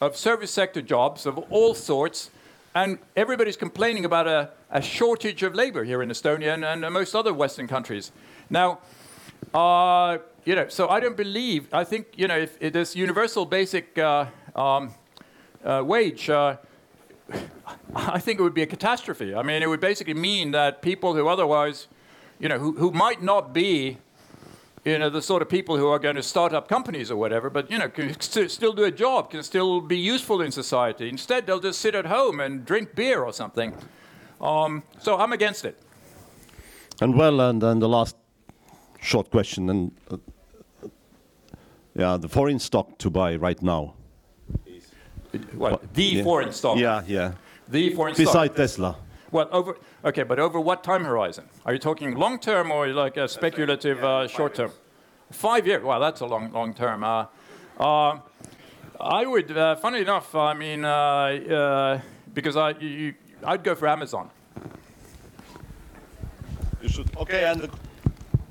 of 0.00 0.16
service 0.16 0.50
sector 0.50 0.80
jobs 0.80 1.26
of 1.26 1.36
all 1.50 1.74
sorts, 1.74 2.30
and 2.74 2.98
everybody's 3.16 3.56
complaining 3.56 4.06
about 4.06 4.26
a, 4.26 4.50
a 4.70 4.80
shortage 4.80 5.42
of 5.42 5.54
labor 5.54 5.84
here 5.84 6.02
in 6.02 6.08
Estonia 6.08 6.54
and, 6.54 6.64
and 6.64 6.80
most 6.92 7.14
other 7.14 7.34
Western 7.34 7.68
countries. 7.68 8.12
Now, 8.48 8.78
uh, 9.52 10.18
you 10.46 10.54
know, 10.54 10.68
so 10.68 10.88
I 10.88 10.98
don't 10.98 11.16
believe, 11.16 11.68
I 11.72 11.84
think, 11.84 12.06
you 12.16 12.28
know, 12.28 12.38
if, 12.38 12.56
if 12.60 12.72
this 12.72 12.96
universal 12.96 13.44
basic 13.44 13.98
uh, 13.98 14.24
um, 14.56 14.94
uh, 15.62 15.82
wage, 15.84 16.30
uh, 16.30 16.56
I 17.94 18.20
think 18.20 18.40
it 18.40 18.42
would 18.42 18.54
be 18.54 18.62
a 18.62 18.66
catastrophe. 18.66 19.34
I 19.34 19.42
mean, 19.42 19.62
it 19.62 19.68
would 19.68 19.80
basically 19.80 20.14
mean 20.14 20.52
that 20.52 20.80
people 20.80 21.14
who 21.14 21.28
otherwise 21.28 21.88
you 22.38 22.48
know, 22.48 22.58
who, 22.58 22.72
who 22.72 22.90
might 22.90 23.22
not 23.22 23.52
be, 23.52 23.98
you 24.84 24.98
know, 24.98 25.10
the 25.10 25.22
sort 25.22 25.42
of 25.42 25.48
people 25.48 25.76
who 25.76 25.88
are 25.88 25.98
going 25.98 26.16
to 26.16 26.22
start 26.22 26.52
up 26.52 26.68
companies 26.68 27.10
or 27.10 27.16
whatever, 27.16 27.50
but, 27.50 27.70
you 27.70 27.78
know, 27.78 27.88
can 27.88 28.18
st 28.20 28.50
still 28.50 28.72
do 28.72 28.84
a 28.84 28.90
job, 28.90 29.30
can 29.30 29.42
still 29.42 29.80
be 29.80 29.96
useful 29.96 30.40
in 30.40 30.52
society. 30.52 31.08
Instead, 31.08 31.46
they'll 31.46 31.60
just 31.60 31.80
sit 31.80 31.94
at 31.94 32.06
home 32.06 32.40
and 32.40 32.64
drink 32.64 32.94
beer 32.94 33.22
or 33.22 33.32
something. 33.32 33.74
Um, 34.40 34.82
so 35.00 35.18
I'm 35.18 35.32
against 35.32 35.64
it. 35.64 35.76
And 37.00 37.14
well, 37.16 37.40
and 37.40 37.60
then 37.60 37.78
the 37.78 37.88
last 37.88 38.16
short 39.00 39.30
question, 39.30 39.70
and 39.70 39.92
uh, 40.10 40.16
yeah, 41.94 42.16
the 42.16 42.28
foreign 42.28 42.58
stock 42.58 42.98
to 42.98 43.10
buy 43.10 43.36
right 43.36 43.60
now. 43.62 43.94
What, 45.52 45.94
the 45.94 46.02
yeah. 46.02 46.22
foreign 46.24 46.52
stock? 46.52 46.78
Yeah, 46.78 47.02
yeah. 47.06 47.32
The 47.68 47.94
foreign 47.94 48.14
Beside 48.14 48.30
stock. 48.30 48.42
Beside 48.42 48.56
Tesla. 48.56 48.96
Well, 49.30 49.48
over 49.52 49.76
okay, 50.04 50.22
but 50.22 50.38
over 50.38 50.58
what 50.58 50.82
time 50.82 51.04
horizon? 51.04 51.50
Are 51.66 51.74
you 51.74 51.78
talking 51.78 52.14
long 52.14 52.38
term 52.38 52.70
or 52.70 52.88
like 52.88 53.18
a 53.18 53.28
speculative 53.28 54.02
uh, 54.02 54.26
short 54.26 54.54
term? 54.54 54.72
Five 55.30 55.66
years. 55.66 55.84
Well, 55.84 56.00
that's 56.00 56.22
a 56.22 56.26
long 56.26 56.50
long 56.52 56.72
term. 56.72 57.04
Uh, 57.04 57.26
uh, 57.78 58.20
I 58.98 59.26
would, 59.26 59.56
uh, 59.56 59.76
funny 59.76 60.00
enough, 60.00 60.34
I 60.34 60.54
mean, 60.54 60.84
uh, 60.84 60.88
uh, 60.88 62.00
because 62.32 62.56
I 62.56 62.70
you, 62.70 63.14
I'd 63.44 63.62
go 63.62 63.74
for 63.74 63.86
Amazon. 63.86 64.30
You 66.80 66.88
should. 66.88 67.14
Okay, 67.18 67.44
and 67.44 67.60
the 67.60 67.70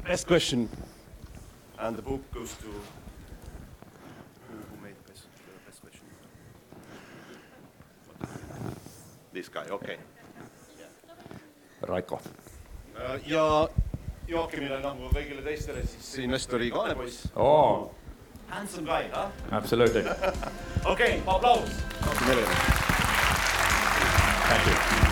best 0.05 0.27
question, 0.27 0.69
and 1.79 1.97
the 1.97 2.03
book 2.03 2.21
goes 2.31 2.53
to. 2.57 2.67
Who, 2.67 2.73
made 4.83 4.93
best, 5.07 5.25
best 5.65 5.81
question? 5.81 6.01
This 9.33 9.49
guy. 9.49 9.65
Okay. 9.69 9.97
Raiko. 11.87 12.21
Ja 13.25 13.67
Joakimile 14.27 14.79
nagu 14.83 15.07
kõigile 15.13 15.43
teistele 15.45 15.85
siis 15.87 16.09
investori 16.25 16.67
kaanepoiss 16.73 17.29
oh.. 17.39 17.87
Handsome 18.51 18.87
guy, 18.87 19.07
huh? 19.13 19.31
Absolutely 19.55 20.03
okei 20.93 21.19
okay,, 21.19 21.21
aplaus. 21.27 21.69
Thank 24.47 24.67
you. 24.67 25.06